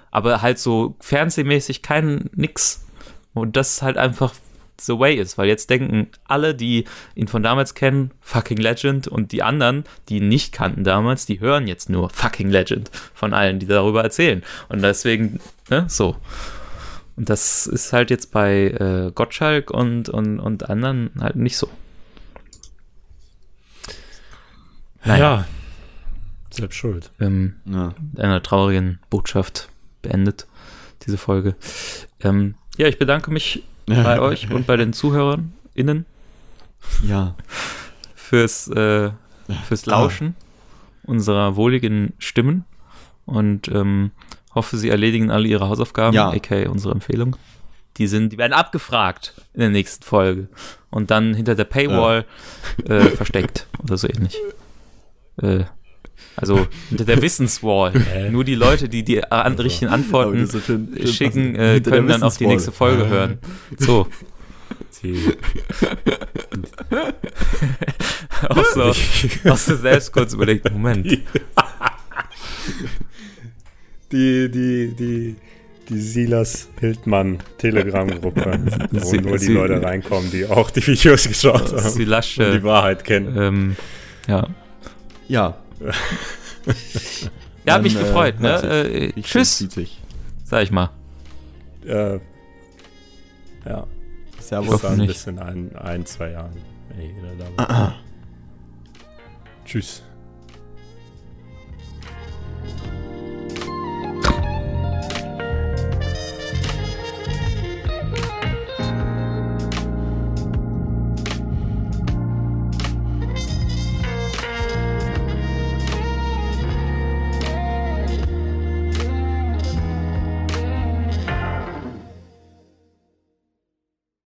[0.10, 2.86] Aber halt so fernsehmäßig kein nix.
[3.34, 4.34] Und das halt einfach
[4.80, 6.86] the way ist, weil jetzt denken alle, die
[7.16, 11.40] ihn von damals kennen, fucking Legend und die anderen, die ihn nicht kannten damals, die
[11.40, 14.44] hören jetzt nur fucking Legend von allen, die darüber erzählen.
[14.70, 15.40] Und deswegen,
[15.70, 16.16] ne, so.
[17.16, 21.70] Und das ist halt jetzt bei äh, Gottschalk und, und, und anderen halt nicht so.
[25.06, 25.18] Naja.
[25.18, 25.46] Ja,
[26.50, 27.12] selbst schuld.
[27.20, 27.94] Ähm, ja.
[28.18, 29.70] Einer traurigen Botschaft
[30.02, 30.48] beendet
[31.06, 31.56] diese Folge.
[32.22, 36.06] Ähm, ja, ich bedanke mich bei euch und bei den ZuhörerInnen.
[37.04, 37.36] Ja.
[38.16, 39.12] Fürs, äh,
[39.68, 40.44] fürs Lauschen ah.
[41.04, 42.66] unserer wohligen Stimmen.
[43.26, 44.12] Und ähm,
[44.56, 46.30] Hoffe, sie erledigen alle ihre Hausaufgaben, ja.
[46.30, 47.36] aka unsere Empfehlung.
[47.98, 50.48] Die sind, die werden abgefragt in der nächsten Folge
[50.90, 52.26] und dann hinter der Paywall
[52.88, 52.96] ja.
[52.96, 54.38] äh, versteckt oder so ähnlich.
[55.42, 55.66] Äh,
[56.36, 57.94] also hinter der Wissenswall.
[58.16, 58.30] Äh.
[58.30, 59.64] Nur die Leute, die die an, also.
[59.64, 63.40] richtigen Antworten so schön, schicken, äh, können dann auf die nächste Folge hören.
[63.78, 64.08] So.
[68.50, 68.84] auch so,
[69.50, 71.20] auch so selbst kurz überlegt, Moment
[74.16, 75.36] die, die, die,
[75.90, 78.60] die Silas Hildmann Telegram-Gruppe,
[78.92, 82.54] wo sie, nur die sie, Leute reinkommen, die auch die Videos geschaut haben Silasche, und
[82.54, 83.36] die Wahrheit kennen.
[83.38, 83.76] Ähm,
[84.28, 84.48] ja.
[85.28, 85.58] Ja.
[87.66, 89.14] ja, hat mich gefreut, äh, ne?
[89.18, 89.68] Äh, tschüss.
[90.46, 90.92] Sag ich mal.
[91.86, 92.20] Äh,
[93.66, 93.88] ja.
[94.40, 94.84] Servus.
[94.84, 96.54] Ich ein bisschen ein, ein, zwei Jahren.
[96.98, 97.14] Ey,
[97.58, 97.96] ah, ah.
[99.66, 100.04] Tschüss.